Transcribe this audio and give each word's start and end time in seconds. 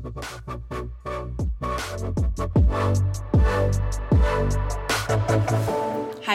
Hej 0.00 0.08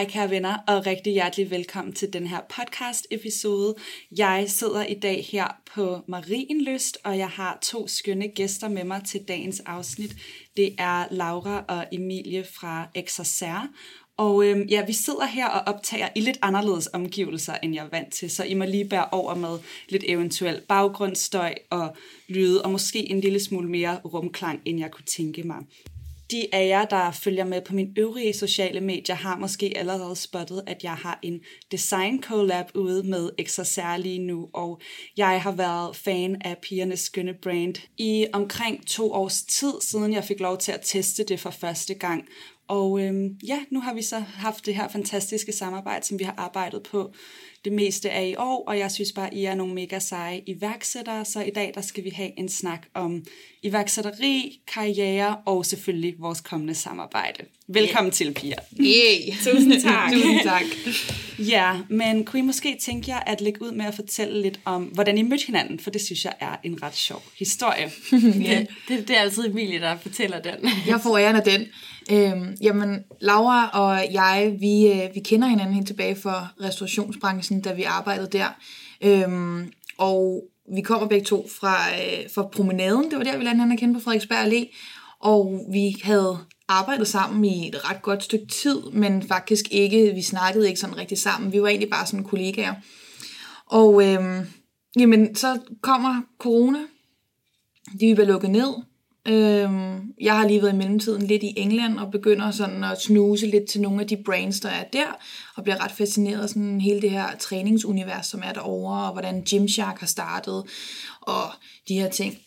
kære 0.08 0.30
venner, 0.30 0.58
og 0.68 0.86
rigtig 0.86 1.12
hjertelig 1.12 1.50
velkommen 1.50 1.94
til 1.94 2.12
den 2.12 2.26
her 2.26 2.40
podcast 2.56 3.06
episode. 3.10 3.74
Jeg 4.18 4.44
sidder 4.48 4.84
i 4.84 4.94
dag 4.94 5.24
her 5.32 5.46
på 5.74 6.00
Marienlyst, 6.08 6.98
og 7.04 7.18
jeg 7.18 7.28
har 7.28 7.58
to 7.62 7.88
skønne 7.88 8.28
gæster 8.28 8.68
med 8.68 8.84
mig 8.84 9.04
til 9.04 9.20
dagens 9.28 9.60
afsnit. 9.60 10.16
Det 10.56 10.74
er 10.78 11.06
Laura 11.10 11.64
og 11.68 11.86
Emilie 11.92 12.44
fra 12.44 12.88
Exercer, 12.94 13.68
og 14.16 14.44
øhm, 14.44 14.62
ja, 14.62 14.84
vi 14.84 14.92
sidder 14.92 15.26
her 15.26 15.48
og 15.48 15.74
optager 15.74 16.08
i 16.14 16.20
lidt 16.20 16.38
anderledes 16.42 16.88
omgivelser, 16.92 17.54
end 17.62 17.74
jeg 17.74 17.84
er 17.84 17.88
vant 17.90 18.12
til, 18.12 18.30
så 18.30 18.44
I 18.44 18.54
må 18.54 18.64
lige 18.64 18.88
bære 18.88 19.08
over 19.12 19.34
med 19.34 19.58
lidt 19.88 20.04
eventuel 20.06 20.60
baggrundsstøj 20.68 21.54
og 21.70 21.96
lyde, 22.28 22.62
og 22.62 22.70
måske 22.70 23.10
en 23.10 23.20
lille 23.20 23.40
smule 23.40 23.68
mere 23.68 24.00
rumklang, 24.04 24.60
end 24.64 24.78
jeg 24.78 24.90
kunne 24.90 25.04
tænke 25.06 25.42
mig. 25.42 25.58
De 26.30 26.46
af 26.52 26.68
jer, 26.68 26.84
der 26.84 27.10
følger 27.10 27.44
med 27.44 27.60
på 27.60 27.74
mine 27.74 27.92
øvrige 27.96 28.34
sociale 28.34 28.80
medier, 28.80 29.16
har 29.16 29.38
måske 29.38 29.72
allerede 29.76 30.16
spottet, 30.16 30.62
at 30.66 30.84
jeg 30.84 30.94
har 30.94 31.18
en 31.22 31.40
design 31.72 32.22
collab 32.22 32.66
ude 32.74 33.02
med 33.02 33.30
Exercer 33.38 33.96
lige 33.96 34.18
nu, 34.18 34.48
og 34.54 34.80
jeg 35.16 35.42
har 35.42 35.52
været 35.52 35.96
fan 35.96 36.36
af 36.44 36.56
pigernes 36.62 37.00
skønne 37.00 37.34
brand 37.42 37.74
i 37.98 38.26
omkring 38.32 38.86
to 38.86 39.12
års 39.12 39.42
tid, 39.42 39.72
siden 39.80 40.12
jeg 40.12 40.24
fik 40.24 40.40
lov 40.40 40.58
til 40.58 40.72
at 40.72 40.80
teste 40.84 41.24
det 41.24 41.40
for 41.40 41.50
første 41.50 41.94
gang. 41.94 42.28
Og 42.68 43.00
øhm, 43.00 43.38
ja, 43.46 43.64
nu 43.70 43.80
har 43.80 43.94
vi 43.94 44.02
så 44.02 44.18
haft 44.18 44.66
det 44.66 44.74
her 44.74 44.88
fantastiske 44.88 45.52
samarbejde, 45.52 46.06
som 46.06 46.18
vi 46.18 46.24
har 46.24 46.34
arbejdet 46.36 46.82
på 46.82 47.12
det 47.66 47.74
meste 47.74 48.10
af 48.10 48.26
i 48.26 48.34
år, 48.38 48.64
og 48.66 48.78
jeg 48.78 48.90
synes 48.90 49.12
bare, 49.12 49.34
I 49.34 49.44
er 49.44 49.54
nogle 49.54 49.74
mega 49.74 49.98
seje 49.98 50.42
iværksættere, 50.46 51.24
så 51.24 51.42
i 51.42 51.50
dag 51.50 51.72
der 51.74 51.80
skal 51.80 52.04
vi 52.04 52.10
have 52.10 52.38
en 52.38 52.48
snak 52.48 52.86
om 52.94 53.24
iværksætteri, 53.62 54.60
karriere 54.74 55.36
og 55.46 55.66
selvfølgelig 55.66 56.14
vores 56.18 56.40
kommende 56.40 56.74
samarbejde. 56.74 57.44
Velkommen 57.68 58.08
yeah. 58.08 58.14
til, 58.14 58.34
Pia. 58.34 58.56
Yeah. 58.80 59.36
Tusind 59.44 59.82
tak. 59.82 60.12
Tusind 60.14 60.40
tak. 60.42 60.62
Ja, 61.38 61.72
men 61.88 62.24
kunne 62.24 62.38
I 62.38 62.42
måske 62.42 62.76
tænke 62.80 63.10
jer 63.10 63.20
at 63.20 63.40
lægge 63.40 63.62
ud 63.62 63.72
med 63.72 63.84
at 63.86 63.94
fortælle 63.94 64.42
lidt 64.42 64.60
om, 64.64 64.82
hvordan 64.82 65.18
I 65.18 65.22
mødte 65.22 65.46
hinanden, 65.46 65.78
for 65.78 65.90
det 65.90 66.00
synes 66.00 66.24
jeg 66.24 66.34
er 66.40 66.56
en 66.64 66.82
ret 66.82 66.96
sjov 66.96 67.22
historie. 67.38 67.90
ja, 68.50 68.64
det, 68.88 69.08
det 69.08 69.16
er 69.16 69.20
altid 69.20 69.46
Emilie, 69.46 69.80
der 69.80 69.96
fortæller 69.96 70.40
den. 70.40 70.54
jeg 70.86 71.00
får 71.00 71.18
æren 71.18 71.36
af 71.36 71.42
den. 71.42 71.66
Øhm, 72.12 72.56
jamen, 72.62 73.04
Laura 73.20 73.68
og 73.68 74.12
jeg, 74.12 74.56
vi, 74.60 74.86
øh, 74.86 75.14
vi 75.14 75.20
kender 75.20 75.48
hinanden 75.48 75.74
helt 75.74 75.86
tilbage 75.86 76.16
fra 76.16 76.48
restaurationsbranchen, 76.60 77.55
da 77.60 77.72
vi 77.72 77.82
arbejdede 77.82 78.38
der. 78.38 78.48
Øhm, 79.00 79.72
og 79.98 80.44
vi 80.74 80.80
kommer 80.80 81.08
begge 81.08 81.24
to 81.24 81.48
fra, 81.60 81.76
øh, 81.90 82.30
fra 82.34 82.42
promenaden, 82.42 83.10
det 83.10 83.18
var 83.18 83.24
der, 83.24 83.36
vi 83.36 83.44
lærte 83.44 83.54
hinanden 83.54 83.72
at 83.72 83.78
kende 83.78 83.94
på 83.94 84.00
Frederiksberg 84.00 84.46
Allé. 84.46 84.76
Og 85.20 85.66
vi 85.72 85.96
havde 86.02 86.38
arbejdet 86.68 87.08
sammen 87.08 87.44
i 87.44 87.68
et 87.68 87.90
ret 87.90 88.02
godt 88.02 88.22
stykke 88.22 88.46
tid, 88.46 88.82
men 88.92 89.22
faktisk 89.28 89.64
ikke, 89.70 90.12
vi 90.14 90.22
snakkede 90.22 90.68
ikke 90.68 90.80
sådan 90.80 90.96
rigtig 90.96 91.18
sammen. 91.18 91.52
Vi 91.52 91.62
var 91.62 91.68
egentlig 91.68 91.90
bare 91.90 92.06
sådan 92.06 92.24
kollegaer. 92.24 92.74
Og 93.66 94.06
øhm, 94.06 94.46
jamen, 94.98 95.34
så 95.34 95.58
kommer 95.80 96.22
corona. 96.38 96.78
De 98.00 98.16
vil 98.16 98.26
lukket 98.26 98.50
ned. 98.50 98.74
Øhm, 99.28 100.12
jeg 100.20 100.36
har 100.36 100.48
lige 100.48 100.62
været 100.62 100.72
i 100.72 100.76
mellemtiden 100.76 101.22
lidt 101.22 101.42
i 101.42 101.54
England 101.56 101.98
og 101.98 102.10
begynder 102.10 102.50
sådan 102.50 102.84
at 102.84 103.02
snuse 103.02 103.46
lidt 103.46 103.68
til 103.68 103.80
nogle 103.80 104.00
af 104.00 104.06
de 104.06 104.16
brands, 104.24 104.60
der 104.60 104.68
er 104.68 104.84
der, 104.92 105.18
og 105.56 105.62
bliver 105.62 105.84
ret 105.84 105.92
fascineret 105.92 106.42
af 106.42 106.48
sådan 106.48 106.80
hele 106.80 107.02
det 107.02 107.10
her 107.10 107.26
træningsunivers, 107.40 108.26
som 108.26 108.42
er 108.44 108.52
derovre, 108.52 109.06
og 109.06 109.12
hvordan 109.12 109.44
Gymshark 109.50 110.00
har 110.00 110.06
startet, 110.06 110.64
og 111.20 111.44
de 111.88 111.94
her 111.94 112.08
ting. 112.08 112.38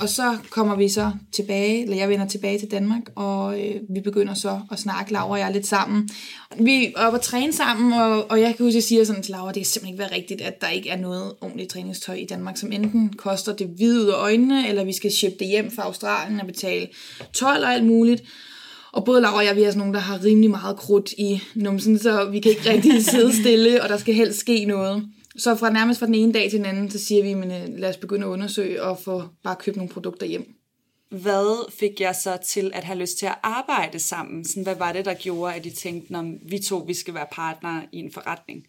Og 0.00 0.08
så 0.08 0.36
kommer 0.50 0.76
vi 0.76 0.88
så 0.88 1.10
tilbage, 1.32 1.82
eller 1.82 1.96
jeg 1.96 2.08
vender 2.08 2.26
tilbage 2.26 2.58
til 2.58 2.70
Danmark, 2.70 3.02
og 3.14 3.60
øh, 3.60 3.74
vi 3.90 4.00
begynder 4.00 4.34
så 4.34 4.60
at 4.72 4.78
snakke, 4.78 5.12
Laura 5.12 5.30
og 5.30 5.38
jeg, 5.38 5.52
lidt 5.52 5.66
sammen. 5.66 6.08
Vi 6.60 6.86
er 6.86 6.90
oppe 6.96 7.18
og 7.18 7.22
træne 7.22 7.52
sammen, 7.52 7.92
og, 7.92 8.30
og 8.30 8.40
jeg 8.40 8.54
kan 8.56 8.66
huske, 8.66 8.68
at 8.68 8.74
jeg 8.74 8.82
siger 8.82 9.04
sådan 9.04 9.22
til 9.22 9.32
Laura, 9.32 9.46
det 9.46 9.54
kan 9.54 9.64
simpelthen 9.64 9.94
ikke 9.94 9.98
være 9.98 10.16
rigtigt, 10.16 10.40
at 10.40 10.60
der 10.60 10.68
ikke 10.68 10.88
er 10.88 10.96
noget 10.96 11.32
ordentligt 11.40 11.70
træningstøj 11.70 12.14
i 12.14 12.26
Danmark, 12.26 12.56
som 12.56 12.72
enten 12.72 13.12
koster 13.16 13.52
det 13.52 13.66
hvide 13.66 14.04
ud 14.04 14.08
af 14.08 14.22
øjnene, 14.22 14.68
eller 14.68 14.84
vi 14.84 14.92
skal 14.92 15.12
shippe 15.12 15.38
det 15.38 15.48
hjem 15.48 15.70
fra 15.70 15.82
Australien 15.82 16.40
og 16.40 16.46
betale 16.46 16.88
12 17.32 17.64
og 17.64 17.72
alt 17.72 17.86
muligt. 17.86 18.22
Og 18.92 19.04
både 19.04 19.20
Laura 19.20 19.36
og 19.36 19.44
jeg, 19.44 19.56
vi 19.56 19.62
er 19.62 19.70
sådan 19.70 19.78
nogle, 19.78 19.94
der 19.94 20.00
har 20.00 20.24
rimelig 20.24 20.50
meget 20.50 20.76
krudt 20.76 21.12
i 21.18 21.42
numsen, 21.54 21.98
så 21.98 22.24
vi 22.24 22.40
kan 22.40 22.50
ikke 22.50 22.70
rigtig 22.70 23.04
sidde 23.04 23.36
stille, 23.36 23.82
og 23.82 23.88
der 23.88 23.96
skal 23.96 24.14
helst 24.14 24.38
ske 24.38 24.64
noget. 24.64 25.04
Så 25.38 25.56
fra 25.56 25.70
nærmest 25.70 26.00
fra 26.00 26.06
den 26.06 26.14
ene 26.14 26.32
dag 26.32 26.50
til 26.50 26.58
den 26.58 26.66
anden, 26.66 26.90
så 26.90 26.98
siger 26.98 27.22
vi, 27.22 27.34
men 27.34 27.50
øh, 27.50 27.78
lad 27.78 27.88
os 27.88 27.96
begynde 27.96 28.26
at 28.26 28.30
undersøge 28.30 28.82
og 28.82 28.98
få 28.98 29.22
bare 29.42 29.56
købt 29.56 29.76
nogle 29.76 29.92
produkter 29.92 30.26
hjem. 30.26 30.54
Hvad 31.10 31.72
fik 31.72 32.00
jeg 32.00 32.14
så 32.14 32.38
til 32.48 32.70
at 32.74 32.84
have 32.84 32.98
lyst 32.98 33.18
til 33.18 33.26
at 33.26 33.38
arbejde 33.42 33.98
sammen? 33.98 34.44
Sådan, 34.44 34.62
hvad 34.62 34.74
var 34.74 34.92
det, 34.92 35.04
der 35.04 35.14
gjorde, 35.14 35.54
at 35.54 35.66
I 35.66 35.70
tænkte, 35.70 36.12
når 36.12 36.34
vi 36.50 36.58
to 36.58 36.78
vi 36.78 36.94
skal 36.94 37.14
være 37.14 37.26
partnere 37.32 37.82
i 37.92 37.98
en 37.98 38.12
forretning? 38.12 38.66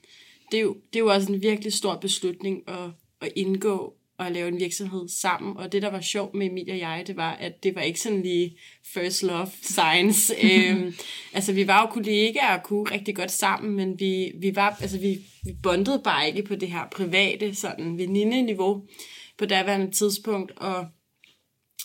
Det 0.52 0.57
er 0.57 0.62
jo, 0.62 0.74
det 0.74 0.96
er 0.96 1.00
jo 1.00 1.07
også 1.07 1.31
en 1.31 1.41
virkelig 1.41 1.74
stor 1.74 1.96
beslutning 1.96 2.63
at, 2.68 2.90
at 3.22 3.31
indgå 3.36 3.94
og 4.19 4.31
lave 4.31 4.47
en 4.47 4.59
virksomhed 4.59 5.09
sammen. 5.09 5.57
Og 5.57 5.72
det, 5.72 5.81
der 5.81 5.90
var 5.90 6.02
sjovt 6.02 6.34
med 6.34 6.47
Emilie 6.47 6.74
og 6.74 6.80
jeg, 6.80 7.03
det 7.07 7.16
var, 7.16 7.31
at 7.31 7.63
det 7.63 7.75
var 7.75 7.81
ikke 7.81 8.00
sådan 8.00 8.22
lige 8.22 8.57
first 8.94 9.24
love 9.24 9.47
science. 9.62 10.34
øhm, 10.46 10.94
altså, 11.34 11.53
vi 11.53 11.68
var 11.68 11.81
jo 11.81 11.88
kollegaer 11.88 12.57
og 12.57 12.63
kunne 12.63 12.91
rigtig 12.91 13.16
godt 13.16 13.31
sammen, 13.31 13.75
men 13.75 14.00
vi, 14.00 14.31
vi, 14.35 14.56
var, 14.56 14.78
altså, 14.81 15.00
vi, 15.00 15.19
vi 15.44 15.53
bondede 15.63 16.02
bare 16.03 16.28
ikke 16.28 16.44
på 16.44 16.56
det 16.56 16.72
her 16.72 16.88
private, 16.91 17.56
sådan 17.56 17.97
veninde-niveau 17.97 18.84
på 19.38 19.46
daværende 19.46 19.91
tidspunkt. 19.91 20.51
Og 20.57 20.88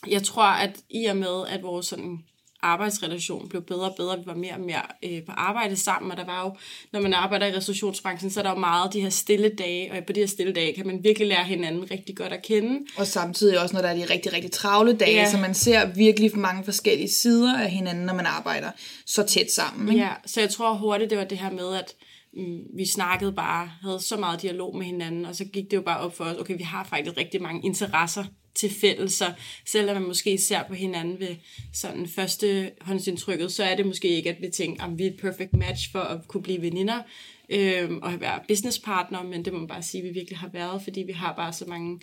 jeg 0.07 0.23
tror, 0.23 0.45
at 0.45 0.81
i 0.91 1.05
og 1.05 1.17
med, 1.17 1.47
at 1.49 1.63
vores 1.63 1.87
sådan 1.87 2.19
arbejdsrelation 2.65 3.49
blev 3.49 3.63
bedre 3.63 3.91
og 3.91 3.95
bedre. 3.97 4.19
Vi 4.19 4.27
var 4.27 4.35
mere 4.35 4.53
og 4.53 4.61
mere 4.61 4.83
øh, 5.05 5.23
på 5.27 5.33
arbejde 5.33 5.77
sammen, 5.77 6.11
og 6.11 6.17
der 6.17 6.25
var 6.25 6.45
jo, 6.45 6.57
når 6.93 7.01
man 7.01 7.13
arbejder 7.15 7.47
i 7.47 7.57
restaurationsbranchen, 7.57 8.31
så 8.31 8.41
er 8.41 8.45
der 8.45 8.51
jo 8.51 8.59
meget 8.59 8.93
de 8.93 9.01
her 9.01 9.09
stille 9.09 9.49
dage, 9.49 9.93
og 9.93 10.05
på 10.07 10.13
de 10.13 10.21
her 10.21 10.27
stille 10.27 10.53
dage 10.53 10.75
kan 10.75 10.87
man 10.87 11.05
virkelig 11.05 11.29
lære 11.29 11.45
hinanden 11.45 11.91
rigtig 11.91 12.17
godt 12.17 12.33
at 12.33 12.43
kende. 12.43 12.81
Og 12.97 13.07
samtidig 13.07 13.61
også, 13.61 13.75
når 13.75 13.83
der 13.83 13.89
er 13.89 13.95
de 13.95 14.05
rigtig, 14.05 14.33
rigtig 14.33 14.53
travle 14.53 14.93
dage, 14.93 15.17
ja. 15.17 15.31
så 15.31 15.39
man 15.39 15.55
ser 15.55 15.87
virkelig 15.87 16.39
mange 16.39 16.65
forskellige 16.65 17.11
sider 17.11 17.59
af 17.59 17.71
hinanden, 17.71 18.07
når 18.07 18.15
man 18.15 18.27
arbejder 18.27 18.71
så 19.07 19.23
tæt 19.23 19.53
sammen. 19.53 19.89
Ikke? 19.89 20.05
Ja, 20.05 20.11
så 20.27 20.41
jeg 20.41 20.51
tror 20.51 20.75
hurtigt, 20.75 21.11
det 21.11 21.19
var 21.19 21.25
det 21.25 21.39
her 21.39 21.51
med, 21.51 21.75
at 21.75 21.95
mm, 22.35 22.59
vi 22.77 22.87
snakkede 22.87 23.33
bare, 23.33 23.71
havde 23.83 24.01
så 24.01 24.17
meget 24.17 24.43
dialog 24.43 24.77
med 24.77 24.87
hinanden, 24.87 25.25
og 25.25 25.37
så 25.37 25.45
gik 25.45 25.71
det 25.71 25.77
jo 25.77 25.83
bare 25.83 26.01
op 26.01 26.17
for 26.17 26.25
os, 26.25 26.37
okay, 26.37 26.57
vi 26.57 26.63
har 26.63 26.85
faktisk 26.85 27.17
rigtig 27.17 27.43
mange 27.43 27.61
interesser 27.65 28.25
til 28.55 28.71
fælles, 28.71 29.23
selvom 29.67 29.97
man 29.97 30.09
måske 30.09 30.39
ser 30.39 30.63
på 30.69 30.75
hinanden 30.75 31.21
ved 31.21 31.37
sådan 31.73 32.09
første 32.09 32.71
håndsindtrykket, 32.81 33.53
så 33.53 33.65
er 33.65 33.77
det 33.77 33.87
måske 33.87 34.09
ikke, 34.09 34.31
at 34.31 34.37
vi 34.41 34.49
tænker, 34.49 34.85
at 34.85 34.99
vi 34.99 35.07
er 35.07 35.11
et 35.11 35.21
perfect 35.21 35.53
match 35.53 35.93
for 35.93 35.99
at 35.99 36.29
kunne 36.29 36.43
blive 36.43 36.63
veninder 36.63 37.03
øh, 37.49 37.91
og 38.03 38.21
være 38.21 38.41
businesspartner, 38.49 39.23
men 39.23 39.45
det 39.45 39.53
må 39.53 39.59
man 39.59 39.69
bare 39.69 39.83
sige, 39.83 40.03
at 40.03 40.09
vi 40.09 40.15
virkelig 40.15 40.39
har 40.39 40.51
været, 40.53 40.83
fordi 40.83 41.03
vi 41.03 41.13
har 41.13 41.35
bare 41.35 41.53
så 41.53 41.65
mange 41.69 42.01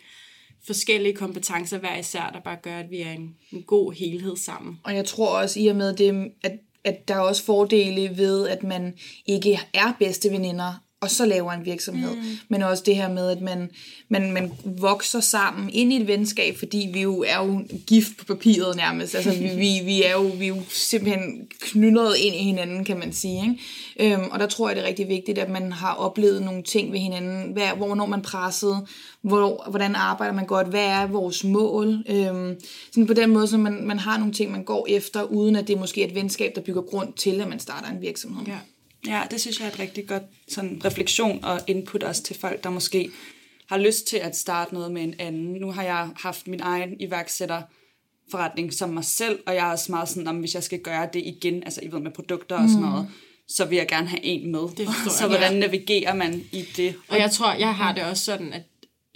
forskellige 0.65 1.15
kompetencer 1.15 1.77
hver 1.77 1.97
især, 1.97 2.29
der 2.33 2.39
bare 2.39 2.57
gør, 2.61 2.77
at 2.77 2.89
vi 2.89 3.01
er 3.01 3.11
en, 3.11 3.35
en 3.51 3.63
god 3.63 3.93
helhed 3.93 4.37
sammen. 4.37 4.79
Og 4.83 4.95
jeg 4.95 5.05
tror 5.05 5.37
også 5.37 5.59
i 5.59 5.67
og 5.67 5.75
med 5.75 5.93
det, 5.93 6.31
at, 6.43 6.59
at 6.83 7.07
der 7.07 7.15
er 7.15 7.19
også 7.19 7.43
fordele 7.43 8.17
ved, 8.17 8.47
at 8.47 8.63
man 8.63 8.97
ikke 9.25 9.59
er 9.73 9.93
bedste 9.99 10.31
veninder, 10.31 10.73
og 11.01 11.11
så 11.11 11.25
laver 11.25 11.51
en 11.51 11.65
virksomhed. 11.65 12.15
Mm. 12.15 12.21
Men 12.49 12.61
også 12.61 12.83
det 12.85 12.95
her 12.95 13.09
med, 13.09 13.29
at 13.29 13.41
man, 13.41 13.69
man, 14.09 14.31
man 14.31 14.51
vokser 14.65 15.19
sammen 15.19 15.69
ind 15.73 15.93
i 15.93 16.01
et 16.01 16.07
venskab, 16.07 16.57
fordi 16.57 16.89
vi 16.93 17.01
jo 17.01 17.23
er 17.27 17.45
jo 17.45 17.63
gift 17.87 18.17
på 18.17 18.25
papiret 18.25 18.75
nærmest. 18.75 19.15
Altså 19.15 19.31
vi, 19.31 19.47
vi, 19.47 19.81
vi, 19.85 20.03
er, 20.03 20.11
jo, 20.11 20.21
vi 20.21 20.43
er 20.43 20.47
jo 20.47 20.61
simpelthen 20.69 21.47
knyttet 21.59 22.15
ind 22.19 22.35
i 22.35 22.43
hinanden, 22.43 22.85
kan 22.85 22.99
man 22.99 23.13
sige. 23.13 23.41
Ikke? 23.99 24.13
Øhm, 24.15 24.29
og 24.31 24.39
der 24.39 24.47
tror 24.47 24.69
jeg, 24.69 24.75
det 24.75 24.83
er 24.83 24.87
rigtig 24.87 25.07
vigtigt, 25.07 25.37
at 25.37 25.49
man 25.49 25.71
har 25.71 25.93
oplevet 25.93 26.41
nogle 26.41 26.63
ting 26.63 26.91
ved 26.91 26.99
hinanden. 26.99 27.53
Hvad, 27.53 27.67
hvornår 27.77 28.05
man 28.05 28.21
presset, 28.21 28.87
hvor, 29.21 29.69
hvordan 29.69 29.95
arbejder 29.95 30.33
man 30.33 30.45
godt, 30.45 30.67
hvad 30.67 30.85
er 30.85 31.07
vores 31.07 31.43
mål. 31.43 32.03
Øhm, 32.09 32.59
sådan 32.91 33.07
på 33.07 33.13
den 33.13 33.29
måde, 33.29 33.47
så 33.47 33.57
man, 33.57 33.87
man 33.87 33.99
har 33.99 34.17
nogle 34.17 34.33
ting, 34.33 34.51
man 34.51 34.63
går 34.63 34.87
efter, 34.89 35.23
uden 35.23 35.55
at 35.55 35.67
det 35.67 35.75
er 35.75 35.79
måske 35.79 36.03
et 36.03 36.15
venskab, 36.15 36.51
der 36.55 36.61
bygger 36.61 36.81
grund 36.81 37.13
til, 37.13 37.41
at 37.41 37.47
man 37.47 37.59
starter 37.59 37.89
en 37.89 38.01
virksomhed. 38.01 38.45
Ja. 38.47 38.57
Ja, 39.07 39.23
det 39.31 39.41
synes 39.41 39.59
jeg 39.59 39.67
er 39.67 39.71
et 39.71 39.79
rigtig 39.79 40.07
godt 40.07 40.23
sådan, 40.47 40.81
refleksion 40.85 41.43
og 41.43 41.59
input 41.67 42.03
også 42.03 42.23
til 42.23 42.39
folk, 42.39 42.63
der 42.63 42.69
måske 42.69 43.09
har 43.69 43.77
lyst 43.77 44.07
til 44.07 44.17
at 44.17 44.37
starte 44.37 44.73
noget 44.73 44.91
med 44.91 45.01
en 45.01 45.15
anden. 45.19 45.53
Nu 45.53 45.71
har 45.71 45.83
jeg 45.83 46.09
haft 46.15 46.47
min 46.47 46.61
egen 46.61 47.01
iværksætter 47.01 47.61
forretning 48.31 48.73
som 48.73 48.89
mig 48.89 49.05
selv, 49.05 49.39
og 49.45 49.55
jeg 49.55 49.67
er 49.67 49.71
også 49.71 49.91
meget 49.91 50.09
sådan, 50.09 50.27
om 50.27 50.39
hvis 50.39 50.55
jeg 50.55 50.63
skal 50.63 50.79
gøre 50.79 51.09
det 51.13 51.23
igen, 51.25 51.63
altså 51.63 51.81
I 51.83 51.91
ved 51.91 51.99
med 51.99 52.11
produkter 52.11 52.55
og 52.55 52.69
sådan 52.69 52.81
noget, 52.81 53.07
så 53.47 53.65
vil 53.65 53.75
jeg 53.75 53.87
gerne 53.87 54.07
have 54.07 54.23
en 54.23 54.51
med. 54.51 54.61
Det 54.77 54.87
så 55.11 55.27
hvordan 55.27 55.55
navigerer 55.55 56.15
man 56.15 56.43
i 56.51 56.65
det? 56.77 56.95
Og 57.07 57.19
jeg 57.19 57.31
tror, 57.31 57.53
jeg 57.53 57.75
har 57.75 57.93
det 57.93 58.03
også 58.03 58.23
sådan, 58.23 58.53
at 58.53 58.61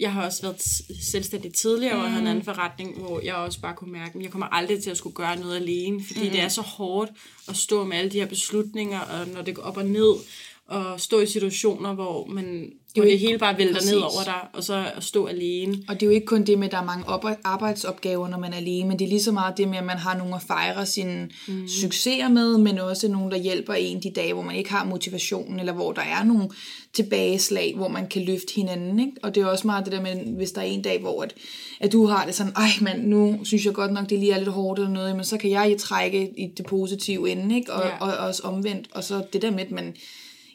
jeg 0.00 0.12
har 0.12 0.24
også 0.24 0.42
været 0.42 0.62
selvstændig 1.10 1.54
tidligere, 1.54 1.96
og 1.96 2.10
havde 2.10 2.22
en 2.22 2.26
anden 2.26 2.44
forretning, 2.44 2.98
hvor 2.98 3.20
jeg 3.20 3.34
også 3.34 3.60
bare 3.60 3.74
kunne 3.74 3.92
mærke, 3.92 4.18
at 4.18 4.22
jeg 4.22 4.30
kommer 4.30 4.46
aldrig 4.46 4.82
til 4.82 4.90
at 4.90 4.96
skulle 4.96 5.14
gøre 5.16 5.36
noget 5.36 5.56
alene, 5.56 6.04
fordi 6.06 6.24
mm. 6.24 6.30
det 6.30 6.40
er 6.40 6.48
så 6.48 6.62
hårdt 6.62 7.10
at 7.48 7.56
stå 7.56 7.84
med 7.84 7.96
alle 7.96 8.10
de 8.10 8.18
her 8.18 8.26
beslutninger, 8.26 9.00
og 9.00 9.28
når 9.28 9.42
det 9.42 9.54
går 9.54 9.62
op 9.62 9.76
og 9.76 9.84
ned, 9.84 10.14
og 10.66 11.00
stå 11.00 11.20
i 11.20 11.26
situationer, 11.26 11.94
hvor, 11.94 12.26
man, 12.26 12.72
hvor 13.00 13.10
det 13.10 13.18
hele 13.18 13.38
bare 13.38 13.58
vælter 13.58 13.74
Præcis. 13.74 13.90
ned 13.90 14.00
over 14.00 14.24
dig, 14.24 14.40
og 14.52 14.64
så 14.64 14.84
at 14.96 15.04
stå 15.04 15.26
alene. 15.26 15.78
Og 15.88 15.94
det 15.94 16.02
er 16.02 16.06
jo 16.06 16.12
ikke 16.12 16.26
kun 16.26 16.44
det 16.44 16.58
med, 16.58 16.66
at 16.66 16.72
der 16.72 16.78
er 16.78 16.84
mange 16.84 17.08
op- 17.08 17.38
arbejdsopgaver, 17.44 18.28
når 18.28 18.38
man 18.38 18.52
er 18.52 18.56
alene, 18.56 18.88
men 18.88 18.98
det 18.98 19.04
er 19.04 19.08
lige 19.08 19.22
så 19.22 19.32
meget 19.32 19.58
det 19.58 19.68
med, 19.68 19.78
at 19.78 19.84
man 19.84 19.96
har 19.96 20.16
nogen 20.16 20.34
at 20.34 20.42
fejre 20.42 20.86
sine 20.86 21.28
mm. 21.48 21.68
succeser 21.68 22.28
med, 22.28 22.58
men 22.58 22.78
også 22.78 23.08
nogen, 23.08 23.30
der 23.30 23.38
hjælper 23.38 23.74
en 23.74 24.02
de 24.02 24.10
dage, 24.10 24.32
hvor 24.32 24.42
man 24.42 24.56
ikke 24.56 24.70
har 24.70 24.84
motivationen, 24.84 25.60
eller 25.60 25.72
hvor 25.72 25.92
der 25.92 26.02
er 26.02 26.24
nogle 26.24 26.48
tilbageslag, 26.92 27.74
hvor 27.76 27.88
man 27.88 28.08
kan 28.08 28.24
løfte 28.24 28.54
hinanden. 28.54 29.00
Ikke? 29.00 29.12
Og 29.22 29.34
det 29.34 29.42
er 29.42 29.46
også 29.46 29.66
meget 29.66 29.84
det 29.84 29.92
der 29.92 30.00
med, 30.00 30.36
hvis 30.36 30.52
der 30.52 30.60
er 30.60 30.64
en 30.64 30.82
dag, 30.82 31.00
hvor 31.00 31.22
at, 31.22 31.34
at 31.80 31.92
du 31.92 32.06
har 32.06 32.26
det 32.26 32.34
sådan, 32.34 32.52
ej 32.56 32.68
mand, 32.80 33.06
nu 33.06 33.38
synes 33.44 33.66
jeg 33.66 33.74
godt 33.74 33.92
nok, 33.92 34.10
det 34.10 34.18
lige 34.18 34.32
er 34.32 34.38
lidt 34.38 34.48
hårdt 34.48 34.78
eller 34.78 34.92
noget, 34.92 35.16
men 35.16 35.24
så 35.24 35.36
kan 35.36 35.50
jeg 35.50 35.76
trække 35.78 36.32
i 36.38 36.46
det 36.56 36.66
positive 36.66 37.30
ende, 37.30 37.56
ikke? 37.56 37.72
Og, 37.72 37.84
ja. 37.84 37.96
og, 38.00 38.16
og 38.16 38.26
også 38.26 38.42
omvendt. 38.42 38.88
Og 38.92 39.04
så 39.04 39.22
det 39.32 39.42
der 39.42 39.50
med, 39.50 39.60
at 39.60 39.70
man, 39.70 39.94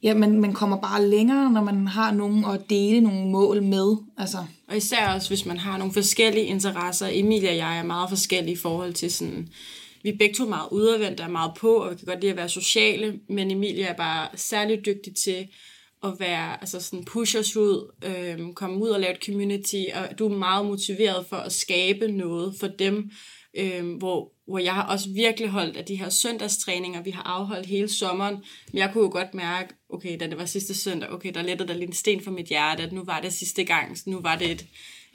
ja, 0.03 0.13
man, 0.13 0.39
man 0.41 0.53
kommer 0.53 0.81
bare 0.81 1.07
længere, 1.07 1.51
når 1.51 1.63
man 1.63 1.87
har 1.87 2.11
nogen 2.11 2.45
at 2.45 2.69
dele 2.69 3.01
nogle 3.01 3.31
mål 3.31 3.63
med. 3.63 3.95
Altså, 4.17 4.37
Og 4.67 4.77
især 4.77 5.13
også, 5.13 5.29
hvis 5.29 5.45
man 5.45 5.57
har 5.57 5.77
nogle 5.77 5.93
forskellige 5.93 6.45
interesser. 6.45 7.07
Emilie 7.11 7.49
og 7.49 7.57
jeg 7.57 7.79
er 7.79 7.83
meget 7.83 8.09
forskellige 8.09 8.53
i 8.53 8.57
forhold 8.57 8.93
til 8.93 9.11
sådan... 9.11 9.49
Vi 10.03 10.09
er 10.09 10.17
begge 10.17 10.35
to 10.35 10.45
meget 10.45 10.67
udadvendte 10.71 11.21
og 11.21 11.27
er 11.27 11.31
meget 11.31 11.51
på, 11.59 11.75
og 11.75 11.91
vi 11.91 11.95
kan 11.95 12.05
godt 12.05 12.21
lide 12.21 12.31
at 12.31 12.37
være 12.37 12.49
sociale, 12.49 13.19
men 13.29 13.51
Emilie 13.51 13.83
er 13.83 13.95
bare 13.95 14.27
særlig 14.35 14.85
dygtig 14.85 15.15
til 15.15 15.47
at 16.03 16.13
være, 16.19 16.61
altså 16.61 16.79
sådan 16.79 17.05
push 17.05 17.37
os 17.37 17.55
ud, 17.55 17.91
øhm, 18.05 18.53
komme 18.53 18.77
ud 18.77 18.89
og 18.89 18.99
lave 18.99 19.13
et 19.13 19.23
community, 19.25 19.83
og 19.93 20.19
du 20.19 20.25
er 20.25 20.37
meget 20.37 20.65
motiveret 20.65 21.25
for 21.29 21.35
at 21.35 21.51
skabe 21.51 22.07
noget 22.07 22.55
for 22.59 22.67
dem, 22.67 23.11
øh, 23.57 23.97
hvor, 23.97 24.31
hvor 24.47 24.59
jeg 24.59 24.73
har 24.73 24.83
også 24.83 25.09
virkelig 25.09 25.49
holdt 25.49 25.77
af 25.77 25.85
de 25.85 25.95
her 25.95 26.09
søndagstræninger, 26.09 27.03
vi 27.03 27.11
har 27.11 27.23
afholdt 27.23 27.65
hele 27.65 27.87
sommeren, 27.89 28.35
men 28.71 28.77
jeg 28.77 28.89
kunne 28.93 29.03
jo 29.03 29.09
godt 29.11 29.33
mærke, 29.33 29.73
okay, 29.89 30.19
da 30.19 30.27
det 30.27 30.37
var 30.37 30.45
sidste 30.45 30.75
søndag, 30.75 31.09
okay, 31.09 31.31
der 31.33 31.41
lettede 31.41 31.67
der 31.67 31.73
lidt 31.75 31.89
en 31.89 31.95
sten 31.95 32.23
for 32.23 32.31
mit 32.31 32.47
hjerte, 32.47 32.83
at 32.83 32.91
nu 32.91 33.03
var 33.03 33.19
det 33.19 33.33
sidste 33.33 33.63
gang, 33.63 33.97
så 33.97 34.03
nu 34.07 34.19
var 34.21 34.35
det 34.35 34.51
et, 34.51 34.65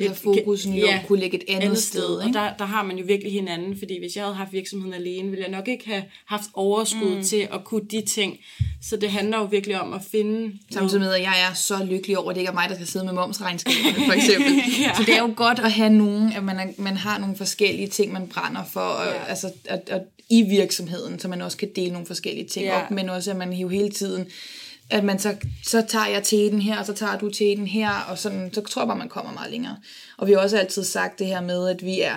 så 0.01 0.15
fokusen 0.15 0.75
jo 0.75 0.87
ja, 0.87 1.01
kunne 1.07 1.21
ligge 1.21 1.37
et 1.37 1.45
andet, 1.49 1.63
andet 1.65 1.79
sted. 1.79 2.01
sted. 2.01 2.17
Og 2.17 2.27
ikke? 2.27 2.39
der, 2.39 2.53
der 2.59 2.65
har 2.65 2.83
man 2.83 2.99
jo 2.99 3.05
virkelig 3.07 3.33
hinanden, 3.33 3.79
fordi 3.79 3.99
hvis 3.99 4.17
jeg 4.17 4.25
havde 4.25 4.37
haft 4.37 4.53
virksomheden 4.53 4.95
alene, 4.95 5.31
ville 5.31 5.43
jeg 5.43 5.51
nok 5.51 5.69
ikke 5.69 5.87
have 5.87 6.03
haft 6.27 6.45
overskud 6.55 7.17
mm. 7.17 7.23
til 7.23 7.49
at 7.53 7.65
kunne 7.65 7.85
de 7.91 8.01
ting. 8.01 8.39
Så 8.83 8.97
det 8.97 9.11
handler 9.11 9.39
jo 9.39 9.45
virkelig 9.45 9.81
om 9.81 9.93
at 9.93 10.01
finde 10.11 10.59
Samtidig 10.71 11.01
med, 11.01 11.15
at 11.15 11.23
jeg 11.23 11.35
er 11.51 11.55
så 11.55 11.85
lykkelig 11.85 12.19
over, 12.19 12.31
at 12.31 12.35
det 12.35 12.41
ikke 12.41 12.51
er 12.51 12.55
mig, 12.55 12.69
der 12.69 12.75
skal 12.75 12.87
sidde 12.87 13.05
med 13.05 13.13
momsregnskaberne, 13.13 14.07
for 14.07 14.13
eksempel. 14.13 14.53
Ja. 14.81 14.95
Så 14.95 15.03
det 15.07 15.15
er 15.15 15.23
jo 15.23 15.33
godt 15.37 15.59
at 15.59 15.73
have 15.73 15.91
nogen, 15.91 16.33
at 16.33 16.45
man, 16.45 16.59
er, 16.59 16.67
man 16.79 16.97
har 16.97 17.19
nogle 17.19 17.37
forskellige 17.37 17.89
ting, 17.89 18.13
man 18.13 18.29
brænder 18.29 18.65
for, 18.65 18.81
og, 18.81 19.07
ja. 19.07 19.25
altså, 19.25 19.53
at, 19.65 19.81
at, 19.91 20.03
i 20.29 20.43
virksomheden, 20.43 21.19
så 21.19 21.29
man 21.29 21.43
også 21.43 21.57
kan 21.57 21.69
dele 21.77 21.93
nogle 21.93 22.07
forskellige 22.07 22.49
ting 22.49 22.67
Ja. 22.67 22.85
op, 22.85 22.91
men 22.91 23.09
også, 23.09 23.31
at 23.31 23.37
man 23.37 23.53
jo 23.53 23.69
hele 23.69 23.91
tiden, 23.91 24.27
at 24.91 25.05
man 25.05 25.19
så, 25.19 25.37
så 25.65 25.85
tager 25.89 26.07
jeg 26.07 26.23
teten 26.23 26.61
her, 26.61 26.79
og 26.79 26.87
så 26.87 26.93
tager 26.93 27.19
du 27.19 27.31
teten 27.31 27.67
her, 27.67 27.91
og 28.11 28.19
sådan, 28.19 28.51
så 28.53 28.61
tror 28.61 28.83
jeg 28.83 28.87
bare, 28.87 28.99
man 28.99 29.09
kommer 29.09 29.33
meget 29.33 29.51
længere. 29.51 29.77
Og 30.19 30.27
vi 30.27 30.33
har 30.33 30.39
også 30.39 30.59
altid 30.59 30.85
sagt 30.85 31.19
det 31.19 31.27
her 31.27 31.41
med, 31.41 31.69
at 31.69 31.85
vi 31.85 32.01
er, 32.01 32.17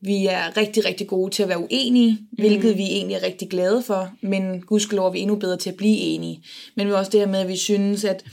vi 0.00 0.26
er 0.26 0.56
rigtig, 0.56 0.84
rigtig 0.84 1.06
gode 1.06 1.30
til 1.30 1.42
at 1.42 1.48
være 1.48 1.58
uenige, 1.58 2.18
hvilket 2.32 2.78
vi 2.78 2.82
egentlig 2.82 3.14
er 3.14 3.22
rigtig 3.22 3.48
glade 3.48 3.82
for, 3.82 4.10
men 4.20 4.60
gudskelov 4.60 5.06
er 5.06 5.12
vi 5.12 5.20
endnu 5.20 5.36
bedre 5.36 5.56
til 5.56 5.70
at 5.70 5.76
blive 5.76 5.96
enige. 5.96 6.42
Men 6.76 6.86
vi 6.86 6.92
også 6.92 7.10
det 7.10 7.20
her 7.20 7.26
med, 7.26 7.40
at 7.40 7.48
vi 7.48 7.56
synes, 7.56 8.04
at, 8.04 8.24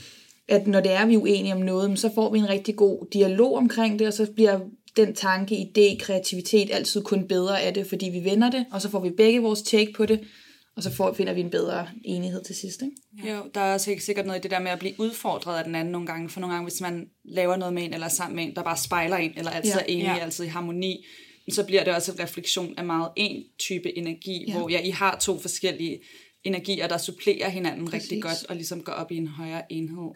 at 0.48 0.66
når 0.66 0.80
det 0.80 0.92
er, 0.92 1.06
vi 1.06 1.14
er 1.14 1.18
uenige 1.18 1.54
om 1.54 1.60
noget, 1.60 1.98
så 1.98 2.10
får 2.14 2.32
vi 2.32 2.38
en 2.38 2.48
rigtig 2.48 2.76
god 2.76 3.06
dialog 3.12 3.56
omkring 3.56 3.98
det, 3.98 4.06
og 4.06 4.12
så 4.12 4.26
bliver 4.34 4.60
den 4.96 5.14
tanke, 5.14 5.54
idé, 5.54 5.96
kreativitet 5.98 6.68
altid 6.72 7.02
kun 7.02 7.28
bedre 7.28 7.60
af 7.60 7.74
det, 7.74 7.86
fordi 7.86 8.08
vi 8.08 8.24
vender 8.24 8.50
det, 8.50 8.64
og 8.72 8.82
så 8.82 8.90
får 8.90 9.00
vi 9.00 9.10
begge 9.10 9.40
vores 9.40 9.62
take 9.62 9.92
på 9.92 10.06
det, 10.06 10.20
og 10.80 10.84
så 10.84 10.96
får, 10.96 11.12
finder 11.12 11.32
vi 11.32 11.40
en 11.40 11.50
bedre 11.50 11.88
enighed 12.04 12.44
til 12.44 12.54
sidst. 12.54 12.82
Ikke? 12.82 13.32
Jo, 13.34 13.42
der 13.54 13.60
er 13.60 13.74
også 13.74 13.90
helt 13.90 14.02
sikkert 14.02 14.26
noget 14.26 14.38
i 14.38 14.42
det 14.42 14.50
der 14.50 14.58
med 14.58 14.70
at 14.70 14.78
blive 14.78 14.94
udfordret 14.98 15.58
af 15.58 15.64
den 15.64 15.74
anden 15.74 15.92
nogle 15.92 16.06
gange. 16.06 16.28
For 16.28 16.40
nogle 16.40 16.54
gange, 16.54 16.68
hvis 16.70 16.80
man 16.80 17.06
laver 17.24 17.56
noget 17.56 17.74
med 17.74 17.82
en, 17.84 17.94
eller 17.94 18.06
er 18.06 18.10
sammen 18.10 18.36
med 18.36 18.44
en, 18.44 18.54
der 18.54 18.62
bare 18.62 18.76
spejler 18.76 19.16
en, 19.16 19.32
eller 19.36 19.50
altid 19.50 19.72
Ja. 19.72 19.78
er 19.78 19.84
enig, 19.88 20.04
Ja. 20.04 20.18
altid 20.18 20.44
i 20.44 20.48
harmoni, 20.48 21.06
så 21.52 21.64
bliver 21.66 21.84
det 21.84 21.94
også 21.94 22.12
en 22.12 22.20
refleksion 22.20 22.74
af 22.78 22.84
meget 22.84 23.08
en 23.16 23.44
type 23.58 23.98
energi, 23.98 24.44
Ja. 24.48 24.58
hvor 24.58 24.68
ja, 24.68 24.80
I 24.80 24.90
har 24.90 25.18
to 25.20 25.38
forskellige 25.40 26.00
energier, 26.44 26.88
der 26.88 26.98
supplerer 26.98 27.48
hinanden 27.48 27.84
Præcis. 27.86 28.02
rigtig 28.02 28.22
godt, 28.22 28.46
og 28.48 28.56
ligesom 28.56 28.82
går 28.82 28.92
op 28.92 29.12
i 29.12 29.16
en 29.16 29.28
højere 29.28 29.72
enhed. 29.72 30.10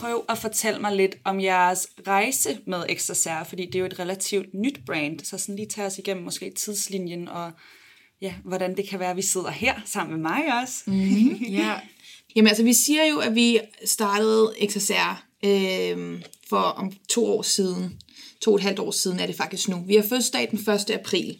Prøv 0.00 0.24
at 0.28 0.38
fortælle 0.38 0.80
mig 0.80 0.96
lidt 0.96 1.16
om 1.24 1.40
jeres 1.40 1.88
rejse 2.06 2.58
med 2.66 2.84
Extraser, 2.88 3.44
fordi 3.44 3.66
det 3.66 3.74
er 3.74 3.78
jo 3.78 3.86
et 3.86 3.98
relativt 3.98 4.54
nyt 4.54 4.80
brand, 4.86 5.20
så 5.20 5.38
sådan 5.38 5.56
lige 5.56 5.68
tage 5.68 5.86
os 5.86 5.98
igennem 5.98 6.24
måske 6.24 6.50
tidslinjen, 6.50 7.28
og 7.28 7.50
ja, 8.20 8.34
hvordan 8.44 8.76
det 8.76 8.88
kan 8.88 8.98
være, 8.98 9.10
at 9.10 9.16
vi 9.16 9.22
sidder 9.22 9.50
her 9.50 9.74
sammen 9.84 10.20
med 10.20 10.30
mig 10.30 10.60
også. 10.62 10.82
Mm. 10.86 11.34
Ja, 11.50 11.80
Jamen 12.36 12.48
altså, 12.48 12.62
vi 12.62 12.72
siger 12.72 13.04
jo, 13.04 13.18
at 13.18 13.34
vi 13.34 13.60
startede 13.84 14.54
XSR 14.66 15.24
øh, 15.44 16.22
for 16.48 16.56
om 16.56 16.92
to 17.08 17.26
år 17.26 17.42
siden. 17.42 18.00
To 18.40 18.50
og 18.50 18.56
et 18.56 18.62
halvt 18.62 18.78
år 18.78 18.90
siden 18.90 19.20
er 19.20 19.26
det 19.26 19.34
faktisk 19.34 19.68
nu. 19.68 19.82
Vi 19.86 19.94
har 19.94 20.02
fødselsdag 20.02 20.50
den 20.50 20.58
1. 20.58 20.90
april, 20.90 21.38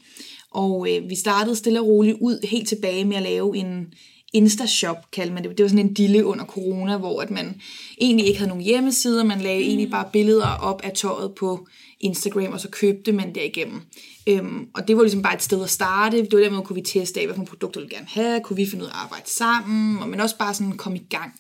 og 0.50 0.88
øh, 0.90 1.10
vi 1.10 1.16
startede 1.16 1.56
stille 1.56 1.81
og 1.81 1.87
roligt 1.87 2.16
ud 2.20 2.46
helt 2.46 2.69
tilbage 2.69 3.05
med 3.05 3.16
at 3.16 3.22
lave 3.22 3.56
en 3.56 3.94
Insta-shop, 4.34 5.10
kalder 5.12 5.34
man 5.34 5.44
det. 5.44 5.58
Det 5.58 5.64
var 5.64 5.69
sådan 5.69 5.86
en 5.86 5.94
dille 5.94 6.25
under 6.25 6.44
corona, 6.44 6.96
hvor 6.96 7.22
at 7.22 7.30
man 7.30 7.60
egentlig 8.00 8.26
ikke 8.26 8.38
havde 8.38 8.48
nogen 8.48 8.64
hjemmesider, 8.64 9.25
man 9.25 9.40
lagde 9.40 9.60
mm. 9.60 9.69
egentlig 9.69 9.90
bare 9.90 10.08
billeder 10.12 10.46
op 10.46 10.80
af 10.84 10.92
tøjet 10.94 11.34
på 11.34 11.66
Instagram, 12.00 12.52
og 12.52 12.60
så 12.60 12.69
købte 12.69 13.12
man 13.12 13.34
derigennem. 13.34 13.80
Øhm, 14.26 14.66
og 14.75 14.88
det 14.88 14.96
var 14.96 15.02
ligesom 15.02 15.22
bare 15.22 15.34
et 15.34 15.42
sted 15.42 15.62
at 15.62 15.70
starte. 15.70 16.16
Det 16.16 16.32
var 16.32 16.38
der 16.38 16.50
måde, 16.50 16.62
kunne 16.62 16.75
vi 16.75 16.82
teste 16.82 17.20
af, 17.20 17.26
hvilke 17.26 17.44
produkter 17.44 17.80
vi 17.80 17.86
gerne 17.86 18.06
have, 18.08 18.40
kunne 18.44 18.56
vi 18.56 18.66
finde 18.66 18.84
ud 18.84 18.88
af 18.88 18.92
at 18.92 18.98
arbejde 18.98 19.30
sammen, 19.30 19.98
og 20.02 20.08
men 20.08 20.20
også 20.20 20.38
bare 20.38 20.54
sådan 20.54 20.76
komme 20.76 20.98
i 20.98 21.06
gang. 21.10 21.32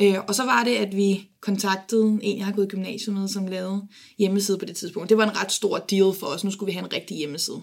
Øh, 0.00 0.16
og 0.28 0.34
så 0.34 0.44
var 0.44 0.64
det, 0.64 0.76
at 0.76 0.96
vi 0.96 1.28
kontaktede 1.40 2.18
en, 2.22 2.38
jeg 2.38 2.46
har 2.46 2.52
gået 2.52 2.66
i 2.66 2.68
gymnasiet 2.68 3.16
med, 3.16 3.28
som 3.28 3.46
lavede 3.46 3.82
hjemmeside 4.18 4.58
på 4.58 4.64
det 4.64 4.76
tidspunkt. 4.76 5.08
Det 5.08 5.18
var 5.18 5.24
en 5.24 5.36
ret 5.42 5.52
stor 5.52 5.78
deal 5.78 6.12
for 6.20 6.26
os. 6.26 6.44
Nu 6.44 6.50
skulle 6.50 6.66
vi 6.66 6.72
have 6.72 6.84
en 6.84 6.92
rigtig 6.92 7.16
hjemmeside. 7.16 7.62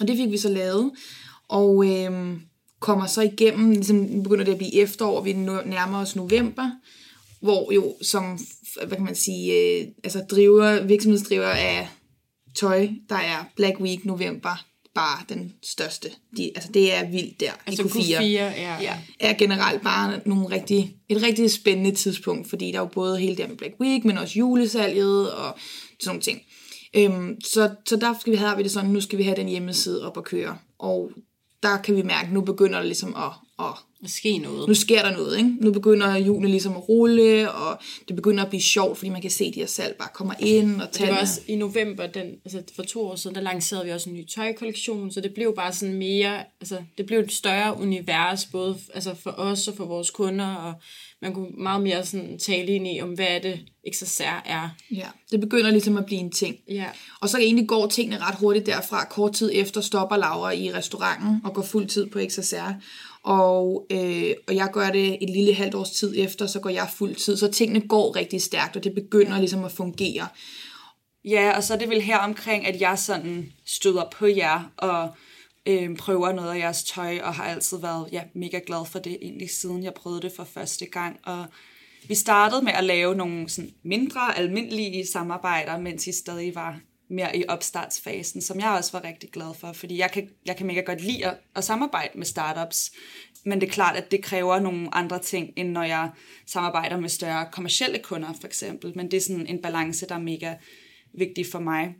Og 0.00 0.08
det 0.08 0.16
fik 0.16 0.30
vi 0.30 0.38
så 0.38 0.48
lavet, 0.48 0.90
og 1.48 1.84
øh, 1.86 2.36
kommer 2.84 3.06
så 3.06 3.22
igennem, 3.22 3.70
ligesom 3.70 4.22
begynder 4.22 4.44
det 4.44 4.52
at 4.52 4.58
blive 4.58 4.74
efterår, 4.74 5.20
vi 5.20 5.32
nærmer 5.32 5.98
os 5.98 6.16
november, 6.16 6.70
hvor 7.40 7.72
jo 7.72 7.94
som, 8.02 8.38
hvad 8.86 8.96
kan 8.96 9.04
man 9.04 9.14
sige, 9.14 9.52
øh, 9.52 9.86
altså 10.04 10.24
driver, 10.30 10.82
virksomhedsdriver 10.82 11.48
af 11.48 11.88
tøj, 12.56 12.88
der 13.08 13.16
er 13.16 13.44
Black 13.56 13.80
Week, 13.80 14.04
november, 14.04 14.64
bare 14.94 15.24
den 15.28 15.52
største. 15.62 16.08
De, 16.36 16.50
altså 16.54 16.72
det 16.72 16.94
er 16.94 17.10
vildt 17.10 17.40
der 17.40 17.52
altså 17.66 17.82
i 17.82 17.86
Q4. 17.86 18.18
Q4, 18.18 18.22
ja. 18.22 18.78
Ja. 18.80 18.98
Er 19.20 19.32
generelt 19.32 19.82
bare 19.82 20.20
nogle 20.26 20.50
rigtig, 20.50 20.96
et 21.08 21.22
rigtig 21.22 21.50
spændende 21.50 21.92
tidspunkt, 21.92 22.48
fordi 22.48 22.66
der 22.72 22.76
er 22.76 22.82
jo 22.82 22.88
både 22.94 23.18
hele 23.18 23.36
det 23.36 23.48
med 23.48 23.56
Black 23.56 23.74
Week, 23.80 24.04
men 24.04 24.18
også 24.18 24.38
julesalget 24.38 25.32
og 25.32 25.58
sådan 26.00 26.08
nogle 26.08 26.22
ting. 26.22 26.40
Øhm, 26.96 27.40
så, 27.40 27.70
så 27.86 27.96
der 27.96 28.14
skal 28.20 28.32
vi 28.32 28.36
have 28.36 28.56
vi 28.56 28.62
det 28.62 28.70
sådan, 28.70 28.90
nu 28.90 29.00
skal 29.00 29.18
vi 29.18 29.22
have 29.22 29.36
den 29.36 29.48
hjemmeside 29.48 30.06
op 30.06 30.16
og 30.16 30.24
køre. 30.24 30.58
Og 30.78 31.10
der 31.64 31.76
kan 31.76 31.96
vi 31.96 32.02
mærke, 32.02 32.26
at 32.26 32.32
nu 32.32 32.40
begynder 32.40 32.78
det 32.78 32.86
ligesom 32.86 33.16
at, 33.16 33.32
at 33.58 33.74
Der 34.02 34.08
sker 34.08 34.40
noget. 34.40 34.68
nu 34.68 34.74
sker 34.74 35.02
der 35.02 35.16
noget, 35.16 35.38
ikke? 35.38 35.50
Nu 35.60 35.72
begynder 35.72 36.16
julen 36.16 36.50
ligesom 36.50 36.72
at 36.76 36.88
rulle, 36.88 37.52
og 37.52 37.78
det 38.08 38.16
begynder 38.16 38.42
at 38.44 38.48
blive 38.48 38.62
sjovt, 38.62 38.98
fordi 38.98 39.08
man 39.08 39.22
kan 39.22 39.30
se, 39.30 39.44
at 39.44 39.54
de 39.54 39.60
her 39.60 39.66
salg 39.66 39.96
bare 39.98 40.08
kommer 40.14 40.34
ind, 40.38 40.80
og 40.82 40.94
Det 40.94 41.08
var 41.08 41.20
også 41.20 41.40
i 41.46 41.56
november, 41.56 42.06
den, 42.06 42.26
altså 42.44 42.62
for 42.76 42.82
to 42.82 43.06
år 43.06 43.16
siden, 43.16 43.36
der 43.36 43.42
lancerede 43.42 43.84
vi 43.84 43.90
også 43.90 44.10
en 44.10 44.16
ny 44.16 44.26
tøjkollektion, 44.28 45.12
så 45.12 45.20
det 45.20 45.34
blev 45.34 45.54
bare 45.56 45.72
sådan 45.72 45.94
mere, 45.94 46.44
altså 46.60 46.78
det 46.98 47.06
blev 47.06 47.18
et 47.18 47.32
større 47.32 47.80
univers, 47.80 48.46
både 48.46 48.76
altså 48.94 49.14
for 49.22 49.30
os 49.30 49.68
og 49.68 49.74
for 49.76 49.84
vores 49.84 50.10
kunder, 50.10 50.54
og 50.54 50.74
man 51.22 51.34
kunne 51.34 51.50
meget 51.58 51.82
mere 51.82 52.04
sådan 52.06 52.38
tale 52.38 52.66
ind 52.66 52.88
i, 52.88 53.00
om 53.00 53.08
hvad 53.08 53.40
det 53.40 53.60
XSR 53.92 54.42
er. 54.44 54.68
Ja, 54.90 55.06
det 55.30 55.40
begynder 55.40 55.70
ligesom 55.70 55.96
at 55.96 56.06
blive 56.06 56.20
en 56.20 56.30
ting. 56.30 56.56
Ja. 56.68 56.86
Og 57.20 57.28
så 57.28 57.38
egentlig 57.38 57.68
går 57.68 57.86
tingene 57.86 58.18
ret 58.18 58.34
hurtigt 58.34 58.66
derfra. 58.66 59.04
Kort 59.04 59.32
tid 59.32 59.50
efter 59.54 59.80
stopper 59.80 60.16
Laura 60.16 60.50
i 60.50 60.72
restauranten 60.72 61.40
og 61.44 61.54
går 61.54 61.62
fuld 61.62 61.86
tid 61.86 62.06
på 62.06 62.20
XSR. 62.28 62.72
Og, 63.24 63.86
øh, 63.90 64.34
og 64.48 64.54
jeg 64.54 64.68
gør 64.72 64.90
det 64.90 65.18
et 65.20 65.30
lille 65.30 65.54
halvt 65.54 65.74
års 65.74 65.90
tid 65.90 66.14
efter, 66.16 66.46
så 66.46 66.60
går 66.60 66.70
jeg 66.70 66.88
fuld 66.96 67.14
tid. 67.14 67.36
Så 67.36 67.50
tingene 67.50 67.80
går 67.80 68.16
rigtig 68.16 68.42
stærkt, 68.42 68.76
og 68.76 68.84
det 68.84 68.94
begynder 68.94 69.38
ligesom 69.38 69.64
at 69.64 69.72
fungere. 69.72 70.28
Ja, 71.24 71.56
og 71.56 71.62
så 71.62 71.74
er 71.74 71.78
det 71.78 71.88
vel 71.88 72.00
her 72.00 72.18
omkring, 72.18 72.66
at 72.66 72.80
jeg 72.80 72.98
sådan 72.98 73.52
støder 73.66 74.04
på 74.12 74.26
jer 74.26 74.72
og 74.76 75.14
øh, 75.66 75.96
prøver 75.96 76.32
noget 76.32 76.50
af 76.50 76.58
jeres 76.58 76.84
tøj, 76.84 77.18
og 77.22 77.34
har 77.34 77.44
altid 77.44 77.78
været 77.78 78.08
ja, 78.12 78.22
mega 78.34 78.60
glad 78.66 78.86
for 78.86 78.98
det, 78.98 79.18
egentlig 79.22 79.50
siden 79.50 79.84
jeg 79.84 79.94
prøvede 79.94 80.22
det 80.22 80.32
for 80.36 80.44
første 80.44 80.86
gang. 80.86 81.20
Og 81.24 81.46
vi 82.08 82.14
startede 82.14 82.62
med 82.62 82.72
at 82.72 82.84
lave 82.84 83.14
nogle 83.14 83.48
sådan 83.48 83.70
mindre, 83.82 84.38
almindelige 84.38 85.06
samarbejder, 85.06 85.78
mens 85.78 86.06
I 86.06 86.12
stadig 86.12 86.54
var 86.54 86.80
mere 87.14 87.36
i 87.36 87.44
opstartsfasen, 87.48 88.40
som 88.40 88.60
jeg 88.60 88.70
også 88.70 88.92
var 88.92 89.04
rigtig 89.04 89.30
glad 89.30 89.54
for, 89.54 89.72
fordi 89.72 89.98
jeg 89.98 90.10
kan, 90.10 90.28
jeg 90.46 90.56
kan 90.56 90.66
mega 90.66 90.80
godt 90.80 91.00
lide 91.00 91.26
at, 91.26 91.36
at 91.56 91.64
samarbejde 91.64 92.18
med 92.18 92.26
startups, 92.26 92.92
men 93.44 93.60
det 93.60 93.68
er 93.68 93.72
klart, 93.72 93.96
at 93.96 94.10
det 94.10 94.22
kræver 94.22 94.58
nogle 94.58 94.94
andre 94.94 95.18
ting, 95.18 95.50
end 95.56 95.70
når 95.70 95.82
jeg 95.82 96.10
samarbejder 96.46 97.00
med 97.00 97.08
større 97.08 97.48
kommercielle 97.52 97.98
kunder, 97.98 98.32
for 98.40 98.46
eksempel. 98.46 98.92
Men 98.96 99.10
det 99.10 99.16
er 99.16 99.20
sådan 99.20 99.46
en 99.46 99.62
balance, 99.62 100.06
der 100.06 100.14
er 100.14 100.18
mega 100.18 100.54
vigtig 101.18 101.46
for 101.52 101.58
mig. 101.58 101.94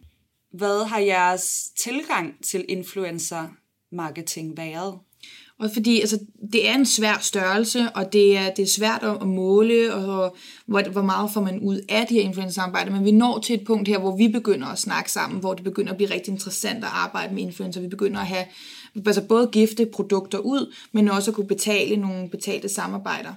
Hvad 0.53 0.87
har 0.87 0.99
jeres 0.99 1.69
tilgang 1.83 2.45
til 2.45 2.65
influencer 2.69 3.49
marketing 3.93 4.57
været? 4.57 4.99
Og 5.61 5.71
fordi 5.75 6.01
altså, 6.01 6.19
det 6.53 6.69
er 6.69 6.75
en 6.75 6.87
svær 6.87 7.19
størrelse, 7.21 7.89
og 7.95 8.13
det 8.13 8.37
er, 8.37 8.51
det 8.51 8.63
er 8.63 8.67
svært 8.67 9.03
at, 9.03 9.27
måle, 9.27 9.95
og 9.95 10.37
hvor, 10.67 10.91
hvor 10.91 11.03
meget 11.03 11.31
får 11.31 11.41
man 11.41 11.59
ud 11.61 11.81
af 11.89 12.07
de 12.07 12.15
her 12.15 12.23
influencer-samarbejder. 12.23 12.93
Men 12.93 13.05
vi 13.05 13.11
når 13.11 13.39
til 13.39 13.55
et 13.55 13.65
punkt 13.67 13.89
her, 13.89 13.99
hvor 13.99 14.17
vi 14.17 14.29
begynder 14.29 14.67
at 14.67 14.79
snakke 14.79 15.13
sammen, 15.13 15.41
hvor 15.41 15.55
det 15.55 15.65
begynder 15.65 15.91
at 15.91 15.97
blive 15.97 16.11
rigtig 16.11 16.33
interessant 16.33 16.85
at 16.85 16.91
arbejde 16.93 17.35
med 17.35 17.43
influencer. 17.43 17.81
Vi 17.81 17.89
begynder 17.89 18.21
at 18.21 18.27
have 18.27 18.45
altså 19.07 19.23
både 19.23 19.49
gifte 19.53 19.87
produkter 19.87 20.39
ud, 20.39 20.75
men 20.93 21.09
også 21.09 21.31
at 21.31 21.35
kunne 21.35 21.47
betale 21.47 21.97
nogle 21.97 22.29
betalte 22.29 22.69
samarbejder. 22.69 23.33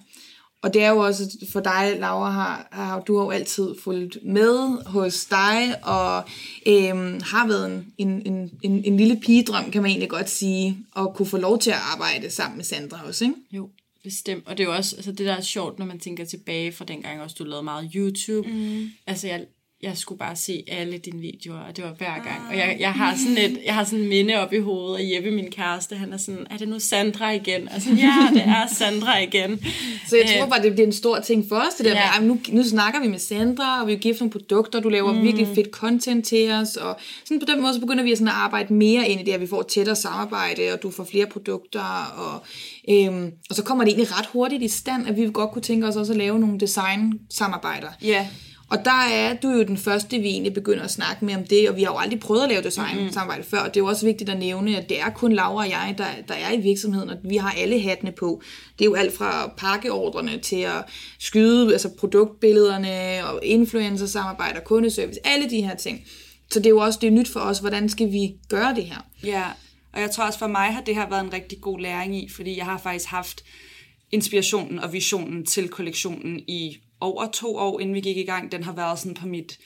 Og 0.62 0.74
det 0.74 0.84
er 0.84 0.90
jo 0.90 0.98
også 0.98 1.46
for 1.52 1.60
dig, 1.60 1.98
Laura, 2.00 2.30
har, 2.30 2.68
har 2.72 3.00
du 3.00 3.18
har 3.18 3.24
jo 3.24 3.32
altid 3.32 3.76
fulgt 3.84 4.18
med 4.24 4.86
hos 4.86 5.26
dig, 5.26 5.74
og 5.84 6.24
øhm, 6.66 7.22
har 7.24 7.48
været 7.48 7.66
en, 7.72 7.94
en, 7.98 8.22
en, 8.26 8.52
en, 8.64 8.84
en 8.86 8.98
lille 8.98 9.20
pigedrøm, 9.20 9.72
kan 9.72 9.82
man 9.82 9.92
egentlig 9.92 10.10
godt 10.10 10.30
sige, 10.30 10.78
at 10.96 11.14
kunne 11.16 11.26
få 11.26 11.38
lov 11.38 11.60
til 11.60 11.72
at 11.72 11.78
arbejde 11.94 12.30
sammen 12.30 12.58
med 12.58 12.66
Sandra 12.66 13.08
også, 13.08 13.26
ikke? 13.26 13.36
Jo, 13.52 13.70
bestemt. 14.04 14.48
Og 14.48 14.58
det 14.58 14.64
er 14.64 14.68
jo 14.68 14.76
også 14.76 14.96
altså 14.96 15.12
det, 15.12 15.26
der 15.26 15.34
er 15.34 15.42
sjovt, 15.42 15.80
når 15.80 15.86
man 15.86 16.00
tænker 16.00 16.26
tilbage 16.26 16.72
fra 16.72 16.86
dengang 16.86 17.22
også, 17.22 17.36
du 17.40 17.44
lavede 17.44 17.64
meget 17.64 17.92
YouTube. 17.96 18.48
Mm. 18.50 18.90
Altså, 19.08 19.28
jeg, 19.28 19.46
jeg 19.82 19.98
skulle 19.98 20.20
bare 20.20 20.36
se 20.36 20.64
alle 20.68 20.98
dine 20.98 21.22
videoer, 21.22 21.60
og 21.60 21.78
det 21.78 21.84
var 21.84 21.92
hver 21.92 22.14
gang. 22.14 22.42
Og 22.50 22.58
jeg, 22.58 22.78
jeg 22.80 22.94
har 22.94 23.16
sådan 23.16 23.38
et, 23.38 23.60
jeg 23.66 23.74
har 23.74 23.84
sådan 23.84 24.08
minde 24.08 24.36
op 24.36 24.54
i 24.54 24.60
hovedet, 24.60 24.96
og 24.96 25.12
Jeppe, 25.16 25.32
min 25.32 25.52
kæreste, 25.52 25.96
han 25.96 26.14
er 26.14 26.18
sådan, 26.18 26.48
er 26.50 26.58
det 26.58 26.68
nu 26.68 26.80
Sandra 26.80 27.32
igen? 27.32 27.70
Og 27.70 27.82
sådan, 27.82 27.98
ja, 27.98 28.30
det 28.34 28.42
er 28.42 28.68
Sandra 28.74 29.20
igen. 29.20 29.60
Så 30.10 30.18
jeg 30.18 30.36
tror 30.38 30.46
bare, 30.46 30.62
det 30.62 30.74
bliver 30.74 30.88
en 30.88 30.94
stor 30.94 31.20
ting 31.20 31.46
for 31.50 31.56
os, 31.56 31.74
det 31.78 31.86
der 31.86 31.92
ja. 31.92 32.20
med, 32.20 32.28
nu, 32.28 32.40
nu 32.50 32.64
snakker 32.64 33.02
vi 33.02 33.08
med 33.08 33.20
Sandra, 33.20 33.82
og 33.82 33.88
vi 33.88 33.96
giver 33.96 34.16
nogle 34.20 34.32
produkter, 34.32 34.80
du 34.80 34.90
laver 34.90 35.14
mm. 35.14 35.24
virkelig 35.24 35.48
fedt 35.56 35.72
content 35.72 36.26
til 36.26 36.52
os, 36.52 36.76
og 36.76 37.00
sådan 37.26 37.40
på 37.40 37.46
den 37.46 37.62
måde, 37.62 37.74
så 37.74 37.80
begynder 37.80 38.04
vi 38.04 38.16
sådan 38.16 38.28
at 38.28 38.34
arbejde 38.34 38.74
mere 38.74 39.08
ind 39.10 39.22
i 39.22 39.24
det, 39.24 39.32
at 39.32 39.42
vi 39.42 39.48
får 39.48 39.62
tættere 39.62 39.96
samarbejde, 39.96 40.74
og 40.74 40.84
du 40.84 40.92
får 40.92 41.04
flere 41.04 41.26
produkter, 41.26 42.14
og, 42.18 42.46
øhm, 42.90 43.32
og 43.50 43.56
så 43.56 43.64
kommer 43.64 43.84
det 43.84 43.92
egentlig 43.92 44.20
ret 44.20 44.26
hurtigt 44.26 44.64
i 44.64 44.68
stand, 44.68 45.08
at 45.08 45.18
vi 45.18 45.30
godt 45.34 45.52
kunne 45.52 45.62
tænke 45.62 45.88
os 45.88 45.96
også 45.96 46.14
at 46.14 46.18
lave 46.18 46.40
nogle 46.40 46.60
design-samarbejder. 46.60 47.90
Ja. 48.02 48.08
Yeah. 48.08 48.26
Og 48.70 48.86
der 48.86 49.08
er 49.12 49.34
du 49.34 49.50
jo 49.50 49.64
den 49.64 49.78
første, 49.78 50.20
vi 50.20 50.28
egentlig 50.28 50.54
begynder 50.54 50.84
at 50.84 50.92
snakke 50.92 51.26
med 51.26 51.36
om 51.36 51.44
det, 51.44 51.70
og 51.70 51.76
vi 51.76 51.84
har 51.84 51.92
jo 51.92 51.98
aldrig 51.98 52.20
prøvet 52.20 52.44
at 52.44 52.50
lave 52.50 52.62
design 52.62 52.96
mm-hmm. 52.96 53.14
samarbejde 53.14 53.44
før, 53.44 53.60
og 53.60 53.68
det 53.68 53.80
er 53.80 53.84
jo 53.84 53.88
også 53.88 54.06
vigtigt 54.06 54.30
at 54.30 54.40
nævne, 54.40 54.78
at 54.78 54.90
det 54.90 55.00
er 55.00 55.10
kun 55.10 55.34
Laura 55.34 55.64
og 55.64 55.70
jeg, 55.70 55.96
der, 55.98 56.06
der 56.28 56.34
er 56.34 56.52
i 56.52 56.62
virksomheden, 56.62 57.10
og 57.10 57.18
vi 57.24 57.38
har 57.38 57.52
alle 57.52 57.82
hattene 57.82 58.12
på. 58.12 58.42
Det 58.80 58.86
er 58.86 58.90
jo 58.90 58.96
alt 58.96 59.18
fra 59.18 59.54
pakkeordrene 59.58 60.38
til 60.38 60.62
at 60.62 60.84
skyde 61.20 61.72
altså 61.72 61.90
produktbillederne, 62.00 63.28
og 63.28 63.40
influencer-samarbejde 63.44 64.60
og 64.60 64.64
kundeservice, 64.64 65.28
alle 65.28 65.50
de 65.50 65.62
her 65.62 65.76
ting. 65.76 66.04
Så 66.52 66.60
det 66.60 66.66
er 66.66 66.70
jo 66.70 66.80
også 66.80 67.00
det 67.02 67.08
er 67.08 67.12
nyt 67.12 67.30
for 67.30 67.40
os, 67.40 67.60
hvordan 67.60 67.90
skal 67.90 68.12
vi 68.12 68.36
gøre 68.50 68.76
det 68.76 68.84
her? 68.84 69.08
Ja, 69.24 69.44
og 69.94 70.02
jeg 70.02 70.12
tror 70.12 70.26
også 70.26 70.40
for 70.40 70.48
mig 70.48 70.74
har 70.74 70.82
det 70.82 70.96
her 70.96 71.10
været 71.10 71.24
en 71.24 71.34
rigtig 71.34 71.62
god 71.62 71.80
læring 71.80 72.24
i, 72.24 72.30
fordi 72.30 72.58
jeg 72.58 72.66
har 72.66 72.78
faktisk 72.78 73.10
haft 73.10 73.44
inspirationen 74.12 74.80
og 74.80 74.94
visionen 74.94 75.46
til 75.46 75.68
kollektionen 75.68 76.40
i 76.40 76.78
over 77.02 77.28
to 77.32 77.56
år, 77.56 77.80
inden 77.80 77.96
vi 77.96 78.02
gik 78.02 78.18
i 78.18 78.24
gang. 78.24 78.52
Den 78.52 78.64
har 78.64 78.74
været 78.74 79.00
sådan 79.00 79.14
på 79.14 79.28
mit 79.28 79.60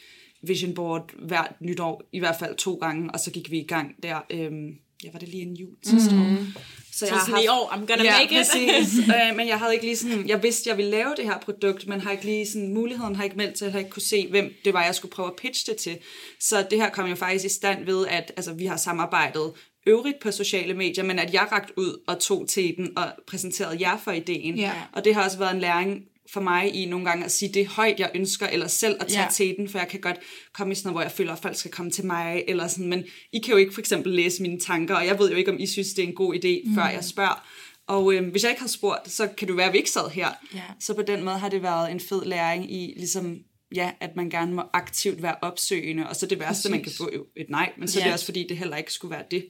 vision 0.44 0.74
board 0.74 1.12
hvert 1.28 1.54
nytår, 1.60 2.04
i 2.12 2.20
hvert 2.20 2.36
fald 2.40 2.56
to 2.56 2.74
gange, 2.74 3.12
og 3.12 3.20
så 3.20 3.32
gik 3.32 3.52
vi 3.52 3.60
i 3.60 3.68
gang 3.68 3.96
der, 4.04 4.20
øhm, 4.30 4.70
ja, 5.04 5.10
var 5.12 5.20
det 5.20 5.28
lige 5.28 5.44
en 5.44 5.56
jul 5.56 5.76
sidste 5.84 6.16
mm. 6.16 6.22
år. 6.22 6.62
Så 6.94 7.06
jeg 7.06 7.16
har 7.16 7.32
haft, 7.32 7.44
i 7.44 7.48
år, 7.48 7.70
I'm 7.72 7.86
gonna 7.86 8.04
ja, 8.04 8.20
make 8.20 8.42
it. 8.42 8.48
præcis, 8.48 9.00
øh, 9.16 9.38
men 9.38 9.48
jeg 9.48 9.60
havde 9.60 9.74
ikke 9.74 9.86
lige 9.86 9.98
sådan, 9.98 10.28
jeg 10.28 10.44
vidste, 10.44 10.70
jeg 10.70 10.78
ville 10.78 10.92
lave 10.92 11.14
det 11.18 11.26
her 11.26 11.40
produkt, 11.40 11.88
men 11.88 12.02
har 12.02 12.12
ikke 12.12 12.26
lige 12.26 12.48
sådan, 12.48 12.74
muligheden 12.74 13.16
har 13.16 13.24
ikke 13.24 13.38
meldt 13.38 13.56
til, 13.56 13.66
at 13.66 13.72
jeg 13.72 13.80
ikke 13.80 13.92
kunne 13.92 14.02
se, 14.02 14.28
hvem 14.30 14.54
det 14.66 14.74
var, 14.74 14.84
jeg 14.86 14.96
skulle 14.96 15.12
prøve 15.12 15.28
at 15.28 15.36
pitche 15.42 15.74
det 15.74 15.82
til. 15.82 15.98
Så 16.40 16.68
det 16.72 16.82
her 16.82 16.90
kom 16.90 17.10
jo 17.10 17.16
faktisk 17.16 17.46
i 17.46 17.50
stand 17.50 17.86
ved, 17.86 18.08
at 18.08 18.34
altså, 18.38 18.54
vi 18.54 18.66
har 18.66 18.78
samarbejdet 18.78 19.52
øvrigt 19.88 20.20
på 20.20 20.32
sociale 20.32 20.74
medier, 20.74 21.04
men 21.04 21.20
at 21.20 21.34
jeg 21.34 21.48
ragt 21.52 21.72
ud 21.78 22.02
og 22.08 22.20
tog 22.20 22.48
til 22.48 22.74
den 22.78 22.98
og 22.98 23.06
præsenterede 23.28 23.78
jer 23.80 23.98
for 23.98 24.12
ideen. 24.12 24.56
Ja. 24.56 24.74
Og 24.92 25.06
det 25.06 25.16
har 25.16 25.24
også 25.24 25.38
været 25.38 25.54
en 25.54 25.60
læring 25.60 26.04
for 26.30 26.42
mig 26.42 26.76
i 26.76 26.86
nogle 26.86 27.06
gange 27.06 27.26
at 27.26 27.32
sige 27.32 27.54
det 27.54 27.68
højt, 27.68 28.00
jeg 28.00 28.12
ønsker, 28.16 28.48
eller 28.48 28.68
selv 28.68 28.98
at 29.00 29.08
tage 29.08 29.24
ja. 29.24 29.30
til 29.32 29.56
den, 29.58 29.70
for 29.70 29.80
jeg 29.80 29.88
kan 29.88 30.02
godt 30.02 30.18
komme 30.54 30.72
i 30.72 30.76
sådan 30.76 30.88
noget, 30.88 30.96
hvor 30.96 31.02
jeg 31.02 31.12
føler, 31.12 31.34
at 31.34 31.40
folk 31.40 31.56
skal 31.56 31.72
komme 31.72 31.92
til 31.92 32.06
mig, 32.06 32.44
eller 32.48 32.68
sådan, 32.68 32.90
men 32.90 33.04
I 33.34 33.40
kan 33.40 33.52
jo 33.52 33.58
ikke 33.58 33.74
for 33.74 33.82
eksempel 33.82 34.14
læse 34.14 34.42
mine 34.42 34.60
tanker, 34.60 34.96
og 34.96 35.06
jeg 35.06 35.20
ved 35.20 35.32
jo 35.32 35.38
ikke, 35.38 35.52
om 35.52 35.60
I 35.60 35.68
synes, 35.68 35.94
det 35.94 36.04
er 36.04 36.08
en 36.08 36.16
god 36.16 36.36
idé, 36.36 36.70
mm. 36.70 36.76
før 36.76 36.88
jeg 36.88 37.04
spørger. 37.04 37.48
Og 37.88 38.14
øh, 38.14 38.30
hvis 38.32 38.44
jeg 38.44 38.52
ikke 38.52 38.62
har 38.62 38.68
spurgt, 38.68 39.12
så 39.12 39.28
kan 39.28 39.48
du 39.48 39.56
være, 39.56 39.68
at 39.68 39.74
vi 39.74 39.78
ikke 39.78 39.92
sad 39.92 40.10
her. 40.10 40.30
Ja. 40.54 40.64
Så 40.80 40.94
på 40.94 41.02
den 41.02 41.24
måde 41.24 41.38
har 41.38 41.50
det 41.50 41.64
været 41.64 41.92
en 41.92 42.00
fed 42.00 42.26
læring 42.26 42.74
i, 42.74 42.94
ligesom, 42.98 43.38
ja, 43.76 43.92
at 44.00 44.16
man 44.16 44.30
gerne 44.30 44.54
må 44.54 44.64
aktivt 44.74 45.22
være 45.22 45.36
opsøgende, 45.42 46.10
og 46.10 46.16
så 46.16 46.26
det 46.26 46.40
værste, 46.40 46.70
Præcis. 46.70 46.72
man 46.72 46.84
kan 46.84 46.92
få 46.98 47.10
et 47.38 47.50
nej, 47.50 47.72
men 47.78 47.88
så 47.88 48.00
ja. 48.00 48.04
det 48.04 48.10
er 48.10 48.14
også 48.14 48.26
fordi, 48.26 48.46
det 48.50 48.58
heller 48.58 48.78
ikke 48.78 48.94
skulle 48.94 49.16
være 49.16 49.26
det. 49.32 49.46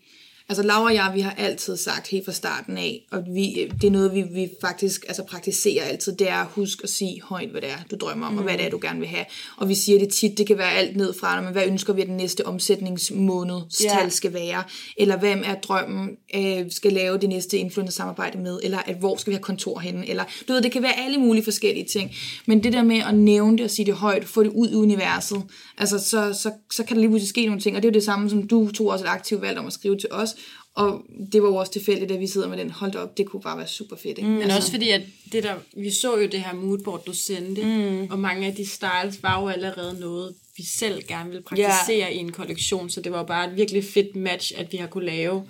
Altså 0.51 0.63
Laura 0.63 0.83
og 0.83 0.93
jeg, 0.93 1.11
vi 1.15 1.21
har 1.21 1.35
altid 1.37 1.77
sagt 1.77 2.07
helt 2.07 2.25
fra 2.25 2.31
starten 2.31 2.77
af, 2.77 3.07
og 3.11 3.23
vi, 3.33 3.71
det 3.81 3.87
er 3.87 3.91
noget, 3.91 4.13
vi, 4.13 4.21
vi 4.21 4.49
faktisk 4.61 5.05
altså, 5.07 5.23
praktiserer 5.23 5.83
altid, 5.83 6.13
det 6.15 6.29
er 6.29 6.35
at 6.35 6.47
huske 6.47 6.83
at 6.83 6.89
sige 6.89 7.21
højt, 7.21 7.49
hvad 7.49 7.61
det 7.61 7.69
er, 7.69 7.77
du 7.91 7.95
drømmer 7.95 8.25
om, 8.27 8.31
mm. 8.31 8.37
og 8.37 8.43
hvad 8.43 8.57
det 8.57 8.65
er, 8.65 8.69
du 8.69 8.79
gerne 8.81 8.99
vil 8.99 9.07
have. 9.07 9.25
Og 9.57 9.69
vi 9.69 9.75
siger 9.75 9.99
det 9.99 10.09
tit, 10.09 10.37
det 10.37 10.47
kan 10.47 10.57
være 10.57 10.71
alt 10.71 10.97
ned 10.97 11.13
fra, 11.19 11.41
men 11.41 11.51
hvad 11.51 11.63
ønsker 11.67 11.93
vi, 11.93 12.01
at 12.01 12.07
den 12.07 12.17
næste 12.17 12.45
omsætningsmåned 12.45 13.61
yeah. 13.85 14.11
skal 14.11 14.33
være? 14.33 14.63
Eller 14.97 15.17
hvem 15.17 15.43
er 15.45 15.55
drømmen, 15.55 16.09
øh, 16.35 16.71
skal 16.71 16.93
lave 16.93 17.17
det 17.17 17.29
næste 17.29 17.57
influencer-samarbejde 17.57 18.37
med? 18.37 18.59
Eller 18.63 18.79
at, 18.85 18.95
hvor 18.95 19.15
skal 19.15 19.31
vi 19.31 19.35
have 19.35 19.43
kontor 19.43 19.79
henne? 19.79 20.09
Eller, 20.09 20.23
du 20.47 20.53
ved, 20.53 20.61
det 20.61 20.71
kan 20.71 20.83
være 20.83 20.99
alle 20.99 21.17
mulige 21.17 21.43
forskellige 21.43 21.85
ting. 21.85 22.11
Men 22.45 22.63
det 22.63 22.73
der 22.73 22.83
med 22.83 22.99
at 23.07 23.15
nævne 23.15 23.57
det 23.57 23.63
og 23.63 23.71
sige 23.71 23.85
det 23.85 23.93
højt, 23.93 24.25
få 24.25 24.43
det 24.43 24.51
ud 24.55 24.69
i 24.69 24.75
universet, 24.75 25.43
altså 25.77 25.99
så, 25.99 26.33
så, 26.33 26.51
så 26.71 26.83
kan 26.83 26.95
der 26.95 27.01
lige 27.01 27.09
pludselig 27.09 27.29
ske 27.29 27.45
nogle 27.45 27.61
ting. 27.61 27.75
Og 27.75 27.83
det 27.83 27.87
er 27.87 27.91
jo 27.91 27.93
det 27.93 28.03
samme, 28.03 28.29
som 28.29 28.47
du 28.47 28.71
tog 28.71 28.87
også 28.87 29.05
et 29.05 29.09
aktivt 29.09 29.41
valg 29.41 29.57
om 29.57 29.67
at 29.67 29.73
skrive 29.73 29.97
til 29.97 30.09
os, 30.11 30.35
og 30.75 31.01
det 31.31 31.41
var 31.41 31.47
jo 31.47 31.55
også 31.55 31.71
tilfældigt, 31.71 32.11
at 32.11 32.19
vi 32.19 32.27
sidder 32.27 32.47
med 32.47 32.57
den. 32.57 32.69
Hold 32.69 32.95
op, 32.95 33.17
det 33.17 33.25
kunne 33.25 33.41
bare 33.41 33.57
være 33.57 33.67
super 33.67 33.95
fedt. 33.95 34.17
Ikke? 34.17 34.29
Mm, 34.29 34.35
altså. 34.35 34.47
Men 34.47 34.57
også 34.57 34.71
fordi, 34.71 34.89
at 34.89 35.01
det 35.31 35.43
der, 35.43 35.55
vi 35.77 35.89
så 35.89 36.17
jo 36.17 36.27
det 36.27 36.41
her 36.41 36.53
moodboard, 36.53 37.05
du 37.05 37.13
sendte, 37.13 37.63
mm. 37.65 38.11
og 38.11 38.19
mange 38.19 38.47
af 38.47 38.55
de 38.55 38.65
styles 38.65 39.23
var 39.23 39.41
jo 39.41 39.47
allerede 39.47 39.99
noget, 39.99 40.35
vi 40.57 40.63
selv 40.63 41.03
gerne 41.07 41.29
ville 41.29 41.43
praktisere 41.43 41.99
yeah. 41.99 42.11
i 42.11 42.17
en 42.17 42.31
kollektion, 42.31 42.89
så 42.89 43.01
det 43.01 43.11
var 43.11 43.23
bare 43.23 43.49
et 43.49 43.55
virkelig 43.55 43.83
fedt 43.83 44.15
match, 44.15 44.53
at 44.57 44.71
vi 44.71 44.77
har 44.77 44.87
kunne 44.87 45.05
lave. 45.05 45.49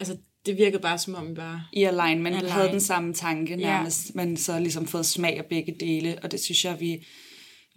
Altså, 0.00 0.16
det 0.46 0.56
virkede 0.56 0.82
bare 0.82 0.98
som 0.98 1.14
om 1.14 1.28
vi 1.28 1.34
bare... 1.34 1.62
I 1.72 1.82
alignment 1.84 2.36
align. 2.36 2.52
havde 2.52 2.68
den 2.68 2.80
samme 2.80 3.14
tanke 3.14 3.56
nærmest, 3.56 4.06
yeah. 4.06 4.26
men 4.26 4.36
så 4.36 4.58
ligesom 4.58 4.86
fået 4.86 5.06
smag 5.06 5.38
af 5.38 5.44
begge 5.44 5.76
dele, 5.80 6.18
og 6.22 6.32
det 6.32 6.40
synes 6.40 6.64
jeg, 6.64 6.76
vi 6.80 7.06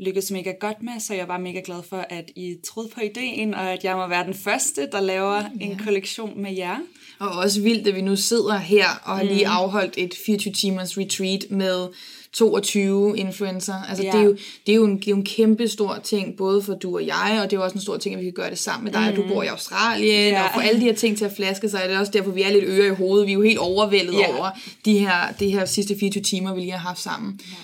lykkedes 0.02 0.32
mega 0.32 0.52
godt 0.60 0.84
med, 0.84 1.00
så 1.00 1.14
jeg 1.14 1.28
var 1.28 1.38
mega 1.38 1.62
glad 1.66 1.84
for, 1.90 2.06
at 2.10 2.32
I 2.36 2.56
troede 2.68 2.90
på 2.90 3.02
ideen, 3.02 3.54
og 3.54 3.72
at 3.72 3.84
jeg 3.84 3.96
må 3.96 4.08
være 4.08 4.26
den 4.26 4.34
første, 4.34 4.88
der 4.92 5.02
laver 5.02 5.36
ja. 5.36 5.66
en 5.66 5.82
kollektion 5.86 6.42
med 6.42 6.56
jer. 6.56 6.78
Og 7.20 7.30
også 7.30 7.62
vildt, 7.62 7.88
at 7.88 7.96
vi 7.96 8.02
nu 8.02 8.16
sidder 8.16 8.58
her 8.58 8.86
og 9.04 9.16
har 9.16 9.24
mm. 9.24 9.30
lige 9.30 9.48
afholdt 9.48 9.94
et 9.98 10.16
24 10.26 10.54
timers 10.54 10.98
retreat 10.98 11.46
med 11.50 11.88
22 12.34 13.18
influencer. 13.18 13.74
Altså 13.90 14.04
ja. 14.04 14.12
det, 14.12 14.20
er 14.20 14.24
jo, 14.24 14.32
det, 14.66 14.72
er 14.72 14.76
jo 14.76 14.86
en, 14.86 14.98
det 14.98 15.08
er 15.08 15.12
jo 15.12 15.18
en 15.18 15.26
kæmpe 15.26 15.68
stor 15.68 16.00
ting, 16.04 16.38
både 16.38 16.62
for 16.62 16.74
du 16.74 16.96
og 16.96 17.08
jeg, 17.08 17.40
og 17.44 17.52
det 17.52 17.56
er 17.56 17.60
jo 17.60 17.64
også 17.64 17.76
en 17.76 17.82
stor 17.82 17.98
ting, 17.98 18.16
at 18.16 18.22
vi 18.22 18.26
kan 18.26 18.34
gøre 18.34 18.50
det 18.50 18.60
sammen 18.60 18.84
med 18.84 18.94
dig, 18.94 19.10
mm. 19.10 19.16
du 19.16 19.34
bor 19.34 19.44
i 19.44 19.48
Australien, 19.48 20.34
ja. 20.34 20.44
og 20.44 20.50
for 20.54 20.62
alle 20.62 20.80
de 20.82 20.86
her 20.86 20.96
ting 20.96 21.18
til 21.18 21.26
at 21.26 21.34
flaske 21.36 21.70
sig, 21.70 21.82
det 21.86 21.96
er 21.96 22.00
også 22.00 22.12
derfor, 22.12 22.32
vi 22.32 22.42
er 22.42 22.52
lidt 22.52 22.66
øre 22.68 22.88
i 22.88 22.90
hovedet. 22.90 23.28
Vi 23.28 23.32
er 23.32 23.36
jo 23.36 23.42
helt 23.42 23.60
overvældet 23.60 24.14
ja. 24.14 24.38
over 24.38 24.50
de 24.86 25.00
her, 25.00 25.32
de 25.40 25.50
her 25.50 25.66
sidste 25.66 26.00
24 26.00 26.24
timer, 26.24 26.54
vi 26.54 26.60
lige 26.60 26.72
har 26.72 26.88
haft 26.88 27.02
sammen. 27.02 27.40
Ja. 27.52 27.56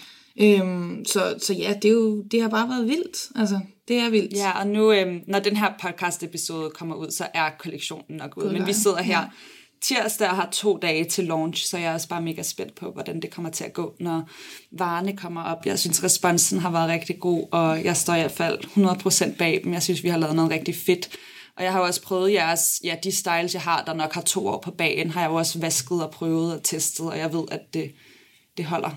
Øhm, 0.42 1.06
så, 1.06 1.36
så 1.42 1.54
ja, 1.54 1.74
det, 1.82 1.90
er 1.90 1.94
jo, 1.94 2.22
det 2.22 2.42
har 2.42 2.50
bare 2.50 2.70
været 2.70 2.88
vildt. 2.88 3.18
Altså, 3.36 3.60
det 3.88 3.98
er 3.98 4.10
vildt. 4.10 4.34
Ja, 4.34 4.60
og 4.60 4.68
nu, 4.68 4.92
øhm, 4.92 5.20
når 5.28 5.40
den 5.40 5.58
her 5.58 5.74
podcast-episode 5.82 6.70
kommer 6.70 6.96
ud, 6.96 7.12
så 7.12 7.28
er 7.34 7.50
kollektionen 7.60 8.18
nok 8.18 8.38
ud. 8.38 8.52
Men 8.52 8.66
vi 8.66 8.74
sidder 8.74 9.02
her 9.02 9.20
ja. 9.20 9.26
tirsdag 9.82 10.30
og 10.30 10.36
har 10.36 10.50
to 10.52 10.78
dage 10.78 11.06
til 11.06 11.24
launch, 11.24 11.66
så 11.66 11.78
jeg 11.78 11.90
er 11.90 11.94
også 11.94 12.10
bare 12.10 12.22
mega 12.22 12.42
spændt 12.42 12.76
på, 12.76 12.92
hvordan 12.92 13.22
det 13.22 13.30
kommer 13.32 13.52
til 13.52 13.64
at 13.64 13.74
gå, 13.74 13.96
når 14.00 14.30
varerne 14.72 15.18
kommer 15.18 15.44
op. 15.44 15.66
Jeg 15.66 15.80
synes, 15.80 16.04
responsen 16.04 16.60
har 16.60 16.72
været 16.72 16.90
rigtig 16.90 17.20
god, 17.20 17.48
og 17.52 17.84
jeg 17.84 17.98
står 17.98 18.16
i 18.16 18.20
hvert 18.20 18.32
fald 18.32 18.60
100% 19.34 19.38
bag 19.38 19.62
dem. 19.64 19.74
Jeg 19.74 19.84
synes, 19.84 20.04
vi 20.04 20.10
har 20.10 20.18
lavet 20.18 20.36
noget 20.36 20.52
rigtig 20.52 20.76
fedt. 20.76 21.10
Og 21.58 21.64
jeg 21.64 21.72
har 21.72 21.80
også 21.80 22.02
prøvet 22.02 22.34
jeres, 22.34 22.82
ja, 22.84 22.96
de 23.04 23.12
styles, 23.12 23.54
jeg 23.54 23.62
har, 23.62 23.84
der 23.84 23.94
nok 23.94 24.14
har 24.14 24.22
to 24.22 24.48
år 24.48 24.62
på 24.62 24.72
bagen, 24.72 25.12
har 25.12 25.22
jeg 25.22 25.30
jo 25.30 25.36
også 25.36 25.60
vasket 25.60 26.04
og 26.04 26.12
prøvet 26.12 26.54
og 26.54 26.64
testet, 26.64 27.06
og 27.06 27.18
jeg 27.18 27.34
ved, 27.34 27.44
at 27.52 27.62
det, 27.74 27.92
det 28.58 28.66
holder 28.66 28.90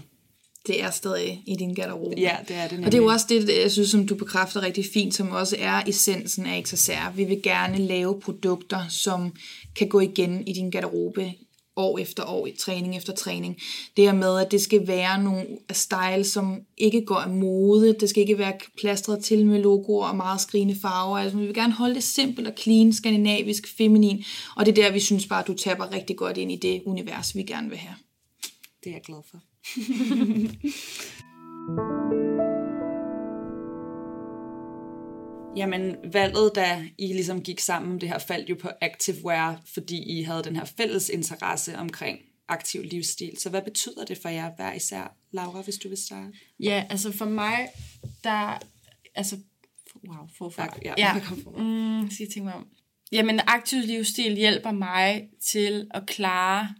det 0.66 0.82
er 0.82 0.90
stadig 0.90 1.42
i 1.46 1.56
din 1.56 1.74
garderobe. 1.74 2.14
Ja, 2.18 2.36
det 2.48 2.56
er 2.56 2.62
det 2.62 2.72
nemlig. 2.72 2.86
Og 2.86 2.92
det 2.92 2.98
er 2.98 3.02
jo 3.02 3.08
også 3.08 3.26
det, 3.28 3.60
jeg 3.62 3.70
synes, 3.70 3.90
som 3.90 4.06
du 4.06 4.14
bekræfter 4.14 4.62
rigtig 4.62 4.84
fint, 4.92 5.14
som 5.14 5.30
også 5.30 5.56
er 5.58 5.82
essensen 5.86 6.46
af 6.46 6.62
XSR. 6.64 7.12
Vi 7.14 7.24
vil 7.24 7.42
gerne 7.42 7.78
lave 7.78 8.20
produkter, 8.20 8.88
som 8.88 9.32
kan 9.76 9.88
gå 9.88 10.00
igen 10.00 10.48
i 10.48 10.52
din 10.52 10.70
garderobe 10.70 11.32
år 11.76 11.98
efter 11.98 12.24
år, 12.24 12.46
i 12.46 12.52
træning 12.58 12.96
efter 12.96 13.12
træning. 13.12 13.56
Det 13.96 14.04
her 14.04 14.12
med, 14.12 14.38
at 14.38 14.50
det 14.50 14.60
skal 14.60 14.86
være 14.86 15.22
nogle 15.22 15.46
style, 15.72 16.24
som 16.24 16.60
ikke 16.78 17.04
går 17.04 17.16
af 17.16 17.30
mode. 17.30 17.96
Det 18.00 18.10
skal 18.10 18.20
ikke 18.20 18.38
være 18.38 18.52
plastret 18.80 19.24
til 19.24 19.46
med 19.46 19.62
logoer 19.62 20.08
og 20.08 20.16
meget 20.16 20.40
skrigende 20.40 20.76
farver. 20.82 21.18
Altså, 21.18 21.38
vi 21.38 21.46
vil 21.46 21.54
gerne 21.54 21.72
holde 21.72 21.94
det 21.94 22.02
simpelt 22.02 22.48
og 22.48 22.54
clean, 22.58 22.92
skandinavisk, 22.92 23.76
feminin. 23.76 24.24
Og 24.56 24.66
det 24.66 24.78
er 24.78 24.82
der, 24.82 24.92
vi 24.92 25.00
synes 25.00 25.26
bare, 25.26 25.44
du 25.46 25.54
tapper 25.54 25.92
rigtig 25.92 26.16
godt 26.16 26.36
ind 26.36 26.52
i 26.52 26.56
det 26.56 26.82
univers, 26.86 27.36
vi 27.36 27.42
gerne 27.42 27.68
vil 27.68 27.78
have. 27.78 27.94
Det 28.84 28.90
er 28.90 28.94
jeg 28.94 29.02
glad 29.02 29.22
for. 29.30 29.38
Jamen, 35.56 35.96
valget, 36.12 36.52
da 36.54 36.88
I 36.98 37.06
ligesom 37.06 37.42
gik 37.42 37.60
sammen, 37.60 38.00
det 38.00 38.08
her 38.08 38.18
faldt 38.18 38.50
jo 38.50 38.56
på 38.60 38.68
Activewear, 38.80 39.62
fordi 39.74 40.18
I 40.18 40.22
havde 40.22 40.44
den 40.44 40.56
her 40.56 40.64
fælles 40.64 41.08
interesse 41.08 41.78
omkring 41.78 42.18
aktiv 42.48 42.82
livsstil. 42.82 43.32
Så 43.38 43.50
hvad 43.50 43.62
betyder 43.62 44.04
det 44.04 44.18
for 44.18 44.28
jer 44.28 44.50
hver 44.56 44.72
især? 44.72 45.16
Laura, 45.32 45.62
hvis 45.62 45.76
du 45.76 45.88
vil 45.88 45.98
starte. 45.98 46.32
Ja, 46.60 46.86
altså 46.90 47.12
for 47.12 47.24
mig, 47.24 47.68
der... 48.24 48.58
Altså, 49.14 49.36
wow, 50.08 50.28
forfra. 50.38 50.78
Ja, 50.84 50.94
ja. 50.98 51.20
kom 51.28 51.38
Mm, 51.38 52.10
skal 52.10 52.24
jeg 52.24 52.32
tænke 52.32 52.44
mig 52.44 52.54
om. 52.54 52.66
Jamen, 53.12 53.40
aktiv 53.46 53.80
livsstil 53.82 54.36
hjælper 54.36 54.72
mig 54.72 55.28
til 55.40 55.86
at 55.90 56.06
klare 56.06 56.74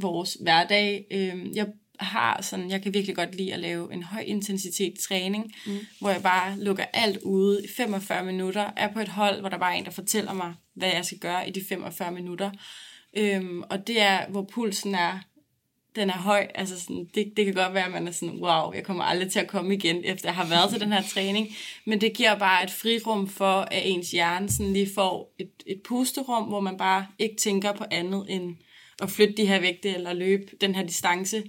vores 0.00 0.34
hverdag. 0.34 1.06
Øhm, 1.10 1.52
Jeg 1.54 1.66
har 2.00 2.42
sådan, 2.42 2.70
jeg 2.70 2.82
kan 2.82 2.94
virkelig 2.94 3.16
godt 3.16 3.34
lide 3.34 3.54
at 3.54 3.60
lave 3.60 3.92
en 3.92 4.02
høj 4.02 4.20
intensitet 4.20 4.94
træning, 4.98 5.54
mm. 5.66 5.78
hvor 6.00 6.10
jeg 6.10 6.22
bare 6.22 6.58
lukker 6.58 6.84
alt 6.92 7.18
ude 7.22 7.64
i 7.64 7.68
45 7.76 8.24
minutter, 8.24 8.70
er 8.76 8.92
på 8.92 9.00
et 9.00 9.08
hold, 9.08 9.40
hvor 9.40 9.48
der 9.48 9.58
bare 9.58 9.74
er 9.74 9.78
en, 9.78 9.84
der 9.84 9.90
fortæller 9.90 10.32
mig, 10.32 10.54
hvad 10.74 10.88
jeg 10.88 11.04
skal 11.04 11.18
gøre 11.18 11.48
i 11.48 11.50
de 11.50 11.64
45 11.68 12.12
minutter. 12.12 12.50
Øhm, 13.16 13.62
og 13.70 13.86
det 13.86 14.00
er, 14.00 14.28
hvor 14.28 14.42
pulsen 14.42 14.94
er, 14.94 15.18
den 15.96 16.10
er 16.10 16.18
høj. 16.18 16.46
Altså 16.54 16.80
sådan, 16.80 17.08
det, 17.14 17.32
det 17.36 17.44
kan 17.44 17.54
godt 17.54 17.74
være, 17.74 17.84
at 17.84 17.92
man 17.92 18.08
er 18.08 18.12
sådan, 18.12 18.38
wow, 18.40 18.72
jeg 18.72 18.84
kommer 18.84 19.04
aldrig 19.04 19.30
til 19.30 19.38
at 19.38 19.48
komme 19.48 19.74
igen, 19.74 20.04
efter 20.04 20.28
jeg 20.28 20.36
har 20.36 20.48
været 20.48 20.70
til 20.70 20.80
den 20.80 20.92
her 20.92 21.02
træning. 21.02 21.48
Men 21.84 22.00
det 22.00 22.12
giver 22.14 22.38
bare 22.38 22.64
et 22.64 22.70
frirum 22.70 23.28
for, 23.28 23.60
at 23.60 23.82
ens 23.84 24.10
hjerne 24.10 24.50
sådan 24.50 24.72
lige 24.72 24.94
får 24.94 25.34
et, 25.38 25.50
et 25.66 25.82
pusterum, 25.84 26.44
hvor 26.44 26.60
man 26.60 26.76
bare 26.76 27.06
ikke 27.18 27.36
tænker 27.36 27.72
på 27.72 27.84
andet 27.90 28.26
end 28.28 28.56
at 29.02 29.10
flytte 29.10 29.34
de 29.36 29.46
her 29.46 29.60
vægte 29.60 29.88
eller 29.88 30.12
løbe 30.12 30.44
den 30.60 30.74
her 30.74 30.86
distance. 30.86 31.42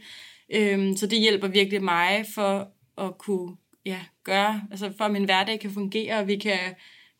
Øhm, 0.53 0.95
så 0.95 1.07
det 1.07 1.19
hjælper 1.19 1.47
virkelig 1.47 1.83
mig 1.83 2.25
for 2.35 2.67
at 2.97 3.17
kunne 3.17 3.55
ja, 3.85 3.99
gøre, 4.23 4.61
altså 4.71 4.93
for 4.97 5.05
at 5.05 5.11
min 5.11 5.23
hverdag 5.23 5.59
kan 5.59 5.71
fungere, 5.71 6.19
og 6.19 6.27
vi 6.27 6.35
kan 6.35 6.59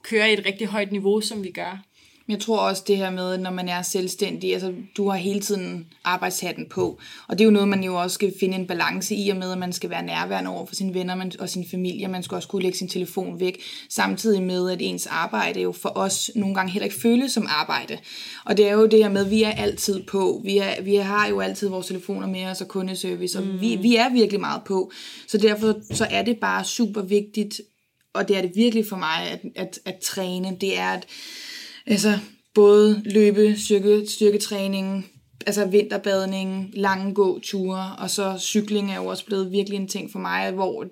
køre 0.03 0.29
i 0.29 0.33
et 0.33 0.45
rigtig 0.45 0.67
højt 0.67 0.91
niveau, 0.91 1.21
som 1.21 1.43
vi 1.43 1.51
gør. 1.51 1.83
Jeg 2.27 2.39
tror 2.39 2.57
også 2.57 2.83
det 2.87 2.97
her 2.97 3.09
med, 3.09 3.37
når 3.37 3.51
man 3.51 3.69
er 3.69 3.81
selvstændig, 3.81 4.53
altså 4.53 4.73
du 4.97 5.09
har 5.09 5.17
hele 5.17 5.39
tiden 5.39 5.87
arbejdshatten 6.03 6.69
på, 6.69 6.99
og 7.27 7.37
det 7.37 7.43
er 7.43 7.45
jo 7.45 7.51
noget, 7.51 7.67
man 7.67 7.83
jo 7.83 7.95
også 7.95 8.13
skal 8.13 8.33
finde 8.39 8.55
en 8.55 8.67
balance 8.67 9.15
i, 9.15 9.29
og 9.29 9.37
med 9.37 9.51
at 9.51 9.57
man 9.57 9.73
skal 9.73 9.89
være 9.89 10.05
nærværende 10.05 10.49
over 10.49 10.65
for 10.65 10.75
sine 10.75 10.93
venner 10.93 11.25
og 11.39 11.49
sin 11.49 11.65
familie, 11.71 12.07
man 12.07 12.23
skal 12.23 12.35
også 12.35 12.47
kunne 12.47 12.61
lægge 12.61 12.77
sin 12.77 12.87
telefon 12.87 13.39
væk, 13.39 13.61
samtidig 13.89 14.43
med, 14.43 14.71
at 14.71 14.77
ens 14.81 15.07
arbejde 15.07 15.61
jo 15.61 15.71
for 15.71 15.91
os 15.95 16.31
nogle 16.35 16.55
gange 16.55 16.71
heller 16.71 16.85
ikke 16.85 17.01
føles 17.01 17.31
som 17.31 17.47
arbejde. 17.49 17.97
Og 18.45 18.57
det 18.57 18.67
er 18.67 18.73
jo 18.73 18.85
det 18.85 18.99
her 18.99 19.09
med, 19.09 19.25
at 19.25 19.31
vi 19.31 19.43
er 19.43 19.51
altid 19.51 20.03
på, 20.03 20.41
vi, 20.43 20.57
er, 20.57 20.81
vi 20.81 20.95
har 20.95 21.27
jo 21.27 21.39
altid 21.39 21.69
vores 21.69 21.87
telefoner 21.87 22.27
med 22.27 22.45
os 22.45 22.61
og 22.61 22.67
kundeservice, 22.67 23.39
og 23.39 23.45
mm. 23.45 23.61
vi, 23.61 23.75
vi 23.75 23.95
er 23.95 24.09
virkelig 24.09 24.39
meget 24.39 24.61
på, 24.65 24.91
så 25.27 25.37
derfor 25.37 25.75
så 25.93 26.07
er 26.09 26.21
det 26.21 26.37
bare 26.37 26.65
super 26.65 27.01
vigtigt, 27.01 27.61
og 28.13 28.27
det 28.27 28.37
er 28.37 28.41
det 28.41 28.51
virkelig 28.55 28.87
for 28.87 28.97
mig, 28.97 29.29
at, 29.31 29.39
at, 29.55 29.79
at 29.85 29.95
træne, 29.95 30.57
det 30.61 30.79
er 30.79 30.89
at 30.89 31.05
Altså 31.85 32.19
både 32.55 33.01
løbe, 33.05 33.57
styrke, 33.57 34.07
styrketræning, 34.07 35.05
altså 35.45 35.65
vinterbadning, 35.65 36.69
lange 36.73 37.13
gåture, 37.13 37.95
og 37.97 38.09
så 38.09 38.37
cykling 38.39 38.91
er 38.91 38.95
jo 38.95 39.05
også 39.05 39.25
blevet 39.25 39.51
virkelig 39.51 39.77
en 39.77 39.87
ting 39.87 40.11
for 40.11 40.19
mig, 40.19 40.51
hvor 40.51 40.85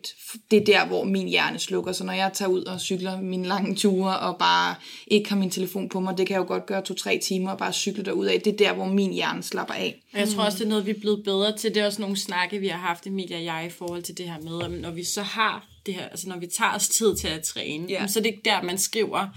det 0.52 0.60
er 0.60 0.66
der, 0.66 0.86
hvor 0.86 1.04
min 1.04 1.28
hjerne 1.28 1.60
slukker. 1.60 1.92
Så 1.92 2.04
når 2.04 2.14
jeg 2.14 2.32
tager 2.34 2.50
ud 2.50 2.64
og 2.64 2.82
cykler 2.82 3.22
mine 3.22 3.48
lange 3.48 3.76
ture, 3.76 4.20
og 4.20 4.38
bare 4.38 4.76
ikke 5.08 5.30
har 5.30 5.38
min 5.38 5.52
telefon 5.52 5.90
på 5.90 6.00
mig, 6.00 6.18
det 6.18 6.27
kan 6.27 6.34
jeg 6.34 6.42
jo 6.42 6.48
godt 6.48 6.66
gøre 6.66 6.82
to-tre 6.82 7.20
timer, 7.24 7.51
og 7.51 7.58
bare 7.58 7.74
cykle 7.74 8.04
derud 8.04 8.25
af. 8.25 8.42
Det 8.42 8.54
er 8.54 8.58
der, 8.58 8.74
hvor 8.74 8.86
min 8.86 9.14
hjerne 9.14 9.44
slapper 9.44 9.74
af. 9.74 10.01
Og 10.14 10.20
jeg 10.20 10.30
tror 10.30 10.44
også, 10.44 10.58
det 10.58 10.66
er 10.66 10.70
noget, 10.70 10.86
vi 10.86 10.92
er 10.92 11.00
blevet 11.00 11.24
bedre 11.24 11.58
til. 11.58 11.74
Det 11.74 11.82
er 11.82 11.86
også 11.86 12.01
nogle 12.01 12.18
snakke, 12.18 12.60
vi 12.60 12.68
har 12.68 12.80
haft, 12.80 13.08
Emilia 13.08 13.38
og 13.38 13.44
jeg, 13.44 13.66
i 13.68 13.70
forhold 13.70 14.04
til 14.04 14.18
det 14.18 14.25
her 14.25 14.40
med, 14.42 14.66
at 14.66 14.82
når 14.82 14.92
vi 14.92 15.04
så 15.04 15.22
har 15.22 15.68
det 15.86 15.94
her, 15.94 16.08
altså 16.08 16.30
når 16.30 16.40
vi 16.40 16.48
tager 16.58 16.75
os 16.75 16.90
tid 16.90 17.16
til 17.16 17.27
at 17.27 17.44
træne, 17.44 17.92
yeah. 17.92 18.10
så 18.10 18.20
det 18.20 18.27
er 18.27 18.38
der, 18.46 18.64
man 18.64 18.77
skriver, 18.77 19.27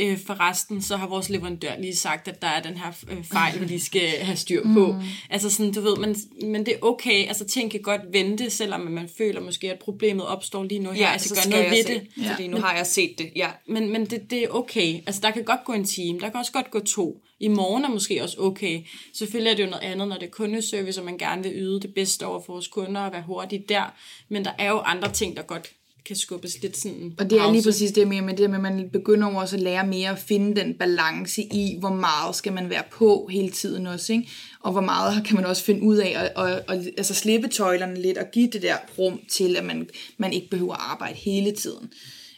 Øh, 0.00 0.18
forresten, 0.26 0.82
så 0.82 0.96
har 0.96 1.06
vores 1.06 1.28
leverandør 1.28 1.78
lige 1.78 1.96
sagt, 1.96 2.28
at 2.28 2.42
der 2.42 2.48
er 2.48 2.62
den 2.62 2.76
her 2.76 2.92
øh, 3.10 3.24
fejl, 3.24 3.60
vi 3.60 3.64
lige 3.64 3.80
skal 3.80 4.08
have 4.08 4.36
styr 4.36 4.62
på. 4.62 4.92
Mm. 4.92 5.00
Altså 5.30 5.50
sådan, 5.50 5.72
du 5.72 5.80
ved, 5.80 5.96
men, 5.96 6.16
men 6.50 6.66
det 6.66 6.74
er 6.74 6.78
okay. 6.82 7.28
Altså 7.28 7.44
ting 7.44 7.70
kan 7.70 7.80
godt 7.80 8.00
vente, 8.12 8.50
selvom 8.50 8.80
man 8.80 9.08
føler 9.18 9.40
måske, 9.40 9.72
at 9.72 9.78
problemet 9.78 10.26
opstår 10.26 10.64
lige 10.64 10.78
nu 10.78 10.90
her. 10.90 11.06
Ja, 11.06 11.12
altså 11.12 11.34
gør 11.34 11.50
noget 11.50 11.70
ved 11.70 11.84
det. 11.84 12.06
Ja. 12.22 12.32
Fordi 12.32 12.46
nu 12.46 12.56
men, 12.56 12.62
har 12.62 12.76
jeg 12.76 12.86
set 12.86 13.18
det, 13.18 13.30
ja. 13.36 13.48
Men, 13.66 13.92
men 13.92 14.04
det, 14.04 14.30
det 14.30 14.44
er 14.44 14.48
okay. 14.48 14.94
Altså 15.06 15.20
der 15.20 15.30
kan 15.30 15.44
godt 15.44 15.64
gå 15.64 15.72
en 15.72 15.84
time, 15.84 16.20
der 16.20 16.28
kan 16.28 16.36
også 16.40 16.52
godt 16.52 16.70
gå 16.70 16.80
to. 16.80 17.22
I 17.40 17.48
morgen 17.48 17.84
er 17.84 17.88
måske 17.88 18.22
også 18.22 18.36
okay. 18.40 18.80
Selvfølgelig 19.14 19.50
er 19.50 19.56
det 19.56 19.64
jo 19.64 19.70
noget 19.70 19.82
andet, 19.82 20.08
når 20.08 20.16
det 20.16 20.26
er 20.26 20.30
kundeservice, 20.30 21.00
og 21.00 21.04
man 21.04 21.18
gerne 21.18 21.42
vil 21.42 21.52
yde 21.54 21.80
det 21.80 21.94
bedste 21.94 22.26
over 22.26 22.40
for 22.46 22.52
vores 22.52 22.68
kunder 22.68 23.00
og 23.00 23.12
være 23.12 23.22
hurtig 23.22 23.64
der. 23.68 23.94
Men 24.28 24.44
der 24.44 24.52
er 24.58 24.70
jo 24.70 24.78
andre 24.78 25.12
ting, 25.12 25.36
der 25.36 25.42
godt 25.42 25.72
kan 26.08 26.16
skubbes 26.16 26.62
lidt 26.62 26.76
sådan 26.76 27.14
Og 27.18 27.30
det 27.30 27.38
er 27.38 27.52
lige 27.52 27.62
præcis 27.62 27.92
det 27.92 28.08
med, 28.08 28.22
med 28.22 28.36
det 28.36 28.50
med, 28.50 28.56
at 28.56 28.62
man 28.62 28.90
begynder 28.92 29.28
også 29.28 29.56
at 29.56 29.62
lære 29.62 29.86
mere 29.86 30.10
at 30.10 30.18
finde 30.18 30.60
den 30.60 30.74
balance 30.74 31.42
i, 31.42 31.76
hvor 31.80 31.94
meget 31.94 32.36
skal 32.36 32.52
man 32.52 32.70
være 32.70 32.82
på 32.90 33.28
hele 33.30 33.50
tiden 33.50 33.86
også, 33.86 34.12
ikke? 34.12 34.28
Og 34.60 34.72
hvor 34.72 34.80
meget 34.80 35.24
kan 35.24 35.36
man 35.36 35.46
også 35.46 35.64
finde 35.64 35.82
ud 35.82 35.96
af 35.96 36.14
at, 36.16 36.44
at, 36.44 36.52
at, 36.52 36.62
at 36.68 36.86
altså 36.96 37.14
slippe 37.14 37.48
tøjlerne 37.48 38.02
lidt 38.02 38.18
og 38.18 38.26
give 38.32 38.50
det 38.50 38.62
der 38.62 38.76
rum 38.98 39.20
til, 39.30 39.56
at 39.56 39.64
man, 39.64 39.88
man 40.18 40.32
ikke 40.32 40.50
behøver 40.50 40.74
at 40.74 40.80
arbejde 40.82 41.14
hele 41.14 41.52
tiden. 41.52 41.92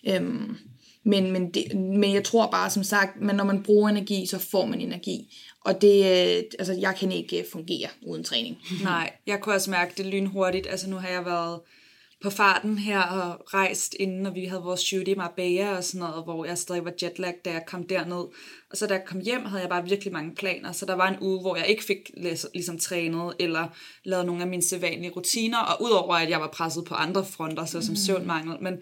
Øhm, 0.09 0.56
men, 1.04 1.33
men, 1.33 1.50
det, 1.50 1.74
men 1.74 2.14
jeg 2.14 2.24
tror 2.24 2.50
bare, 2.50 2.70
som 2.70 2.85
sagt, 2.85 3.16
at 3.30 3.37
når 3.37 3.44
man 3.44 3.62
bruger 3.62 3.88
energi, 3.88 4.26
så 4.26 4.38
får 4.38 4.66
man 4.66 4.80
energi. 4.80 5.37
Og 5.64 5.83
det, 5.83 5.98
øh, 5.98 6.42
altså, 6.59 6.76
jeg 6.80 6.94
kan 7.00 7.12
ikke 7.12 7.44
fungere 7.52 7.88
uden 8.06 8.24
træning. 8.24 8.59
Nej, 8.83 9.12
jeg 9.26 9.40
kunne 9.40 9.54
også 9.54 9.70
mærke 9.70 9.92
det 9.96 10.06
lynhurtigt. 10.06 10.66
Altså, 10.70 10.90
nu 10.90 10.96
har 10.96 11.09
jeg 11.09 11.24
været 11.24 11.61
på 12.22 12.30
farten 12.30 12.78
her 12.78 13.00
og 13.02 13.54
rejst 13.54 13.96
inden, 14.00 14.22
når 14.22 14.30
vi 14.30 14.44
havde 14.44 14.62
vores 14.62 14.80
shoot 14.80 15.09
i 15.09 15.14
Marbella 15.14 15.76
og 15.76 15.85
sådan 15.85 16.09
noget, 16.09 16.24
hvor 16.24 16.44
jeg 16.44 16.59
stadig 16.59 16.85
var 16.85 16.92
jetlag, 17.02 17.35
da 17.44 17.52
jeg 17.52 17.62
kom 17.66 17.87
derned. 17.87 18.24
Og 18.70 18.76
så 18.76 18.87
da 18.87 18.94
jeg 18.94 19.04
kom 19.06 19.20
hjem, 19.20 19.44
havde 19.44 19.62
jeg 19.62 19.70
bare 19.70 19.88
virkelig 19.88 20.12
mange 20.12 20.35
planer. 20.35 20.72
Så 20.72 20.87
der 20.87 20.94
var 20.94 21.09
en 21.09 21.16
uge, 21.20 21.40
hvor 21.40 21.56
jeg 21.56 21.66
ikke 21.66 21.85
fik 21.85 22.11
ligesom 22.54 22.78
trænet 22.78 23.35
eller 23.38 23.68
lavet 24.04 24.26
nogle 24.26 24.42
af 24.42 24.48
mine 24.48 24.62
sædvanlige 24.62 25.11
rutiner. 25.11 25.59
Og 25.59 25.83
udover 25.83 26.14
at 26.14 26.30
jeg 26.30 26.40
var 26.40 26.48
presset 26.48 26.85
på 26.85 26.94
andre 26.94 27.24
fronter, 27.24 27.64
så 27.64 27.80
som 27.80 27.92
mm. 27.92 27.96
søvnmangel. 27.96 28.62
Men 28.62 28.74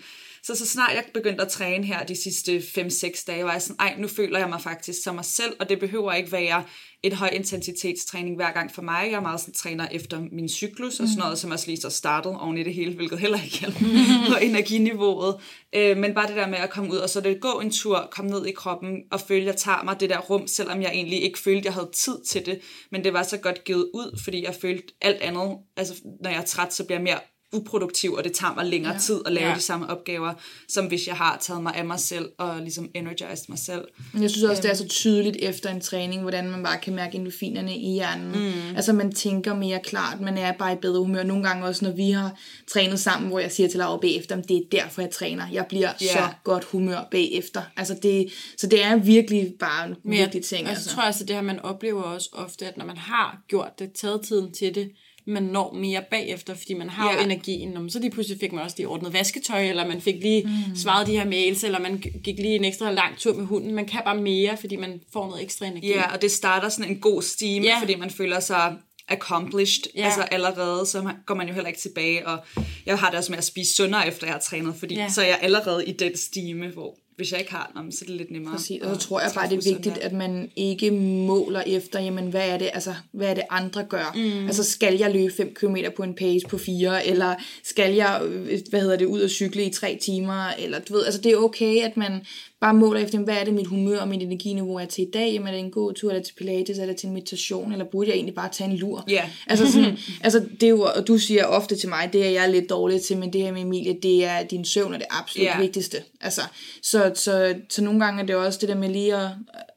så, 0.48 0.54
så 0.54 0.66
snart 0.66 0.94
jeg 0.94 1.04
begyndte 1.14 1.42
at 1.42 1.48
træne 1.48 1.84
her 1.84 2.04
de 2.04 2.22
sidste 2.22 2.58
5-6 2.58 3.24
dage, 3.26 3.44
var 3.44 3.52
jeg 3.52 3.62
sådan, 3.62 3.76
ej, 3.80 3.94
nu 3.98 4.08
føler 4.08 4.38
jeg 4.38 4.48
mig 4.48 4.61
faktisk 4.61 5.02
som 5.02 5.14
mig 5.14 5.24
selv, 5.24 5.56
og 5.61 5.68
det 5.68 5.80
behøver 5.80 6.12
ikke 6.12 6.32
være 6.32 6.64
en 7.02 7.12
høj 7.12 7.28
intensitetstræning 7.28 8.37
hver 8.37 8.52
gang 8.52 8.74
for 8.74 8.82
mig. 8.82 9.08
Jeg 9.11 9.16
er 9.16 9.20
meget 9.20 9.40
sådan, 9.40 9.54
træner 9.54 9.88
efter 9.92 10.20
min 10.32 10.48
cyklus 10.48 11.00
og 11.00 11.08
sådan 11.08 11.18
noget, 11.18 11.32
mm. 11.32 11.37
som 11.37 11.50
også 11.50 11.66
lige 11.66 11.80
så 11.80 11.90
startet 11.90 12.37
oven 12.40 12.58
i 12.58 12.62
det 12.62 12.74
hele, 12.74 12.94
hvilket 12.94 13.18
heller 13.18 13.42
ikke 13.44 13.58
hjælper 13.61 13.80
på 14.28 14.37
energiniveauet. 14.50 15.37
Øh, 15.72 15.96
men 15.96 16.14
bare 16.14 16.28
det 16.28 16.37
der 16.37 16.48
med 16.48 16.58
at 16.58 16.70
komme 16.70 16.90
ud 16.92 16.96
og 16.96 17.11
så 17.11 17.20
det 17.20 17.40
gå 17.40 17.61
en 17.61 17.70
tur, 17.70 18.08
komme 18.11 18.30
ned 18.30 18.46
i 18.46 18.52
kroppen 18.52 19.02
og 19.11 19.20
føle, 19.20 19.40
at 19.40 19.46
jeg 19.46 19.56
tager 19.56 19.82
mig 19.84 20.00
det 20.00 20.11
der 20.11 20.18
rum, 20.18 20.46
selvom 20.46 20.82
jeg 20.82 20.90
egentlig 20.90 21.22
ikke 21.22 21.38
følte, 21.38 21.58
at 21.58 21.64
jeg 21.64 21.74
havde 21.74 21.90
tid 21.92 22.24
til 22.26 22.46
det. 22.46 22.61
Men 22.92 23.04
det 23.04 23.12
var 23.12 23.22
så 23.22 23.37
godt 23.37 23.64
givet 23.64 23.90
ud, 23.94 24.20
fordi 24.24 24.44
jeg 24.44 24.54
følte 24.54 24.94
alt 25.00 25.20
andet. 25.20 25.56
Altså, 25.76 25.94
når 26.22 26.30
jeg 26.30 26.38
er 26.40 26.44
træt, 26.44 26.74
så 26.74 26.84
bliver 26.84 26.98
jeg 26.98 27.04
mere 27.04 27.18
uproduktiv, 27.52 28.12
og 28.12 28.24
det 28.24 28.32
tager 28.32 28.54
mig 28.54 28.66
længere 28.66 28.92
ja. 28.92 28.98
tid 28.98 29.20
at 29.26 29.32
lave 29.32 29.48
ja. 29.48 29.54
de 29.54 29.61
samme 29.61 29.90
opgaver, 29.90 30.34
som 30.68 30.87
hvis 30.87 31.06
jeg 31.06 31.14
har 31.14 31.38
taget 31.40 31.62
mig 31.62 31.74
af 31.74 31.84
mig 31.84 32.00
selv 32.00 32.28
og 32.38 32.61
ligesom 32.61 32.90
energized 32.94 33.44
mig 33.48 33.58
selv. 33.58 33.84
Jeg 34.20 34.30
synes 34.30 34.44
også, 34.44 34.62
det 34.62 34.70
er 34.70 34.74
så 34.74 34.88
tydeligt 34.88 35.37
efter 35.40 35.70
en 35.70 35.80
træning, 35.80 36.22
hvordan 36.22 36.50
man 36.50 36.62
bare 36.62 36.78
kan 36.78 36.94
mærke 36.94 37.16
endorfinerne 37.16 37.76
i 37.76 37.92
hjernen. 37.92 38.32
Mm. 38.32 38.76
Altså 38.76 38.92
man 38.92 39.12
tænker 39.12 39.54
mere 39.54 39.80
klart, 39.84 40.20
man 40.20 40.38
er 40.38 40.52
bare 40.52 40.72
i 40.72 40.76
bedre 40.76 40.98
humør. 40.98 41.22
Nogle 41.22 41.48
gange 41.48 41.66
også, 41.66 41.84
når 41.84 41.92
vi 41.92 42.11
har 42.11 42.38
trænet 42.66 43.00
sammen, 43.00 43.28
hvor 43.28 43.38
jeg 43.38 43.52
siger 43.52 43.68
til 43.68 43.78
Laura 43.78 43.98
bagefter, 44.00 44.37
det 44.37 44.56
er 44.56 44.62
derfor, 44.72 45.02
jeg 45.02 45.11
træner. 45.11 45.48
Jeg 45.52 45.66
bliver 45.68 45.88
yeah. 46.02 46.12
så 46.12 46.28
godt 46.44 46.64
humør 46.64 47.08
bagefter. 47.11 47.62
Altså 47.76 47.96
det, 48.02 48.32
så 48.58 48.66
det 48.66 48.84
er 48.84 48.96
virkelig 48.96 49.54
bare 49.61 49.87
en 49.88 49.96
vigtig 50.04 50.44
ting. 50.44 50.62
Jeg, 50.62 50.70
altså. 50.70 50.90
jeg 50.90 50.94
tror 50.94 51.02
altså, 51.02 51.24
det 51.24 51.37
her, 51.37 51.42
man 51.42 51.61
oplever 51.61 52.02
også 52.02 52.28
ofte, 52.32 52.66
at 52.66 52.76
når 52.76 52.84
man 52.84 52.96
har 52.96 53.38
gjort 53.48 53.78
det, 53.78 53.92
taget 53.92 54.22
tiden 54.22 54.54
til 54.54 54.74
det, 54.74 54.90
man 55.28 55.42
når 55.42 55.72
mere 55.72 56.02
bagefter, 56.10 56.54
fordi 56.54 56.74
man 56.74 56.88
har 56.88 57.12
ja. 57.12 57.18
jo 57.18 57.24
energien. 57.24 57.90
Så 57.90 57.98
lige 57.98 58.10
pludselig 58.10 58.40
fik 58.40 58.52
man 58.52 58.64
også 58.64 58.76
lige 58.78 58.88
ordnet 58.88 59.12
vasketøj, 59.12 59.68
eller 59.68 59.86
man 59.86 60.00
fik 60.00 60.14
lige 60.14 60.42
mm. 60.42 60.76
svaret 60.76 61.06
de 61.06 61.18
her 61.18 61.24
mails, 61.24 61.64
eller 61.64 61.78
man 61.78 61.98
gik 62.24 62.36
lige 62.36 62.54
en 62.54 62.64
ekstra 62.64 62.90
lang 62.90 63.18
tur 63.18 63.34
med 63.34 63.44
hunden. 63.44 63.74
Man 63.74 63.86
kan 63.86 64.00
bare 64.04 64.20
mere, 64.20 64.56
fordi 64.56 64.76
man 64.76 65.00
får 65.12 65.26
noget 65.26 65.42
ekstra 65.42 65.66
energi. 65.66 65.88
Ja, 65.88 66.12
og 66.12 66.22
det 66.22 66.30
starter 66.30 66.68
sådan 66.68 66.90
en 66.90 67.00
god 67.00 67.22
stime, 67.22 67.66
ja. 67.66 67.80
fordi 67.80 67.94
man 67.94 68.10
føler 68.10 68.40
sig 68.40 68.76
accomplished, 69.08 69.84
ja. 69.96 70.04
altså 70.04 70.22
allerede, 70.22 70.86
så 70.86 71.12
går 71.26 71.34
man 71.34 71.48
jo 71.48 71.54
heller 71.54 71.68
ikke 71.68 71.80
tilbage, 71.80 72.26
og 72.26 72.38
jeg 72.86 72.98
har 72.98 73.10
det 73.10 73.18
også 73.18 73.32
med 73.32 73.38
at 73.38 73.44
spise 73.44 73.74
sundere, 73.74 74.08
efter 74.08 74.26
jeg 74.26 74.34
har 74.34 74.40
trænet, 74.40 74.74
fordi 74.78 74.94
ja. 74.94 75.08
så 75.08 75.22
er 75.22 75.26
jeg 75.26 75.38
allerede 75.42 75.86
i 75.86 75.92
den 75.92 76.16
stime, 76.16 76.68
hvor 76.68 76.98
hvis 77.18 77.33
jeg 77.33 77.40
ikke 77.40 77.52
har 77.52 77.72
dem, 77.76 77.90
så 77.90 77.98
er 78.02 78.07
det 78.07 78.16
lidt 78.16 78.31
nemmere. 78.31 78.54
Præcis, 78.54 78.83
og 78.83 78.94
så 78.94 79.00
tror 79.00 79.20
jeg 79.20 79.31
bare, 79.35 79.48
det 79.48 79.66
er 79.66 79.74
vigtigt, 79.74 79.98
at 79.98 80.12
man 80.12 80.50
ikke 80.57 80.90
måler 80.90 81.62
efter, 81.66 82.00
jamen, 82.00 82.31
hvad 82.31 82.48
er 82.48 82.59
det, 82.59 82.70
altså, 82.74 82.94
hvad 83.12 83.28
er 83.28 83.35
det 83.35 83.44
andre 83.50 83.85
gør? 83.85 84.12
Mm. 84.14 84.46
Altså, 84.46 84.64
skal 84.64 84.98
jeg 84.98 85.12
løbe 85.12 85.33
5 85.37 85.54
km 85.54 85.76
på 85.96 86.02
en 86.02 86.14
pace 86.14 86.46
på 86.48 86.59
4, 86.59 87.07
eller 87.07 87.35
skal 87.62 87.94
jeg, 87.94 88.20
øh, 88.24 88.61
hvad 88.70 88.81
hedder 88.81 88.96
det, 88.96 89.07
ud 89.07 89.20
og 89.20 89.31
cykle 89.31 89.64
i 89.64 89.70
3 89.70 89.98
timer, 90.02 90.48
eller 90.59 90.78
du 90.78 90.92
ved, 90.92 91.04
altså, 91.04 91.20
det 91.20 91.33
er 91.33 91.37
okay, 91.37 91.83
at 91.83 91.96
man 91.96 92.20
bare 92.61 92.75
måler 92.75 93.01
efter, 93.01 93.18
hvad 93.18 93.35
er 93.35 93.44
det 93.44 93.55
mit 93.55 93.66
humør 93.66 94.01
og 94.01 94.09
mit 94.09 94.23
energiniveau 94.23 94.75
er 94.75 94.85
til 94.85 95.05
i 95.05 95.11
dag? 95.11 95.33
Jamen 95.33 95.49
er 95.49 95.53
det 95.53 95.61
en 95.61 95.71
god 95.71 95.94
tur, 95.94 96.11
eller 96.11 96.23
til 96.23 96.35
pilates, 96.35 96.79
eller 96.79 96.94
til 96.94 97.09
meditation, 97.09 97.73
eller 97.73 97.85
burde 97.85 98.09
jeg 98.09 98.14
egentlig 98.14 98.35
bare 98.35 98.49
tage 98.53 98.71
en 98.71 98.77
lur? 98.77 99.05
Ja. 99.09 99.14
Yeah. 99.14 99.29
altså, 99.47 99.73
sådan, 99.73 99.99
altså 100.25 100.47
det 100.61 100.62
er 100.62 100.71
jo, 100.71 100.83
og 100.97 101.07
du 101.07 101.18
siger 101.18 101.44
ofte 101.44 101.77
til 101.77 101.88
mig, 101.88 102.11
det 102.12 102.27
er 102.27 102.31
jeg 102.31 102.51
lidt 102.51 102.71
dårlig 102.71 103.03
til, 103.03 103.18
men 103.18 103.33
det 103.33 103.40
her 103.40 103.53
med 103.53 103.62
Emilie, 103.62 103.99
det 104.03 104.25
er 104.25 104.42
din 104.42 104.64
søvn 104.64 104.94
er 104.94 104.99
det 104.99 105.07
absolut 105.11 105.47
yeah. 105.47 105.61
vigtigste. 105.61 106.03
Altså, 106.21 106.40
så, 106.83 107.12
så, 107.14 107.55
så 107.71 107.85
nogle 107.85 108.05
gange 108.05 108.23
er 108.23 108.27
det 108.27 108.37
også 108.37 108.59
det 108.61 108.68
der 108.68 108.77
med 108.77 108.88
lige 108.88 109.16
at 109.16 109.31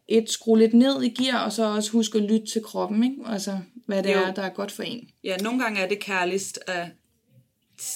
et, 0.08 0.30
skrue 0.30 0.60
lidt 0.60 0.74
ned 0.74 1.04
i 1.04 1.10
gear, 1.10 1.46
og 1.46 1.52
så 1.52 1.76
også 1.76 1.91
huske 1.91 2.17
at 2.17 2.24
lytte 2.24 2.46
til 2.46 2.63
kroppen, 2.63 3.04
ikke? 3.04 3.15
Altså, 3.28 3.58
hvad 3.86 4.04
det 4.04 4.13
jo. 4.13 4.20
er, 4.20 4.34
der 4.34 4.41
er 4.41 4.50
godt 4.50 4.72
for 4.72 4.84
en. 4.84 5.10
Ja, 5.24 5.38
nogle 5.38 5.63
gange 5.63 5.80
er 5.80 5.88
det 5.88 6.00
kærligst 6.00 6.60
at 6.67 6.88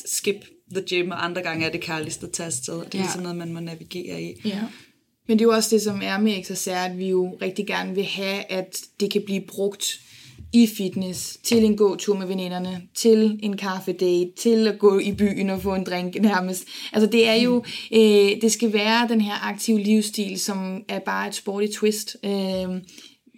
skip 0.06 0.45
the 0.71 0.84
gym, 0.89 1.12
og 1.12 1.25
andre 1.25 1.41
gange 1.41 1.65
er 1.65 1.71
det 1.71 1.82
kærligst 1.82 2.23
at 2.23 2.32
tage 2.32 2.47
afsted. 2.47 2.75
Det 2.75 2.84
er 2.84 2.89
ja. 2.93 2.99
ligesom 3.04 3.21
noget, 3.21 3.38
man 3.38 3.54
må 3.54 3.60
navigere 3.60 4.21
i. 4.21 4.41
Ja. 4.45 4.60
Men 5.28 5.39
det 5.39 5.45
er 5.45 5.49
jo 5.49 5.56
også 5.56 5.75
det, 5.75 5.82
som 5.82 6.01
er 6.04 6.17
med 6.17 6.43
XSR, 6.43 6.71
at 6.71 6.97
vi 6.97 7.10
jo 7.10 7.38
rigtig 7.41 7.67
gerne 7.67 7.95
vil 7.95 8.04
have, 8.04 8.51
at 8.51 8.82
det 8.99 9.12
kan 9.12 9.21
blive 9.25 9.41
brugt 9.41 9.99
i 10.54 10.67
fitness, 10.67 11.38
til 11.43 11.65
en 11.65 11.78
gåtur 11.78 12.17
med 12.17 12.28
veninderne, 12.28 12.82
til 12.95 13.39
en 13.43 13.58
kaffedate, 13.58 14.32
til 14.38 14.67
at 14.67 14.80
gå 14.80 14.99
i 14.99 15.12
byen 15.12 15.49
og 15.49 15.62
få 15.62 15.75
en 15.75 15.84
drink 15.84 16.21
nærmest. 16.21 16.67
Altså 16.93 17.10
det 17.10 17.28
er 17.28 17.34
jo, 17.34 17.63
øh, 17.91 18.41
det 18.41 18.51
skal 18.51 18.73
være 18.73 19.08
den 19.08 19.21
her 19.21 19.47
aktive 19.47 19.84
livsstil, 19.84 20.39
som 20.39 20.84
er 20.89 20.99
bare 20.99 21.28
et 21.28 21.36
sporty 21.36 21.67
twist. 21.73 22.17
Øh, 22.23 22.82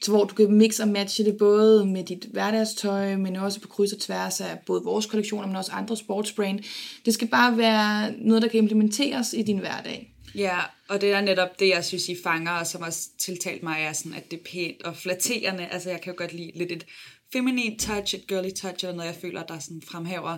så 0.01 0.11
hvor 0.11 0.23
du 0.23 0.35
kan 0.35 0.51
mix 0.51 0.79
og 0.79 0.87
matche 0.87 1.25
det 1.25 1.37
både 1.37 1.85
med 1.85 2.03
dit 2.03 2.27
hverdagstøj, 2.31 3.15
men 3.15 3.35
også 3.35 3.61
på 3.61 3.67
kryds 3.67 3.93
og 3.93 3.99
tværs 3.99 4.41
af 4.41 4.59
både 4.65 4.83
vores 4.83 5.05
kollektioner, 5.05 5.47
men 5.47 5.55
også 5.55 5.71
andre 5.71 5.97
sportsbrand. 5.97 6.59
Det 7.05 7.13
skal 7.13 7.27
bare 7.27 7.57
være 7.57 8.11
noget, 8.17 8.41
der 8.41 8.47
kan 8.47 8.57
implementeres 8.57 9.33
i 9.33 9.41
din 9.41 9.57
hverdag. 9.57 10.13
Ja, 10.35 10.57
og 10.87 11.01
det 11.01 11.11
er 11.11 11.21
netop 11.21 11.59
det, 11.59 11.69
jeg 11.69 11.85
synes, 11.85 12.09
I 12.09 12.17
fanger, 12.23 12.51
og 12.51 12.67
som 12.67 12.81
også 12.81 13.09
tiltalt 13.19 13.63
mig, 13.63 13.77
er 13.79 13.93
sådan, 13.93 14.13
at 14.13 14.31
det 14.31 14.39
er 14.39 14.43
pænt 14.51 14.81
og 14.83 14.95
flatterende. 14.95 15.67
Altså, 15.67 15.89
jeg 15.89 16.01
kan 16.01 16.13
jo 16.13 16.17
godt 16.17 16.33
lide 16.33 16.51
lidt 16.55 16.71
et 16.71 16.85
feminin 17.33 17.79
touch, 17.79 18.15
et 18.15 18.27
girly 18.27 18.49
touch, 18.49 18.85
eller 18.85 18.95
noget, 18.95 19.07
jeg 19.07 19.21
føler, 19.21 19.43
der 19.43 19.59
sådan 19.59 19.81
fremhæver 19.91 20.37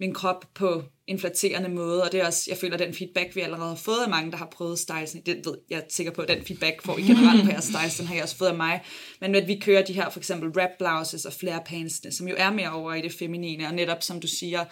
min 0.00 0.14
krop 0.14 0.44
på 0.54 0.82
en 1.06 1.18
flatterende 1.18 1.68
måde, 1.68 2.02
og 2.02 2.12
det 2.12 2.20
er 2.20 2.26
også, 2.26 2.44
jeg 2.48 2.58
føler, 2.58 2.76
den 2.76 2.94
feedback, 2.94 3.36
vi 3.36 3.40
allerede 3.40 3.68
har 3.68 3.76
fået 3.76 4.02
af 4.04 4.10
mange, 4.10 4.30
der 4.30 4.36
har 4.36 4.48
prøvet 4.52 4.78
styles, 4.78 5.16
det 5.26 5.42
ved 5.44 5.58
jeg 5.70 5.78
er 5.78 5.82
sikker 5.88 6.12
på, 6.12 6.22
at 6.22 6.28
den 6.28 6.44
feedback 6.44 6.82
får 6.82 6.98
I 6.98 7.02
generelt 7.02 7.44
på 7.44 7.50
jeres 7.50 7.64
styles, 7.64 7.96
den 7.96 8.06
har 8.06 8.14
jeg 8.14 8.22
også 8.22 8.36
fået 8.36 8.48
af 8.48 8.54
mig, 8.54 8.80
men 9.20 9.34
at 9.34 9.48
vi 9.48 9.58
kører 9.58 9.84
de 9.84 9.92
her 9.92 10.10
for 10.10 10.20
eksempel 10.20 10.48
wrap 10.48 10.70
blouses 10.78 11.24
og 11.24 11.32
flare 11.32 11.62
pantsene, 11.66 12.12
som 12.12 12.28
jo 12.28 12.34
er 12.38 12.50
mere 12.50 12.72
over 12.72 12.94
i 12.94 13.00
det 13.00 13.12
feminine, 13.12 13.66
og 13.66 13.74
netop 13.74 14.02
som 14.02 14.20
du 14.20 14.26
siger, 14.26 14.64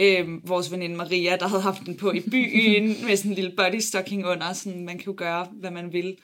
øh, 0.00 0.48
vores 0.48 0.72
veninde 0.72 0.96
Maria, 0.96 1.36
der 1.36 1.48
havde 1.48 1.62
haft 1.62 1.80
den 1.86 1.96
på 1.96 2.12
i 2.12 2.20
byen, 2.20 3.06
med 3.06 3.16
sådan 3.16 3.30
en 3.30 3.34
lille 3.34 3.52
body 3.56 3.78
stocking 3.78 4.26
under, 4.26 4.52
sådan 4.52 4.84
man 4.84 4.98
kan 4.98 5.06
jo 5.06 5.14
gøre, 5.16 5.48
hvad 5.52 5.70
man 5.70 5.92
vil 5.92 6.16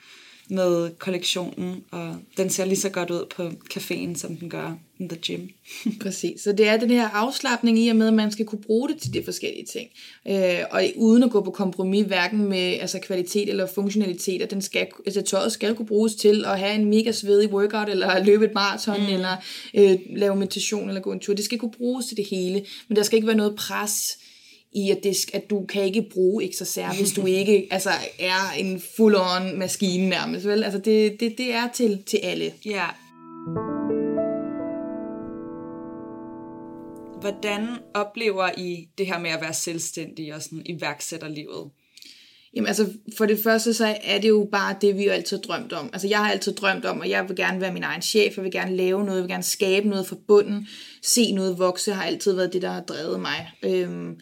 med 0.51 0.89
kollektionen, 0.99 1.83
og 1.91 2.15
den 2.37 2.49
ser 2.49 2.65
lige 2.65 2.79
så 2.79 2.89
godt 2.89 3.09
ud 3.09 3.25
på 3.35 3.43
caféen, 3.73 4.17
som 4.17 4.35
den 4.35 4.49
gør 4.49 4.77
in 4.99 5.09
the 5.09 5.19
gym. 5.21 5.47
Præcis, 6.03 6.41
så 6.41 6.51
det 6.51 6.67
er 6.67 6.77
den 6.77 6.89
her 6.89 7.09
afslappning 7.09 7.79
i 7.79 7.89
og 7.89 7.95
med, 7.95 8.07
at 8.07 8.13
man 8.13 8.31
skal 8.31 8.45
kunne 8.45 8.61
bruge 8.61 8.89
det 8.89 8.97
til 8.97 9.13
de 9.13 9.23
forskellige 9.23 9.65
ting. 9.65 9.89
Øh, 10.27 10.59
og 10.71 10.83
uden 10.95 11.23
at 11.23 11.31
gå 11.31 11.41
på 11.41 11.51
kompromis, 11.51 12.05
hverken 12.05 12.49
med 12.49 12.77
altså, 12.79 12.99
kvalitet 12.99 13.49
eller 13.49 13.67
funktionalitet, 13.67 14.51
den 14.51 14.61
skal, 14.61 14.87
altså, 15.05 15.21
tøjet 15.21 15.51
skal 15.51 15.75
kunne 15.75 15.87
bruges 15.87 16.15
til 16.15 16.45
at 16.45 16.59
have 16.59 16.75
en 16.75 16.85
mega 16.85 17.11
svedig 17.11 17.53
workout, 17.53 17.89
eller 17.89 18.23
løbe 18.23 18.45
et 18.45 18.53
maraton, 18.53 19.01
mm. 19.01 19.13
eller 19.13 19.35
øh, 19.73 19.99
lave 20.15 20.35
meditation, 20.35 20.87
eller 20.87 21.01
gå 21.01 21.11
en 21.11 21.19
tur. 21.19 21.33
Det 21.33 21.45
skal 21.45 21.59
kunne 21.59 21.73
bruges 21.77 22.05
til 22.05 22.17
det 22.17 22.25
hele, 22.31 22.65
men 22.87 22.95
der 22.95 23.03
skal 23.03 23.15
ikke 23.15 23.27
være 23.27 23.37
noget 23.37 23.55
pres 23.55 24.17
i, 24.73 24.91
at, 24.91 24.99
det, 25.03 25.15
at 25.33 25.49
du 25.49 25.65
kan 25.65 25.83
ikke 25.83 26.07
bruge 26.11 26.49
XSR, 26.53 26.97
hvis 26.97 27.13
du 27.13 27.25
ikke 27.41 27.67
altså, 27.71 27.89
er 28.19 28.51
en 28.57 28.81
full-on 28.81 29.57
maskine 29.57 30.09
nærmest. 30.09 30.47
Vel? 30.47 30.63
Altså, 30.63 30.79
det, 30.79 31.19
det, 31.19 31.37
det 31.37 31.53
er 31.53 31.67
til, 31.73 32.03
til 32.07 32.19
alle. 32.23 32.53
Ja. 32.65 32.85
Hvordan 37.21 37.67
oplever 37.93 38.49
I 38.57 38.87
det 38.97 39.07
her 39.07 39.19
med 39.19 39.29
at 39.29 39.41
være 39.41 39.53
selvstændig 39.53 40.33
og 40.33 40.41
sådan 40.41 40.61
iværksætterlivet? 40.65 41.71
Jamen 42.55 42.67
altså, 42.67 42.93
for 43.17 43.25
det 43.25 43.39
første 43.43 43.73
så 43.73 43.97
er 44.03 44.19
det 44.19 44.29
jo 44.29 44.49
bare 44.51 44.75
det, 44.81 44.97
vi 44.97 45.05
jo 45.05 45.11
altid 45.11 45.37
har 45.37 45.41
drømt 45.41 45.73
om. 45.73 45.89
Altså 45.93 46.07
jeg 46.07 46.17
har 46.17 46.31
altid 46.31 46.53
drømt 46.53 46.85
om, 46.85 47.01
at 47.01 47.09
jeg 47.09 47.27
vil 47.27 47.35
gerne 47.35 47.61
være 47.61 47.73
min 47.73 47.83
egen 47.83 48.01
chef, 48.01 48.37
jeg 48.37 48.43
vil 48.43 48.51
gerne 48.51 48.75
lave 48.75 49.03
noget, 49.03 49.17
jeg 49.17 49.23
vil 49.23 49.31
gerne 49.31 49.43
skabe 49.43 49.89
noget 49.89 50.07
fra 50.07 50.15
bunden, 50.27 50.67
se 51.03 51.31
noget 51.31 51.59
vokse, 51.59 51.93
har 51.93 52.03
altid 52.03 52.33
været 52.33 52.53
det, 52.53 52.61
der 52.61 52.71
har 52.71 52.81
drevet 52.81 53.19
mig. 53.19 53.51
Øhm, 53.63 54.19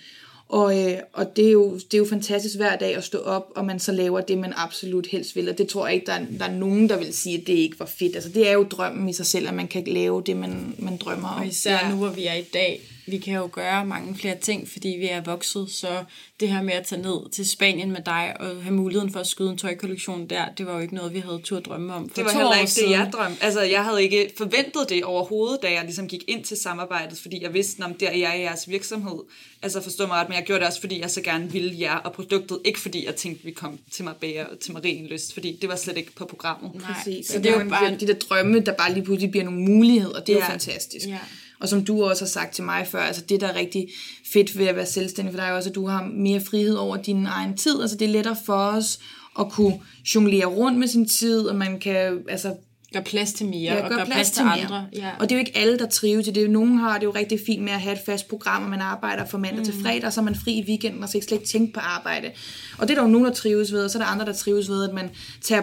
og, 0.50 0.80
øh, 0.80 0.98
og 1.14 1.36
det, 1.36 1.48
er 1.48 1.52
jo, 1.52 1.74
det 1.74 1.94
er 1.94 1.98
jo 1.98 2.06
fantastisk 2.10 2.56
hver 2.56 2.76
dag 2.76 2.96
at 2.96 3.04
stå 3.04 3.18
op, 3.18 3.52
og 3.56 3.66
man 3.66 3.80
så 3.80 3.92
laver 3.92 4.22
det, 4.22 4.38
man 4.38 4.54
absolut 4.56 5.08
helst 5.08 5.36
vil. 5.36 5.50
Og 5.50 5.58
det 5.58 5.68
tror 5.68 5.88
jeg 5.88 5.96
ikke, 5.96 6.06
der 6.06 6.14
er, 6.14 6.26
der 6.40 6.46
er 6.46 6.52
nogen, 6.52 6.90
der 6.90 6.98
vil 6.98 7.14
sige, 7.14 7.38
at 7.38 7.48
det 7.48 7.54
ikke 7.54 7.80
var 7.80 7.86
fedt. 7.86 8.16
Altså 8.16 8.30
det 8.30 8.50
er 8.50 8.54
jo 8.54 8.64
drømmen 8.64 9.10
i 9.10 9.14
sig 9.14 9.26
selv, 9.26 9.48
at 9.48 9.54
man 9.54 9.68
kan 9.68 9.84
lave 9.88 10.24
det, 10.26 10.38
man, 10.38 10.76
man 10.80 10.98
drømmer 10.98 11.30
om. 11.30 11.42
Og 11.42 11.48
især 11.48 11.80
ja. 11.86 11.90
nu, 11.90 11.98
hvor 11.98 12.10
vi 12.10 12.26
er 12.26 12.34
i 12.34 12.46
dag, 12.54 12.82
vi 13.12 13.18
kan 13.18 13.34
jo 13.34 13.50
gøre 13.52 13.86
mange 13.86 14.16
flere 14.16 14.38
ting, 14.42 14.68
fordi 14.68 14.88
vi 14.88 15.08
er 15.08 15.22
vokset, 15.22 15.72
så 15.72 16.04
det 16.40 16.50
her 16.50 16.62
med 16.62 16.74
at 16.74 16.86
tage 16.86 17.02
ned 17.02 17.30
til 17.32 17.50
Spanien 17.50 17.92
med 17.92 18.02
dig 18.06 18.36
og 18.40 18.64
have 18.64 18.76
muligheden 18.76 19.12
for 19.14 19.20
at 19.20 19.28
skyde 19.28 19.50
en 19.50 19.58
tøjkollektion 19.58 20.28
der, 20.28 20.46
det 20.58 20.66
var 20.66 20.74
jo 20.74 20.80
ikke 20.80 20.96
noget, 20.96 21.14
vi 21.14 21.20
havde 21.20 21.42
tur 21.44 21.60
drømme 21.60 21.94
om 21.94 22.10
for 22.10 22.16
Det 22.16 22.26
var 22.26 22.32
heller 22.32 22.56
ikke 22.56 22.72
det, 22.72 22.92
jeg 22.92 23.10
drømte. 23.14 23.44
Altså, 23.44 23.62
jeg 23.62 23.84
havde 23.84 24.04
ikke 24.04 24.32
forventet 24.38 24.90
det 24.90 25.04
overhovedet, 25.04 25.60
da 25.64 25.72
jeg 25.72 25.84
ligesom 25.84 26.08
gik 26.08 26.24
ind 26.28 26.44
til 26.44 26.58
samarbejdet, 26.58 27.18
fordi 27.18 27.44
jeg 27.44 27.54
vidste, 27.54 27.84
at 27.84 28.00
der 28.00 28.08
er 28.08 28.18
jeg 28.18 28.40
i 28.40 28.42
jeres 28.42 28.70
virksomhed. 28.70 29.20
Altså 29.62 29.82
forstå 29.82 30.08
mig 30.08 30.16
ret, 30.16 30.30
men 30.30 30.36
jeg 30.36 30.44
gjorde 30.46 30.60
det 30.60 30.68
også, 30.68 30.80
fordi 30.80 31.02
jeg 31.02 31.12
så 31.12 31.22
gerne 31.22 31.52
ville 31.52 31.80
jer 31.80 31.96
og 31.96 32.14
produktet, 32.14 32.60
ikke 32.66 32.80
fordi 32.80 33.06
jeg 33.06 33.16
tænkte, 33.16 33.46
vi 33.46 33.52
kom 33.52 33.80
til 33.92 34.06
Marbella 34.06 34.44
og 34.44 34.60
til 34.60 34.74
Marienlyst, 34.74 35.34
fordi 35.34 35.58
det 35.62 35.70
var 35.70 35.76
slet 35.76 35.98
ikke 35.98 36.12
på 36.16 36.26
programmet. 36.26 36.76
Nej, 36.76 36.94
Præcis. 36.94 37.28
Så 37.28 37.38
det 37.38 37.46
er 37.46 37.64
jo 37.64 37.70
bare 37.70 37.96
de 38.00 38.08
der 38.08 38.14
drømme, 38.14 38.60
der 38.60 38.74
bare 38.74 38.94
lige 38.94 39.04
pludselig 39.04 39.32
bliver 39.32 39.44
nogle 39.44 39.60
muligheder, 39.60 40.20
det 40.20 40.30
er 40.30 40.38
ja. 40.38 40.46
jo 40.46 40.52
fantastisk. 40.52 41.08
Ja. 41.08 41.20
Og 41.62 41.70
som 41.70 41.86
du 41.86 42.04
også 42.04 42.24
har 42.24 42.30
sagt 42.30 42.56
til 42.56 42.64
mig 42.64 42.88
før, 42.88 43.00
altså 43.00 43.22
det, 43.30 43.42
der 43.42 43.48
er 43.48 43.56
rigtig 43.56 43.88
fedt 44.34 44.58
ved 44.58 44.66
at 44.68 44.76
være 44.76 44.86
selvstændig 44.86 45.34
for 45.34 45.38
dig, 45.38 45.48
er 45.48 45.54
også, 45.54 45.70
at 45.70 45.76
du 45.76 45.88
har 45.88 46.04
mere 46.14 46.42
frihed 46.42 46.76
over 46.76 46.98
din 46.98 47.26
egen 47.26 47.58
tid. 47.58 47.82
Altså 47.82 47.98
det 47.98 48.06
er 48.06 48.12
lettere 48.12 48.38
for 48.46 48.54
os 48.54 49.00
at 49.40 49.52
kunne 49.52 49.80
jonglere 50.16 50.46
rundt 50.46 50.80
med 50.80 50.88
sin 50.88 51.08
tid, 51.08 51.42
og 51.42 51.56
man 51.56 51.80
kan 51.80 52.24
altså, 52.30 52.56
Gør 52.94 53.00
plads 53.00 53.34
til 53.34 53.46
mere, 53.46 53.74
ja, 53.74 53.84
og 53.84 53.90
gør 53.90 53.96
plads, 53.96 54.10
plads 54.10 54.32
til, 54.32 54.44
til 54.44 54.64
andre. 54.64 54.86
Ja. 54.96 55.10
Og 55.20 55.30
det 55.30 55.32
er 55.32 55.36
jo 55.36 55.40
ikke 55.40 55.58
alle, 55.58 55.80
der 55.80 55.86
trives 55.86 56.28
i 56.28 56.32
det. 56.32 56.50
Nogen 56.50 56.78
har 56.78 56.98
det 56.98 57.06
jo 57.06 57.12
rigtig 57.12 57.40
fint 57.46 57.64
med 57.64 57.74
at 57.74 57.82
have 57.82 57.94
et 57.94 58.02
fast 58.06 58.28
program, 58.28 58.64
og 58.64 58.70
man 58.70 58.82
arbejder 58.82 59.26
fra 59.26 59.38
mandag 59.38 59.58
mm. 59.60 59.66
til 59.66 59.74
fredag, 59.82 60.06
og 60.06 60.14
så 60.14 60.22
er 60.22 60.26
man 60.26 60.36
fri 60.36 60.54
i 60.54 60.66
weekenden, 60.68 61.04
og 61.04 61.10
så 61.10 61.18
ikke 61.18 61.28
slet 61.28 61.38
ikke 61.38 61.50
tænke 61.50 61.74
på 61.74 61.80
arbejde. 61.80 62.32
Og 62.78 62.88
det 62.88 62.94
er 62.94 62.96
der 62.96 63.08
jo 63.08 63.12
nogen, 63.12 63.28
der 63.28 63.34
trives 63.34 63.72
ved, 63.72 63.84
og 63.84 63.92
så 63.92 63.98
er 63.98 64.04
der 64.04 64.10
andre, 64.10 64.26
der 64.26 64.34
trives 64.34 64.70
ved, 64.70 64.90
at 64.90 64.94
man 64.94 65.10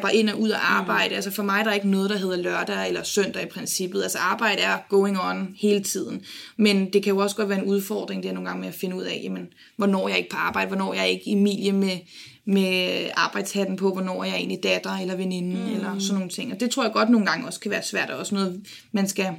bare 0.02 0.16
ind 0.16 0.30
og 0.30 0.40
ud 0.40 0.48
af 0.48 0.58
mm. 0.58 0.76
arbejde. 0.76 1.08
Mm. 1.08 1.14
Altså 1.14 1.30
for 1.30 1.42
mig 1.42 1.64
der 1.64 1.70
er 1.70 1.74
ikke 1.74 1.90
noget, 1.90 2.10
der 2.10 2.16
hedder 2.16 2.36
lørdag 2.36 2.88
eller 2.88 3.02
søndag 3.02 3.42
i 3.42 3.46
princippet. 3.46 4.02
Altså 4.02 4.18
arbejde 4.18 4.62
er 4.62 4.78
going 4.88 5.20
on 5.20 5.54
hele 5.58 5.82
tiden. 5.82 6.22
Men 6.56 6.92
det 6.92 7.02
kan 7.02 7.12
jo 7.12 7.18
også 7.18 7.36
godt 7.36 7.48
være 7.48 7.58
en 7.58 7.64
udfordring, 7.64 8.22
det 8.22 8.28
er 8.28 8.34
nogle 8.34 8.48
gange 8.48 8.60
med 8.60 8.68
at 8.68 8.74
finde 8.74 8.96
ud 8.96 9.02
af, 9.02 9.20
jamen, 9.24 9.46
hvornår 9.76 10.08
jeg 10.08 10.14
er 10.14 10.18
ikke 10.18 10.30
på 10.30 10.36
arbejde, 10.36 10.68
hvornår 10.68 10.94
jeg 10.94 11.02
er 11.02 11.06
ikke 11.06 11.30
Emilie 11.30 11.72
med 11.72 11.98
med 12.46 13.11
arbejdshatten 13.14 13.76
på, 13.76 13.92
hvornår 13.92 14.24
jeg 14.24 14.32
er 14.32 14.37
egentlig 14.37 14.62
datter 14.62 14.90
eller 14.90 15.16
veninde, 15.16 15.56
mm. 15.56 15.74
eller 15.74 15.98
sådan 15.98 16.14
nogle 16.14 16.30
ting. 16.30 16.52
Og 16.52 16.61
det 16.61 16.70
tror 16.70 16.82
jeg 16.82 16.92
godt 16.92 17.11
nogle 17.11 17.26
gange 17.26 17.46
også 17.46 17.61
kan 17.61 17.70
være 17.70 17.82
svært, 17.82 18.11
og 18.11 18.18
også 18.18 18.35
noget, 18.35 18.66
man 18.92 19.09
skal, 19.09 19.37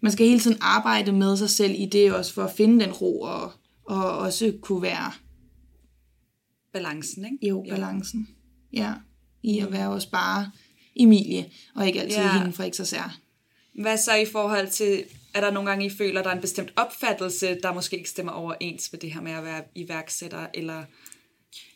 man 0.00 0.12
skal 0.12 0.26
hele 0.26 0.40
tiden 0.40 0.58
arbejde 0.60 1.12
med 1.12 1.36
sig 1.36 1.50
selv 1.50 1.74
i 1.78 1.86
det, 1.86 2.14
også 2.14 2.34
for 2.34 2.44
at 2.44 2.52
finde 2.56 2.84
den 2.84 2.92
ro, 2.92 3.20
og, 3.20 3.52
og 3.84 4.18
også 4.18 4.52
kunne 4.60 4.82
være... 4.82 5.12
Balancen, 6.72 7.24
ikke? 7.24 7.48
Jo, 7.48 7.66
balancen. 7.70 8.28
Ja, 8.72 8.92
i 9.42 9.58
at 9.58 9.72
være 9.72 9.90
også 9.90 10.10
bare 10.10 10.50
Emilie, 10.96 11.46
og 11.74 11.86
ikke 11.86 12.00
altid 12.00 12.18
ja. 12.18 12.38
hende 12.38 12.52
fra 12.52 12.68
XSR. 12.68 13.18
Hvad 13.80 13.96
så 13.96 14.14
i 14.14 14.26
forhold 14.32 14.68
til, 14.68 15.04
er 15.34 15.40
der 15.40 15.50
nogle 15.50 15.70
gange, 15.70 15.86
I 15.86 15.90
føler, 15.90 16.22
der 16.22 16.30
er 16.30 16.34
en 16.34 16.40
bestemt 16.40 16.72
opfattelse, 16.76 17.58
der 17.62 17.74
måske 17.74 17.96
ikke 17.96 18.08
stemmer 18.08 18.32
overens 18.32 18.92
med 18.92 19.00
det 19.00 19.12
her 19.14 19.20
med 19.20 19.32
at 19.32 19.44
være 19.44 19.62
iværksætter, 19.74 20.46
eller 20.54 20.84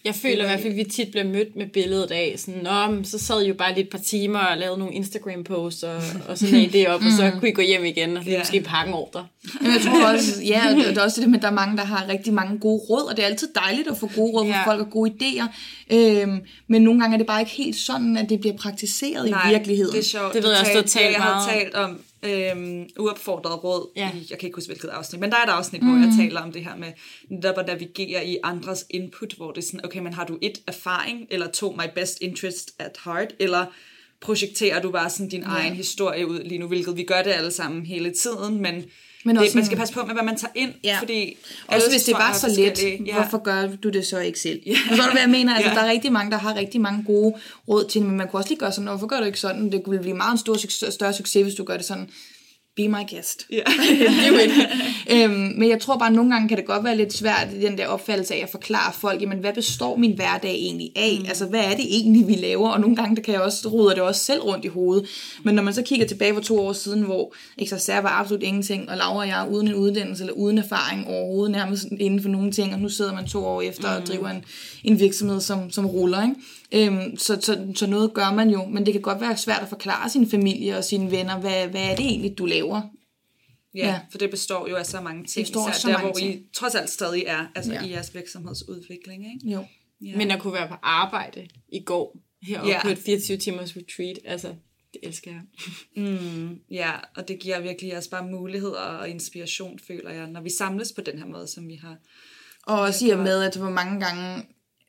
jeg 0.06 0.14
føler 0.14 0.44
i 0.44 0.46
hvert 0.46 0.60
fald, 0.60 0.72
at 0.72 0.76
vi 0.76 0.84
tit 0.84 1.10
bliver 1.10 1.24
mødt 1.24 1.56
med 1.56 1.66
billedet 1.66 2.10
af, 2.10 2.34
sådan, 2.36 2.62
Nå, 2.62 3.04
så 3.04 3.18
sad 3.18 3.42
I 3.42 3.48
jo 3.48 3.54
bare 3.54 3.74
lige 3.74 3.84
et 3.84 3.90
par 3.90 3.98
timer 3.98 4.38
og 4.38 4.58
lavede 4.58 4.78
nogle 4.78 4.94
Instagram-posts, 4.94 5.82
og, 5.82 6.02
og 6.28 6.38
så 6.38 6.46
lagde 6.46 6.68
det 6.68 6.88
op, 6.88 7.00
og 7.00 7.12
så 7.16 7.24
mm. 7.34 7.40
kunne 7.40 7.48
I 7.48 7.52
gå 7.52 7.62
hjem 7.62 7.84
igen, 7.84 8.16
og 8.16 8.24
yeah. 8.28 8.38
måske 8.38 8.60
pakke 8.60 8.88
en 8.88 8.94
ordre. 8.94 9.26
Men 9.60 9.72
jeg 9.72 9.80
tror 9.80 10.12
også, 10.12 10.42
ja, 10.52 10.62
det 10.76 10.98
er 10.98 11.02
også 11.02 11.20
det 11.20 11.30
med, 11.30 11.38
at 11.38 11.42
der 11.42 11.48
er 11.48 11.52
mange, 11.52 11.76
der 11.76 11.84
har 11.84 12.08
rigtig 12.08 12.32
mange 12.32 12.58
gode 12.58 12.82
råd, 12.90 13.10
og 13.10 13.16
det 13.16 13.22
er 13.22 13.26
altid 13.26 13.48
dejligt 13.54 13.88
at 13.88 13.96
få 13.96 14.10
gode 14.14 14.32
råd 14.32 14.46
fra 14.52 14.64
folk 14.64 14.80
og 14.80 14.90
gode 14.90 15.12
idéer. 15.20 15.46
Øhm, 15.90 16.40
men 16.68 16.82
nogle 16.82 17.00
gange 17.00 17.14
er 17.14 17.18
det 17.18 17.26
bare 17.26 17.40
ikke 17.40 17.52
helt 17.52 17.76
sådan, 17.76 18.16
at 18.16 18.28
det 18.28 18.40
bliver 18.40 18.56
praktiseret 18.56 19.30
Nej, 19.30 19.50
i 19.50 19.52
virkeligheden. 19.52 19.92
det 19.92 19.98
er 19.98 20.04
sjovt. 20.04 20.34
Det 20.34 20.42
ved 20.42 20.50
jeg 20.50 20.60
også, 20.60 20.72
du 20.72 20.78
har 20.78 20.82
talt 20.82 21.12
Jeg 21.12 21.22
har 21.22 21.50
talt 21.52 21.74
om 21.74 22.00
øhm, 22.26 22.88
uopfordret 22.98 23.64
råd 23.64 23.90
Ja. 23.96 24.10
i, 24.14 24.26
jeg 24.30 24.38
kan 24.38 24.46
ikke 24.46 24.56
huske 24.56 24.68
hvilket 24.68 24.88
afsnit, 24.88 25.20
men 25.20 25.30
der 25.30 25.36
er 25.36 25.42
et 25.44 25.50
afsnit, 25.50 25.82
mm. 25.82 25.88
hvor 25.88 26.06
jeg 26.06 26.14
taler 26.18 26.40
om 26.40 26.52
det 26.52 26.64
her 26.64 26.76
med 26.76 26.92
netop 27.28 27.58
at 27.58 27.66
navigere 27.66 28.26
i 28.26 28.38
andres 28.42 28.84
input, 28.90 29.32
hvor 29.32 29.50
det 29.52 29.62
er 29.62 29.66
sådan, 29.66 29.84
okay, 29.84 30.00
men 30.00 30.12
har 30.12 30.24
du 30.24 30.38
et 30.42 30.58
erfaring, 30.66 31.26
eller 31.30 31.50
to 31.50 31.72
my 31.72 31.84
best 31.94 32.18
interest 32.20 32.70
at 32.78 32.96
heart, 33.04 33.34
eller 33.38 33.66
projekterer 34.20 34.80
du 34.82 34.90
bare 34.90 35.10
sådan 35.10 35.28
din 35.28 35.40
ja. 35.40 35.48
egen 35.48 35.74
historie 35.74 36.26
ud 36.26 36.40
lige 36.44 36.58
nu, 36.58 36.66
hvilket 36.66 36.96
vi 36.96 37.02
gør 37.04 37.22
det 37.22 37.30
alle 37.30 37.50
sammen 37.50 37.86
hele 37.86 38.12
tiden, 38.12 38.60
men, 38.62 38.84
Men 39.26 39.36
det, 39.36 39.44
også 39.44 39.58
man 39.58 39.64
skal 39.66 39.78
passe 39.78 39.94
på 39.94 40.04
med, 40.06 40.14
hvad 40.14 40.22
man 40.24 40.36
tager 40.36 40.52
ind, 40.54 40.72
Ja. 40.84 40.98
fordi 41.00 41.36
Også 41.66 41.90
hvis 41.90 42.04
det 42.04 42.14
var 42.14 42.32
så 42.32 42.48
let, 42.48 43.06
ja. 43.06 43.14
hvorfor 43.14 43.38
gør 43.38 43.66
du 43.82 43.88
det 43.88 44.06
så 44.06 44.18
ikke 44.18 44.40
selv? 44.40 44.60
Ja. 44.66 44.76
Forstår 44.88 45.04
du, 45.04 45.10
hvad 45.10 45.20
jeg 45.20 45.30
mener? 45.30 45.54
Altså, 45.54 45.70
Ja. 45.70 45.76
Der 45.76 45.82
er 45.82 45.90
rigtig 45.90 46.12
mange, 46.12 46.30
der 46.30 46.38
har 46.38 46.54
rigtig 46.56 46.80
mange 46.80 47.04
gode 47.06 47.34
råd 47.68 47.84
til 47.84 48.00
det, 48.00 48.08
men 48.08 48.16
man 48.16 48.28
kunne 48.28 48.40
også 48.40 48.48
lige 48.50 48.58
gøre 48.58 48.72
sådan, 48.72 48.88
hvorfor 48.88 49.06
gør 49.06 49.18
du 49.20 49.24
ikke 49.24 49.40
sådan? 49.40 49.72
Det 49.72 49.84
kunne 49.84 49.98
blive 49.98 50.16
meget 50.16 50.32
en 50.32 50.38
stor, 50.38 50.90
større 50.90 51.12
succes, 51.12 51.42
hvis 51.42 51.54
du 51.54 51.64
gør 51.64 51.76
det 51.76 51.86
sådan, 51.86 52.10
be 52.76 52.88
my 52.88 53.04
guest. 53.10 53.46
Ja. 53.50 53.62
Do 54.28 54.34
it. 54.34 54.50
øhm, 55.10 55.52
men 55.56 55.68
jeg 55.68 55.80
tror 55.80 55.98
bare, 55.98 56.08
at 56.08 56.14
nogle 56.14 56.30
gange 56.30 56.48
kan 56.48 56.56
det 56.56 56.66
godt 56.66 56.84
være 56.84 56.96
lidt 56.96 57.12
svært, 57.12 57.48
den 57.62 57.78
der 57.78 57.86
opfattelse 57.86 58.34
af 58.34 58.38
at 58.42 58.48
forklare 58.50 58.92
folk, 58.92 59.20
jamen 59.22 59.38
hvad 59.38 59.52
består 59.52 59.96
min 59.96 60.12
hverdag 60.16 60.54
egentlig 60.54 60.92
af? 60.96 61.18
Mm. 61.20 61.26
Altså 61.28 61.46
hvad 61.46 61.60
er 61.60 61.76
det 61.76 61.84
egentlig, 61.88 62.28
vi 62.28 62.34
laver? 62.34 62.68
Og 62.68 62.80
nogle 62.80 62.96
gange, 62.96 63.16
der 63.16 63.22
kan 63.22 63.34
jeg 63.34 63.42
også, 63.42 63.68
ruder 63.68 63.94
det 63.94 64.02
også 64.02 64.24
selv 64.24 64.40
rundt 64.40 64.64
i 64.64 64.68
hovedet. 64.68 65.08
Men 65.42 65.54
når 65.54 65.62
man 65.62 65.74
så 65.74 65.82
kigger 65.82 66.06
tilbage 66.06 66.34
for 66.34 66.40
to 66.40 66.60
år 66.60 66.72
siden, 66.72 67.02
hvor 67.02 67.34
Exercer 67.58 68.00
var 68.00 68.20
absolut 68.20 68.42
ingenting, 68.42 68.90
og 68.90 68.96
Laura 68.96 69.18
og 69.18 69.28
jeg 69.28 69.46
uden 69.50 69.68
en 69.68 69.74
uddannelse 69.74 70.22
eller 70.22 70.34
uden 70.34 70.58
erfaring 70.58 71.06
overhovedet 71.06 71.52
nærmest 71.52 71.86
inden 72.00 72.22
for 72.22 72.28
nogle 72.28 72.52
ting, 72.52 72.74
og 72.74 72.80
nu 72.80 72.88
sidder 72.88 73.14
man 73.14 73.26
to 73.26 73.44
år 73.44 73.62
efter 73.62 73.90
mm. 73.90 74.02
og 74.02 74.06
driver 74.06 74.28
en, 74.28 74.44
en 74.84 75.00
virksomhed, 75.00 75.40
som, 75.40 75.70
som 75.70 75.86
ruller, 75.86 76.22
ikke? 76.22 76.34
Øhm, 76.74 77.16
så, 77.16 77.40
så, 77.40 77.72
så 77.76 77.86
noget 77.86 78.14
gør 78.14 78.32
man 78.32 78.50
jo, 78.50 78.64
men 78.66 78.86
det 78.86 78.92
kan 78.94 79.02
godt 79.02 79.20
være 79.20 79.36
svært 79.36 79.62
at 79.62 79.68
forklare 79.68 80.10
sin 80.10 80.30
familie 80.30 80.76
og 80.78 80.84
sine 80.84 81.10
venner, 81.10 81.40
hvad, 81.40 81.68
hvad 81.68 81.82
er 81.90 81.96
det 81.96 82.04
egentlig, 82.04 82.38
du 82.38 82.46
laver? 82.46 82.82
Ja, 83.74 83.86
Ja. 83.86 84.00
for 84.10 84.18
det 84.18 84.30
består 84.30 84.68
jo 84.68 84.76
af 84.76 84.86
så 84.86 85.00
mange 85.00 85.24
ting, 85.24 85.46
består 85.46 85.66
af 85.66 85.70
især 85.70 85.78
så 85.80 85.88
der, 85.88 85.92
mange 85.94 86.10
hvor 86.10 86.18
I 86.18 86.22
ting. 86.22 86.44
trods 86.54 86.74
alt 86.74 86.90
stadig 86.90 87.24
er, 87.26 87.46
altså 87.54 87.72
Ja. 87.72 87.82
i 87.84 87.90
jeres 87.90 88.14
virksomhedsudvikling, 88.14 89.24
ikke? 89.34 89.48
Jo. 89.54 89.64
Ja. 90.04 90.16
Men 90.16 90.30
at 90.30 90.40
kunne 90.40 90.52
være 90.52 90.68
på 90.68 90.74
arbejde 90.82 91.48
i 91.72 91.80
går, 91.82 92.16
heroppe 92.42 92.70
Ja. 92.70 92.82
på 92.82 92.88
et 92.88 92.98
24 92.98 93.36
timers 93.36 93.76
retreat, 93.76 94.18
altså, 94.24 94.48
det 94.92 95.00
elsker 95.02 95.30
jeg. 95.30 95.40
Mm, 96.04 96.58
ja, 96.70 96.92
og 97.16 97.28
det 97.28 97.38
giver 97.38 97.60
virkelig 97.60 97.96
også 97.96 98.10
bare 98.10 98.26
muligheder 98.26 98.80
og 98.80 99.08
inspiration, 99.08 99.78
føler 99.86 100.10
jeg, 100.10 100.26
når 100.26 100.40
vi 100.40 100.50
samles 100.50 100.92
på 100.92 101.00
den 101.00 101.18
her 101.18 101.26
måde, 101.26 101.46
som 101.46 101.68
vi 101.68 101.74
har. 101.74 101.96
Og 102.62 102.80
også 102.80 103.06
i 103.06 103.10
og 103.10 103.18
med, 103.18 103.42
at 103.42 103.56
hvor 103.56 103.70
mange 103.70 104.00
gange 104.00 104.42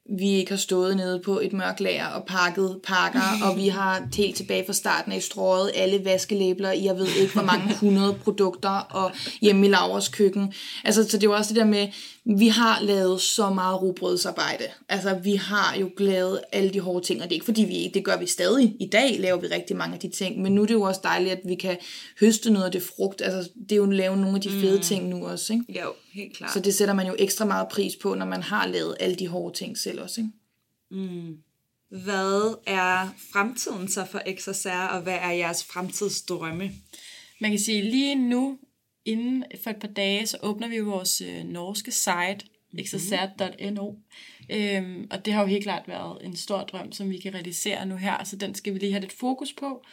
vi 0.10 0.30
ikke 0.30 0.52
har 0.52 0.58
stået 0.58 0.98
nede 0.98 1.22
på 1.26 1.40
et 1.40 1.54
mørkt 1.54 1.82
lager 1.82 2.08
og 2.08 2.26
pakket 2.28 2.80
pakker, 2.84 3.22
og 3.46 3.58
vi 3.58 3.68
har 3.68 4.08
helt 4.16 4.36
tilbage 4.36 4.64
fra 4.66 4.74
starten 4.74 5.12
af 5.12 5.22
strøget 5.22 5.72
alle 5.76 6.06
vaskelæbler 6.06 6.72
i, 6.72 6.86
jeg 6.86 6.96
ved 6.96 7.08
ikke, 7.22 7.34
hvor 7.34 7.44
mange 7.44 7.76
hundrede 7.76 8.14
produkter, 8.24 8.70
og 8.70 9.12
hjemme 9.42 9.66
i 9.66 9.70
Lauras 9.70 10.10
køkken. 10.10 10.54
Altså, 10.84 11.04
så 11.04 11.18
det 11.18 11.24
er 11.24 11.28
jo 11.28 11.36
også 11.36 11.54
det 11.54 11.60
der 11.60 11.66
med, 11.66 11.88
vi 12.38 12.48
har 12.48 12.82
lavet 12.82 13.22
så 13.22 13.50
meget 13.50 13.82
rugbrødsarbejde. 13.82 14.64
Altså, 14.90 15.20
vi 15.24 15.36
har 15.36 15.76
jo 15.80 15.90
lavet 15.98 16.40
alle 16.52 16.70
de 16.70 16.80
hårde 16.80 17.06
ting, 17.06 17.22
og 17.22 17.24
det 17.24 17.32
er 17.32 17.36
ikke 17.36 17.46
fordi, 17.46 17.64
vi 17.64 17.76
ikke, 17.76 17.94
det 17.94 18.06
gør 18.06 18.18
vi 18.18 18.28
stadig. 18.28 18.76
I 18.80 18.90
dag 18.92 19.18
laver 19.20 19.38
vi 19.38 19.48
rigtig 19.48 19.76
mange 19.76 19.94
af 19.94 20.00
de 20.00 20.10
ting, 20.10 20.42
men 20.42 20.56
nu 20.56 20.62
er 20.62 20.66
det 20.66 20.74
jo 20.74 20.82
også 20.82 21.02
dejligt, 21.04 21.32
at 21.32 21.42
vi 21.46 21.56
kan 21.56 21.78
høste 22.20 22.50
noget 22.50 22.66
af 22.66 22.72
det 22.72 22.82
frugt. 22.82 23.22
Altså, 23.22 23.50
det 23.64 23.72
er 23.72 23.76
jo 23.76 23.84
at 23.84 23.96
lave 23.96 24.18
nogle 24.18 24.36
af 24.36 24.42
de 24.42 24.50
fede 24.50 24.80
ting 24.80 25.10
nu 25.10 25.28
også, 25.28 25.54
ikke? 25.54 25.82
Jo, 25.82 25.94
helt 26.14 26.38
klart. 26.38 26.54
Så 26.54 26.60
det 26.60 26.74
sætter 26.74 26.94
man 26.94 27.08
jo 27.08 27.16
ekstra 27.20 27.46
meget 27.46 27.68
pris 27.72 27.96
på, 27.96 28.16
når 28.16 28.26
man 28.26 28.44
har 28.44 28.68
lavet 28.68 28.98
alle 29.00 29.16
de 29.16 29.28
hårde 29.28 29.58
ting 29.58 29.78
selv 29.78 30.02
også. 30.02 30.22
Ikke? 30.22 30.32
Hvad 31.90 32.58
er 32.68 33.14
fremtiden 33.34 33.88
så 33.88 34.06
for 34.06 34.22
XSR, 34.36 34.88
og 34.92 35.02
hvad 35.02 35.18
er 35.22 35.32
jeres 35.32 35.64
fremtidsdrømme? 35.64 36.72
Man 37.42 37.52
kan 37.52 37.60
sige, 37.60 37.82
lige 37.82 38.16
nu, 38.16 38.60
inden 39.06 39.44
for 39.64 39.70
et 39.70 39.80
par 39.80 39.88
dage, 39.88 40.28
så 40.28 40.38
åbner 40.42 40.68
vi 40.68 40.80
vores 40.80 41.22
øh, 41.22 41.44
norske 41.44 41.92
site, 41.92 42.40
exercert.no. 42.80 43.94
Øhm, 44.50 45.08
og 45.12 45.26
det 45.26 45.34
har 45.34 45.42
jo 45.42 45.48
helt 45.48 45.64
klart 45.64 45.88
været 45.88 46.26
en 46.26 46.36
stor 46.36 46.64
drøm, 46.64 46.92
som 46.92 47.10
vi 47.10 47.18
kan 47.18 47.34
realisere 47.34 47.86
nu 47.86 47.96
her, 47.96 48.24
så 48.24 48.36
den 48.36 48.56
skal 48.56 48.74
vi 48.74 48.80
lige 48.80 48.92
have 48.92 49.02
lidt 49.02 49.14
fokus 49.14 49.54
på. 49.54 49.84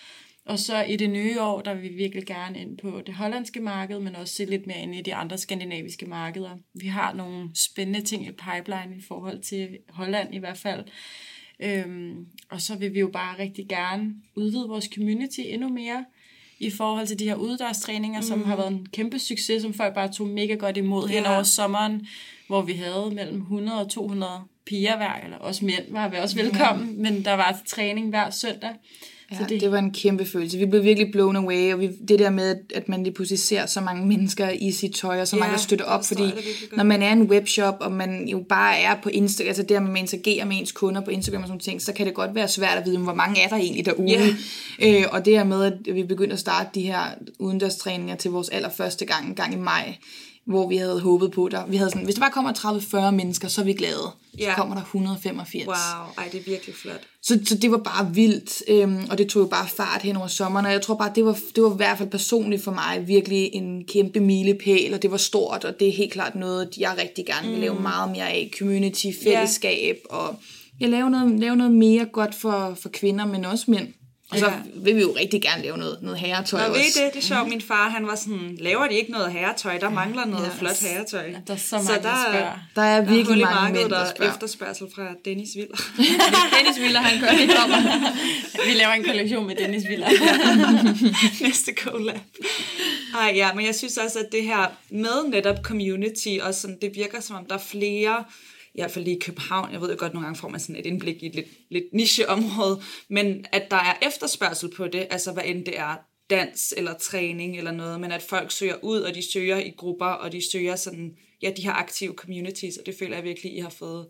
Og 0.46 0.58
så 0.58 0.82
i 0.82 0.96
det 0.96 1.10
nye 1.10 1.40
år, 1.40 1.60
der 1.60 1.74
vil 1.74 1.82
vi 1.82 1.88
virkelig 1.88 2.26
gerne 2.26 2.58
ind 2.60 2.78
på 2.78 3.02
det 3.06 3.14
hollandske 3.14 3.60
marked, 3.60 3.98
men 4.00 4.16
også 4.16 4.34
se 4.34 4.44
lidt 4.44 4.66
mere 4.66 4.78
ind 4.82 4.94
i 4.94 5.02
de 5.02 5.14
andre 5.14 5.38
skandinaviske 5.38 6.06
markeder. 6.06 6.50
Vi 6.74 6.86
har 6.86 7.12
nogle 7.12 7.50
spændende 7.54 8.00
ting 8.00 8.26
i 8.26 8.30
pipeline 8.30 8.96
i 8.98 9.02
forhold 9.08 9.40
til 9.42 9.68
Holland 9.88 10.34
i 10.34 10.38
hvert 10.38 10.58
fald. 10.58 10.84
Øhm, 11.60 12.26
og 12.50 12.60
så 12.60 12.76
vil 12.76 12.94
vi 12.94 13.00
jo 13.00 13.08
bare 13.12 13.38
rigtig 13.38 13.68
gerne 13.68 14.14
udvide 14.34 14.68
vores 14.68 14.88
community 14.94 15.40
endnu 15.44 15.68
mere 15.68 16.04
i 16.58 16.70
forhold 16.70 17.06
til 17.06 17.18
de 17.18 17.24
her 17.24 17.34
uddørstræninger, 17.34 18.20
mm. 18.20 18.26
som 18.26 18.44
har 18.44 18.56
været 18.56 18.72
en 18.72 18.86
kæmpe 18.92 19.18
succes, 19.18 19.62
som 19.62 19.74
folk 19.74 19.94
bare 19.94 20.12
tog 20.12 20.26
mega 20.26 20.54
godt 20.54 20.76
imod 20.76 21.08
hen 21.08 21.22
Ja. 21.22 21.34
over 21.34 21.42
sommeren, 21.42 22.06
hvor 22.46 22.62
vi 22.62 22.72
havde 22.72 23.10
mellem 23.14 23.40
100 23.40 23.80
og 23.80 23.90
200 23.90 24.32
piger 24.66 24.96
hver, 24.96 25.14
eller 25.24 25.36
også 25.36 25.64
mænd 25.64 25.84
var 25.88 26.08
vi 26.08 26.16
også 26.16 26.36
velkommen, 26.36 27.02
men 27.02 27.24
der 27.24 27.32
var 27.32 27.62
træning 27.66 28.08
hver 28.08 28.30
søndag. 28.30 28.70
Ja, 29.32 29.36
det... 29.48 29.60
det 29.60 29.70
var 29.70 29.78
en 29.78 29.92
kæmpe 29.92 30.26
følelse. 30.26 30.58
Vi 30.58 30.66
blev 30.66 30.82
virkelig 30.82 31.12
blown 31.12 31.36
away, 31.36 31.72
og 31.72 31.80
vi, 31.80 31.90
det 32.08 32.18
der 32.18 32.30
med, 32.30 32.56
at 32.74 32.88
man 32.88 33.02
lige 33.02 33.14
pludselig 33.14 33.38
ser 33.38 33.66
så 33.66 33.80
mange 33.80 34.06
mennesker 34.06 34.50
i 34.50 34.72
sit 34.72 34.94
tøj, 34.94 35.20
og 35.20 35.28
så 35.28 35.36
Ja, 35.36 35.40
mange, 35.40 35.52
der 35.52 35.58
støtter 35.58 35.84
op, 35.84 36.04
fordi 36.04 36.24
når 36.76 36.84
man 36.84 37.02
er 37.02 37.12
en 37.12 37.22
webshop, 37.22 37.76
og 37.80 37.92
man 37.92 38.28
jo 38.28 38.44
bare 38.48 38.78
er 38.78 38.94
på 39.02 39.08
Instagram, 39.08 39.48
altså 39.48 39.62
der, 39.62 39.80
man 39.80 39.96
interagerer 39.96 40.44
med 40.44 40.56
ens 40.56 40.72
kunder 40.72 41.00
på 41.00 41.10
Instagram 41.10 41.42
og 41.42 41.48
sådan 41.48 41.60
ting, 41.60 41.82
så 41.82 41.92
kan 41.92 42.06
det 42.06 42.14
godt 42.14 42.34
være 42.34 42.48
svært 42.48 42.78
at 42.78 42.86
vide, 42.86 42.98
hvor 42.98 43.14
mange 43.14 43.42
er 43.42 43.48
der 43.48 43.56
egentlig 43.56 43.86
derude. 43.86 44.36
Ja. 44.80 45.00
Øh, 45.00 45.04
og 45.12 45.24
det 45.24 45.36
her 45.36 45.44
med, 45.44 45.64
at 45.64 45.94
vi 45.94 46.02
begyndte 46.02 46.32
at 46.32 46.40
starte 46.40 46.70
de 46.74 46.82
her 46.82 47.04
udendørstræninger 47.38 48.16
til 48.16 48.30
vores 48.30 48.48
allerførste 48.48 49.04
gang, 49.04 49.28
en 49.28 49.34
gang 49.34 49.54
i 49.54 49.56
maj, 49.56 49.96
hvor 50.46 50.68
vi 50.68 50.76
havde 50.76 51.00
håbet 51.00 51.30
på, 51.30 51.48
der, 51.48 51.66
vi 51.66 51.76
havde 51.76 51.90
sådan, 51.90 52.04
hvis 52.04 52.14
der 52.14 52.20
bare 52.20 52.30
kommer 52.30 52.52
30-40 53.08 53.10
mennesker, 53.10 53.48
så 53.48 53.60
er 53.60 53.64
vi 53.64 53.72
glade. 53.72 53.92
Så 54.32 54.38
Ja. 54.38 54.54
kommer 54.56 54.74
der 54.74 54.82
185. 54.82 55.66
Wow, 55.66 55.74
ej, 56.18 56.28
det 56.32 56.40
er 56.40 56.44
virkelig 56.44 56.74
flot. 56.74 57.00
Så, 57.22 57.38
så 57.44 57.56
det 57.56 57.70
var 57.70 57.76
bare 57.78 58.14
vildt, 58.14 58.62
øhm, 58.68 58.98
og 59.10 59.18
det 59.18 59.28
tog 59.28 59.40
jo 59.42 59.46
bare 59.46 59.68
fart 59.68 60.02
hen 60.02 60.16
over 60.16 60.26
sommeren, 60.26 60.66
og 60.66 60.72
jeg 60.72 60.82
tror 60.82 60.94
bare, 60.94 61.12
det 61.14 61.24
var, 61.24 61.38
det 61.56 61.62
var 61.62 61.72
i 61.72 61.76
hvert 61.76 61.98
fald 61.98 62.08
personligt 62.10 62.64
for 62.64 62.70
mig 62.72 63.04
virkelig 63.08 63.50
en 63.52 63.84
kæmpe 63.84 64.20
milepæl, 64.20 64.94
og 64.94 65.02
det 65.02 65.10
var 65.10 65.16
stort, 65.16 65.64
og 65.64 65.80
det 65.80 65.88
er 65.88 65.92
helt 65.92 66.12
klart 66.12 66.34
noget, 66.34 66.68
jeg 66.78 66.94
rigtig 67.02 67.26
gerne 67.26 67.50
vil 67.50 67.58
lave 67.58 67.80
meget 67.80 68.10
mere 68.10 68.28
af. 68.30 68.50
Community, 68.58 69.06
fællesskab, 69.24 69.96
og 70.10 70.36
jeg 70.80 70.88
laver 70.88 71.08
noget, 71.08 71.40
lave 71.40 71.56
noget 71.56 71.72
mere 71.72 72.04
godt 72.04 72.34
for, 72.34 72.76
for 72.82 72.88
kvinder, 72.88 73.26
men 73.26 73.44
også 73.44 73.64
mænd. 73.68 73.88
Og 74.34 74.40
så 74.40 74.46
Ja. 74.46 74.52
vil 74.74 74.96
vi 74.96 75.00
jo 75.00 75.14
rigtig 75.20 75.42
gerne 75.42 75.62
lave 75.62 75.78
noget, 75.78 75.98
noget 76.02 76.18
herretøj 76.18 76.60
Nå, 76.60 76.66
også. 76.68 76.80
ved 76.80 77.04
det? 77.04 77.14
Det 77.14 77.22
er 77.22 77.26
sjovt. 77.26 77.48
Min 77.48 77.60
far, 77.60 77.88
han 77.88 78.06
var 78.06 78.14
sådan, 78.16 78.56
laver 78.60 78.86
de 78.86 78.94
ikke 78.94 79.12
noget 79.12 79.32
herretøj? 79.32 79.78
Der 79.78 79.90
mangler 79.90 80.24
noget 80.24 80.44
Ja. 80.44 80.50
flot 80.58 80.80
herretøj. 80.80 81.30
Der 81.46 81.52
er 81.54 81.56
så 81.58 81.76
mange, 81.76 81.92
der 81.92 82.00
der. 82.00 82.30
Der 82.32 82.38
er 82.38 82.56
Der 82.74 82.82
er 82.82 83.00
virkelig 83.00 83.26
hul 83.26 83.38
i 83.38 83.42
mange 83.42 83.72
mænd, 83.78 83.90
der 83.90 84.06
spørger. 84.16 84.32
efterspørgsel 84.32 84.86
fra 84.94 85.02
Dennis 85.24 85.48
Viller. 85.56 85.76
Dennis 86.58 86.80
Viller, 86.80 87.00
han 87.00 87.20
gør, 87.20 87.28
det 87.28 87.56
kommer. 87.56 87.78
Vi 88.66 88.72
laver 88.74 88.92
en 88.92 89.04
kollektion 89.04 89.46
med 89.46 89.56
Dennis 89.56 89.88
Viller. 89.88 90.08
Næste 91.46 91.72
collab. 91.78 92.20
Ej, 93.20 93.32
ja, 93.34 93.52
men 93.54 93.66
jeg 93.66 93.74
synes 93.74 93.96
også, 93.96 94.18
at 94.18 94.26
det 94.32 94.44
her 94.44 94.66
med 94.90 95.28
netop 95.30 95.56
community, 95.62 96.28
og 96.42 96.54
sådan, 96.54 96.76
det 96.82 96.90
virker 96.94 97.20
som 97.20 97.36
om, 97.36 97.44
der 97.46 97.54
er 97.54 97.58
flere, 97.70 98.24
i 98.74 98.80
hvert 98.80 98.90
fald 98.90 99.04
lige 99.04 99.16
i 99.16 99.20
København, 99.20 99.72
jeg 99.72 99.80
ved 99.80 99.90
jo 99.90 99.96
godt, 99.98 100.14
nogle 100.14 100.26
gange 100.26 100.40
får 100.40 100.48
man 100.48 100.60
sådan 100.60 100.76
et 100.76 100.86
indblik 100.86 101.22
i 101.22 101.26
et 101.26 101.34
lidt, 101.34 101.46
lidt 101.70 101.84
nicheområde, 101.92 102.80
men 103.08 103.44
at 103.52 103.70
der 103.70 103.76
er 103.76 104.06
efterspørgsel 104.06 104.70
på 104.76 104.86
det, 104.86 105.06
altså 105.10 105.32
hvad 105.32 105.42
end 105.46 105.64
det 105.64 105.78
er 105.78 105.96
dans 106.30 106.74
eller 106.76 106.94
træning 106.94 107.58
eller 107.58 107.72
noget, 107.72 108.00
men 108.00 108.12
at 108.12 108.22
folk 108.22 108.50
søger 108.50 108.76
ud, 108.82 109.00
og 109.00 109.14
de 109.14 109.32
søger 109.32 109.58
i 109.58 109.72
grupper, 109.76 110.06
og 110.06 110.32
de 110.32 110.50
søger 110.52 110.76
sådan, 110.76 111.10
ja, 111.42 111.50
de 111.56 111.62
her 111.62 111.72
aktive 111.72 112.12
communities, 112.12 112.76
og 112.76 112.86
det 112.86 112.94
føler 112.98 113.16
jeg 113.16 113.24
virkelig, 113.24 113.56
I 113.56 113.60
har 113.60 113.70
fået, 113.70 114.06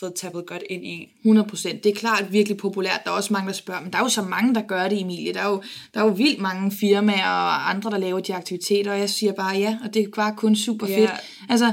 fået 0.00 0.14
tappet 0.14 0.46
godt 0.46 0.62
ind 0.70 0.84
i. 0.86 1.08
100 1.18 1.48
procent. 1.48 1.84
Det 1.84 1.90
er 1.90 1.94
klart 1.94 2.32
virkelig 2.32 2.56
populært. 2.56 3.00
Der 3.04 3.10
er 3.10 3.14
også 3.14 3.32
mange, 3.32 3.46
der 3.46 3.54
spørger, 3.54 3.80
men 3.80 3.92
der 3.92 3.98
er 3.98 4.02
jo 4.02 4.08
så 4.08 4.22
mange, 4.22 4.54
der 4.54 4.62
gør 4.62 4.88
det, 4.88 5.00
Emilie. 5.00 5.34
Der 5.34 5.40
er 5.40 5.48
jo, 5.48 5.62
der 5.94 6.00
er 6.00 6.04
jo 6.04 6.10
vildt 6.10 6.40
mange 6.40 6.70
firmaer 6.70 7.30
og 7.30 7.70
andre, 7.70 7.90
der 7.90 7.98
laver 7.98 8.20
de 8.20 8.34
aktiviteter, 8.34 8.92
og 8.92 8.98
jeg 8.98 9.10
siger 9.10 9.32
bare 9.32 9.56
ja, 9.56 9.78
og 9.84 9.94
det 9.94 10.02
er 10.02 10.08
bare 10.16 10.34
kun 10.36 10.56
super 10.56 10.86
fedt. 10.86 11.10
Altså, 11.48 11.72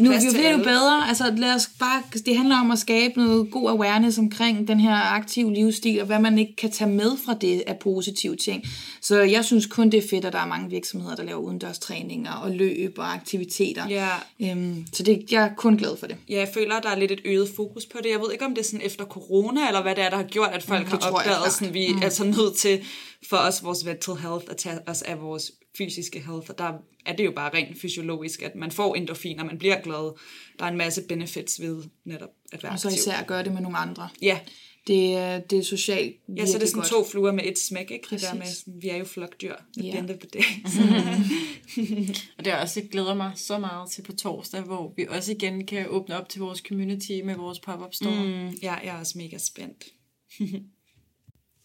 nu 0.00 0.12
til 0.12 0.32
bliver 0.32 0.52
det 0.52 0.58
jo 0.58 0.64
bedre. 0.64 1.08
Altså, 1.08 1.32
lad 1.36 1.54
os 1.54 1.70
bare, 1.78 2.02
det 2.26 2.36
handler 2.36 2.60
om 2.60 2.70
at 2.70 2.78
skabe 2.78 3.20
noget 3.20 3.50
god 3.50 3.70
awareness 3.70 4.18
omkring 4.18 4.68
den 4.68 4.80
her 4.80 4.94
aktive 4.94 5.54
livsstil, 5.54 6.00
og 6.00 6.06
hvad 6.06 6.18
man 6.18 6.38
ikke 6.38 6.56
kan 6.56 6.70
tage 6.70 6.90
med 6.90 7.10
fra 7.26 7.34
det 7.34 7.62
af 7.66 7.78
positive 7.78 8.36
ting. 8.36 8.64
Så 9.00 9.20
jeg 9.20 9.44
synes 9.44 9.66
kun, 9.66 9.90
det 9.90 10.04
er 10.04 10.08
fedt, 10.10 10.24
at 10.24 10.32
der 10.32 10.38
er 10.38 10.46
mange 10.46 10.70
virksomheder, 10.70 11.16
der 11.16 11.22
laver 11.22 11.38
udendørstræninger 11.40 12.32
og 12.32 12.50
løb 12.50 12.94
og 12.98 13.14
aktiviteter. 13.14 13.88
Ja. 13.88 14.08
Øhm, 14.40 14.86
så 14.92 15.02
det, 15.02 15.24
jeg 15.30 15.42
er 15.44 15.50
kun 15.56 15.76
glad 15.76 15.96
for 16.00 16.06
det. 16.06 16.16
Ja, 16.28 16.38
jeg 16.38 16.48
føler, 16.54 16.74
at 16.74 16.82
der 16.82 16.90
er 16.90 16.98
lidt 16.98 17.10
et 17.10 17.20
øget 17.24 17.48
fokus 17.56 17.86
på 17.86 17.98
det. 18.02 18.10
Jeg 18.10 18.20
ved 18.20 18.32
ikke, 18.32 18.44
om 18.44 18.54
det 18.54 18.60
er 18.60 18.64
sådan 18.64 18.86
efter 18.86 19.04
corona, 19.04 19.66
eller 19.66 19.82
hvad 19.82 19.94
det 19.94 20.04
er, 20.04 20.10
der 20.10 20.16
har 20.16 20.24
gjort, 20.24 20.50
at 20.52 20.62
folk 20.62 20.82
Mm, 20.82 20.90
har 20.90 20.98
jeg 21.02 21.12
opdaget, 21.12 21.52
sådan, 21.52 21.74
vi 21.74 21.86
er 22.02 22.08
så 22.08 22.24
nødt 22.24 22.56
til 22.56 22.80
for 23.28 23.36
os, 23.36 23.64
vores 23.64 23.84
mental 23.84 24.14
health, 24.14 24.44
at 24.50 24.56
tage 24.56 24.88
os 24.88 25.02
af 25.02 25.20
vores 25.20 25.52
fysiske 25.78 26.20
health. 26.20 26.46
Og 26.50 26.58
der 26.58 26.72
er 27.06 27.16
det 27.16 27.24
jo 27.24 27.30
bare 27.36 27.54
rent 27.54 27.80
fysiologisk, 27.80 28.42
at 28.42 28.54
man 28.54 28.70
får 28.70 28.94
endorfiner, 28.94 29.44
man 29.44 29.58
bliver 29.58 29.80
glad. 29.80 30.12
Der 30.58 30.64
er 30.64 30.68
en 30.70 30.76
masse 30.76 31.02
benefits 31.08 31.60
ved 31.60 31.82
netop 32.04 32.28
at 32.52 32.62
være 32.62 32.72
Og 32.72 32.78
så 32.78 32.88
aktiv. 32.88 32.98
især 32.98 33.22
gøre 33.22 33.44
det 33.44 33.52
med 33.52 33.60
nogle 33.62 33.78
andre. 33.78 34.08
Ja, 34.22 34.40
det, 34.86 35.14
er- 35.16 35.38
det 35.40 35.58
er 35.58 35.62
socialt 35.62 36.16
Ja, 36.36 36.46
så 36.46 36.54
er 36.54 36.58
det 36.58 36.68
sådan 36.68 36.80
godt. 36.80 36.90
to 36.90 37.04
fluer 37.10 37.32
med 37.32 37.44
et 37.46 37.58
smæk, 37.58 37.90
ikke? 37.90 38.06
Det 38.10 38.20
der 38.20 38.32
med, 38.34 38.40
Præcis. 38.40 38.56
sådan, 38.58 38.82
vi 38.82 38.88
er 38.88 38.96
jo 38.96 39.04
flokdyr. 39.04 39.52
At 39.54 39.60
Ja. 39.84 39.90
the 39.90 39.98
end 39.98 40.10
of 40.10 40.16
the 40.16 40.28
day. 40.40 40.44
Og 42.38 42.44
det 42.44 42.52
er 42.52 42.56
også, 42.56 42.80
jeg 42.80 42.88
glæder 42.90 43.14
mig 43.14 43.32
så 43.36 43.58
meget 43.58 43.90
til 43.90 44.02
på 44.02 44.12
torsdag, 44.12 44.60
hvor 44.60 44.92
vi 44.96 45.06
også 45.08 45.32
igen 45.32 45.66
kan 45.66 45.86
åbne 45.88 46.16
op 46.20 46.28
til 46.28 46.40
vores 46.40 46.58
community 46.68 47.12
med 47.24 47.34
vores 47.36 47.60
pop-up 47.60 47.94
store. 47.94 48.24
Mm. 48.26 48.48
Ja, 48.62 48.74
jeg 48.74 48.94
er 48.94 48.98
også 48.98 49.18
mega 49.18 49.38
spændt. 49.38 49.84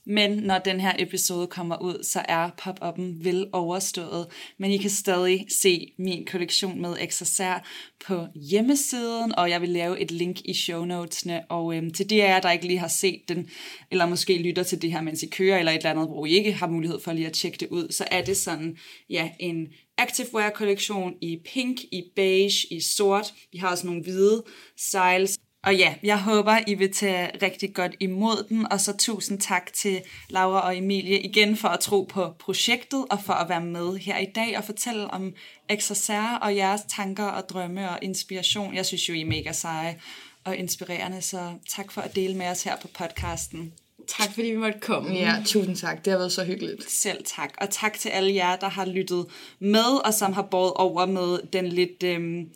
Men 0.09 0.31
når 0.31 0.57
den 0.57 0.79
her 0.79 0.93
episode 0.99 1.47
kommer 1.47 1.81
ud, 1.81 2.03
så 2.03 2.21
er 2.27 2.49
pop-up'en 2.61 3.23
vel 3.23 3.47
overstået. 3.53 4.27
Men 4.57 4.71
I 4.71 4.77
kan 4.77 4.89
stadig 4.89 5.45
se 5.61 5.93
min 5.99 6.25
kollektion 6.25 6.81
med 6.81 6.97
accessoire 6.99 7.61
på 8.07 8.25
hjemmesiden, 8.35 9.35
og 9.35 9.49
jeg 9.49 9.61
vil 9.61 9.69
lave 9.69 9.99
et 9.99 10.11
link 10.11 10.41
i 10.45 10.53
show 10.53 10.85
notesene. 10.85 11.51
Og 11.51 11.75
øhm, 11.75 11.91
til 11.91 12.09
de 12.09 12.23
af 12.23 12.27
jer, 12.27 12.39
der 12.39 12.51
ikke 12.51 12.67
lige 12.67 12.79
har 12.79 12.87
set 12.87 13.21
den, 13.27 13.49
eller 13.91 14.05
måske 14.05 14.37
lytter 14.37 14.63
til 14.63 14.81
det 14.81 14.91
her, 14.91 15.01
mens 15.01 15.23
I 15.23 15.27
kører, 15.27 15.59
eller 15.59 15.71
et 15.71 15.77
eller 15.77 15.89
andet, 15.89 16.07
hvor 16.07 16.25
I 16.25 16.29
ikke 16.29 16.51
har 16.51 16.67
mulighed 16.67 16.99
for 16.99 17.13
lige 17.13 17.27
at 17.27 17.33
tjekke 17.33 17.57
det 17.57 17.67
ud, 17.67 17.91
så 17.91 18.05
er 18.11 18.21
det 18.21 18.37
sådan, 18.37 18.77
ja, 19.09 19.29
en 19.39 19.67
activewear 19.97 20.49
kollektion 20.49 21.13
i 21.21 21.39
pink, 21.53 21.83
i 21.83 22.03
beige, 22.15 22.67
i 22.71 22.81
sort. 22.81 23.33
Vi 23.51 23.57
har 23.57 23.71
også 23.71 23.87
nogle 23.87 24.03
hvide 24.03 24.43
styles, 24.77 25.37
og 25.67 25.75
ja, 25.75 25.95
jeg 26.03 26.21
håber, 26.21 26.59
I 26.67 26.73
vil 26.73 26.93
tage 26.93 27.29
rigtig 27.41 27.73
godt 27.73 27.95
imod 27.99 28.45
den, 28.49 28.71
og 28.71 28.81
så 28.81 28.97
tusind 28.97 29.39
tak 29.39 29.73
til 29.73 30.01
Laura 30.29 30.67
og 30.67 30.77
Emilie 30.77 31.19
igen 31.19 31.57
for 31.57 31.67
at 31.67 31.79
tro 31.79 32.03
på 32.03 32.33
projektet, 32.39 33.05
og 33.09 33.19
for 33.25 33.33
at 33.33 33.49
være 33.49 33.65
med 33.65 33.97
her 33.97 34.17
i 34.17 34.27
dag 34.35 34.57
og 34.57 34.63
fortælle 34.63 35.07
om 35.07 35.33
XSR 35.79 36.37
og 36.41 36.55
jeres 36.55 36.81
tanker 36.95 37.25
og 37.25 37.49
drømme 37.49 37.89
og 37.89 37.99
inspiration. 38.01 38.75
Jeg 38.75 38.85
synes 38.85 39.09
jo, 39.09 39.13
I 39.13 39.21
er 39.21 39.25
mega 39.25 39.51
seje 39.51 39.99
og 40.43 40.55
inspirerende, 40.55 41.21
så 41.21 41.53
tak 41.69 41.91
for 41.91 42.01
at 42.01 42.15
dele 42.15 42.35
med 42.35 42.47
os 42.47 42.63
her 42.63 42.75
på 42.81 42.87
podcasten. 42.87 43.73
Tak 44.07 44.33
fordi 44.33 44.47
vi 44.47 44.57
måtte 44.57 44.79
komme. 44.79 45.13
Ja, 45.13 45.35
tusind 45.45 45.75
tak. 45.75 46.05
Det 46.05 46.11
har 46.11 46.17
været 46.17 46.31
så 46.31 46.43
hyggeligt. 46.43 46.91
Selv 46.91 47.23
tak. 47.25 47.53
Og 47.57 47.69
tak 47.69 47.99
til 47.99 48.09
alle 48.09 48.35
jer, 48.35 48.55
der 48.55 48.69
har 48.69 48.85
lyttet 48.85 49.25
med, 49.59 50.05
og 50.05 50.13
som 50.13 50.33
har 50.33 50.41
båret 50.41 50.73
over 50.73 51.05
med 51.05 51.39
den 51.53 51.67
lidt 51.67 52.03
øhm, 52.03 52.49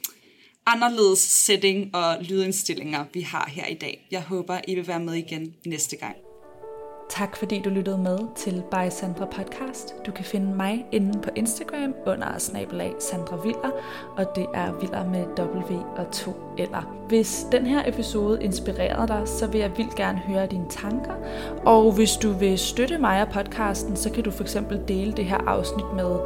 anderledes 0.65 1.19
setting 1.19 1.95
og 1.95 2.17
lydindstillinger, 2.21 3.06
vi 3.13 3.21
har 3.21 3.50
her 3.50 3.65
i 3.65 3.74
dag. 3.74 4.08
Jeg 4.12 4.21
håber, 4.21 4.60
I 4.67 4.76
vil 4.76 4.88
være 4.88 5.00
med 5.00 5.13
igen 5.13 5.56
næste 5.65 5.95
gang. 5.95 6.15
Tak 7.10 7.38
fordi 7.38 7.62
du 7.62 7.69
lyttede 7.69 7.97
med 7.97 8.19
til 8.36 8.63
By 8.71 8.89
Sandra 8.89 9.26
Podcast. 9.26 9.93
Du 10.06 10.12
kan 10.12 10.26
finde 10.26 10.56
mig 10.56 10.86
inde 10.91 11.21
på 11.21 11.30
Instagram 11.36 11.93
under 12.06 12.38
snabelag 12.38 12.93
Sandra 13.00 13.36
Viller, 13.36 13.71
og 14.17 14.26
det 14.36 14.47
er 14.54 14.80
Viller 14.80 15.10
med 15.10 15.26
W 15.39 15.78
og 15.97 16.12
2 16.13 16.32
eller. 16.62 17.02
Hvis 17.08 17.45
den 17.52 17.65
her 17.65 17.89
episode 17.89 18.43
inspirerede 18.43 19.08
dig, 19.08 19.21
så 19.26 19.47
vil 19.47 19.60
jeg 19.60 19.71
vildt 19.78 19.95
gerne 19.95 20.17
høre 20.17 20.47
dine 20.47 20.65
tanker. 20.69 21.13
Og 21.65 21.91
hvis 21.91 22.12
du 22.12 22.32
vil 22.32 22.60
støtte 22.60 22.97
mig 22.97 23.21
og 23.21 23.30
podcasten, 23.30 23.95
så 23.95 24.10
kan 24.10 24.24
du 24.24 24.32
for 24.32 24.43
eksempel 24.43 24.82
dele 24.88 25.12
det 25.12 25.26
her 25.26 25.38
afsnit 25.38 25.86
med 25.95 26.19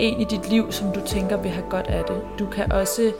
en 0.00 0.20
i 0.20 0.24
dit 0.24 0.50
liv, 0.50 0.72
som 0.72 0.92
du 0.92 1.00
tænker 1.06 1.36
vil 1.42 1.50
have 1.50 1.70
godt 1.70 1.86
af 1.86 2.04
det. 2.04 2.22
Du 2.38 2.46
kan 2.46 2.72
også 2.72 3.12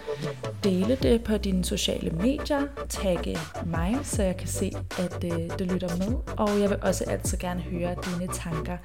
dele 0.64 0.98
det 1.02 1.24
på 1.24 1.36
dine 1.36 1.64
sociale 1.64 2.10
medier, 2.10 2.62
tagge 2.88 3.38
mig, 3.66 3.96
så 4.02 4.22
jeg 4.22 4.36
kan 4.36 4.48
se, 4.48 4.72
at 4.98 5.24
øh, 5.24 5.50
du 5.58 5.64
lytter 5.64 5.96
med. 5.98 6.16
Og 6.36 6.60
jeg 6.60 6.70
vil 6.70 6.78
også 6.82 7.04
altid 7.08 7.38
gerne 7.38 7.60
høre 7.60 7.94
dine 8.04 8.32
tanker 8.32 8.76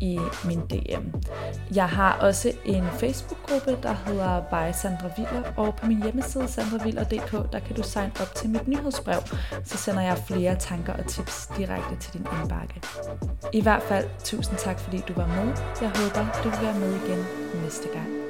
i 0.00 0.18
min 0.44 0.60
DM. 0.60 1.04
Jeg 1.74 1.88
har 1.88 2.18
også 2.20 2.52
en 2.64 2.84
Facebook-gruppe, 2.98 3.78
der 3.82 3.94
hedder 4.06 4.40
By 4.40 4.72
Sandra 4.82 5.10
Viller, 5.16 5.42
og 5.56 5.74
på 5.74 5.86
min 5.86 6.02
hjemmeside 6.02 6.48
sandraviller.dk 6.48 7.29
der 7.52 7.58
kan 7.58 7.76
du 7.76 7.82
sign 7.82 8.12
op 8.20 8.34
til 8.34 8.50
mit 8.50 8.68
nyhedsbrev, 8.68 9.20
så 9.64 9.76
sender 9.76 10.02
jeg 10.02 10.18
flere 10.26 10.56
tanker 10.56 10.92
og 10.92 11.06
tips 11.06 11.50
direkte 11.56 11.96
til 12.00 12.12
din 12.12 12.26
indbakke. 12.40 12.82
I 13.52 13.62
hvert 13.62 13.82
fald, 13.82 14.08
tusind 14.24 14.58
tak 14.58 14.80
fordi 14.80 15.02
du 15.08 15.12
var 15.12 15.26
med. 15.26 15.56
Jeg 15.80 15.90
håber, 15.94 16.40
du 16.44 16.48
vil 16.48 16.62
være 16.62 16.78
med 16.78 16.94
igen 16.94 17.24
næste 17.62 17.88
gang. 17.88 18.29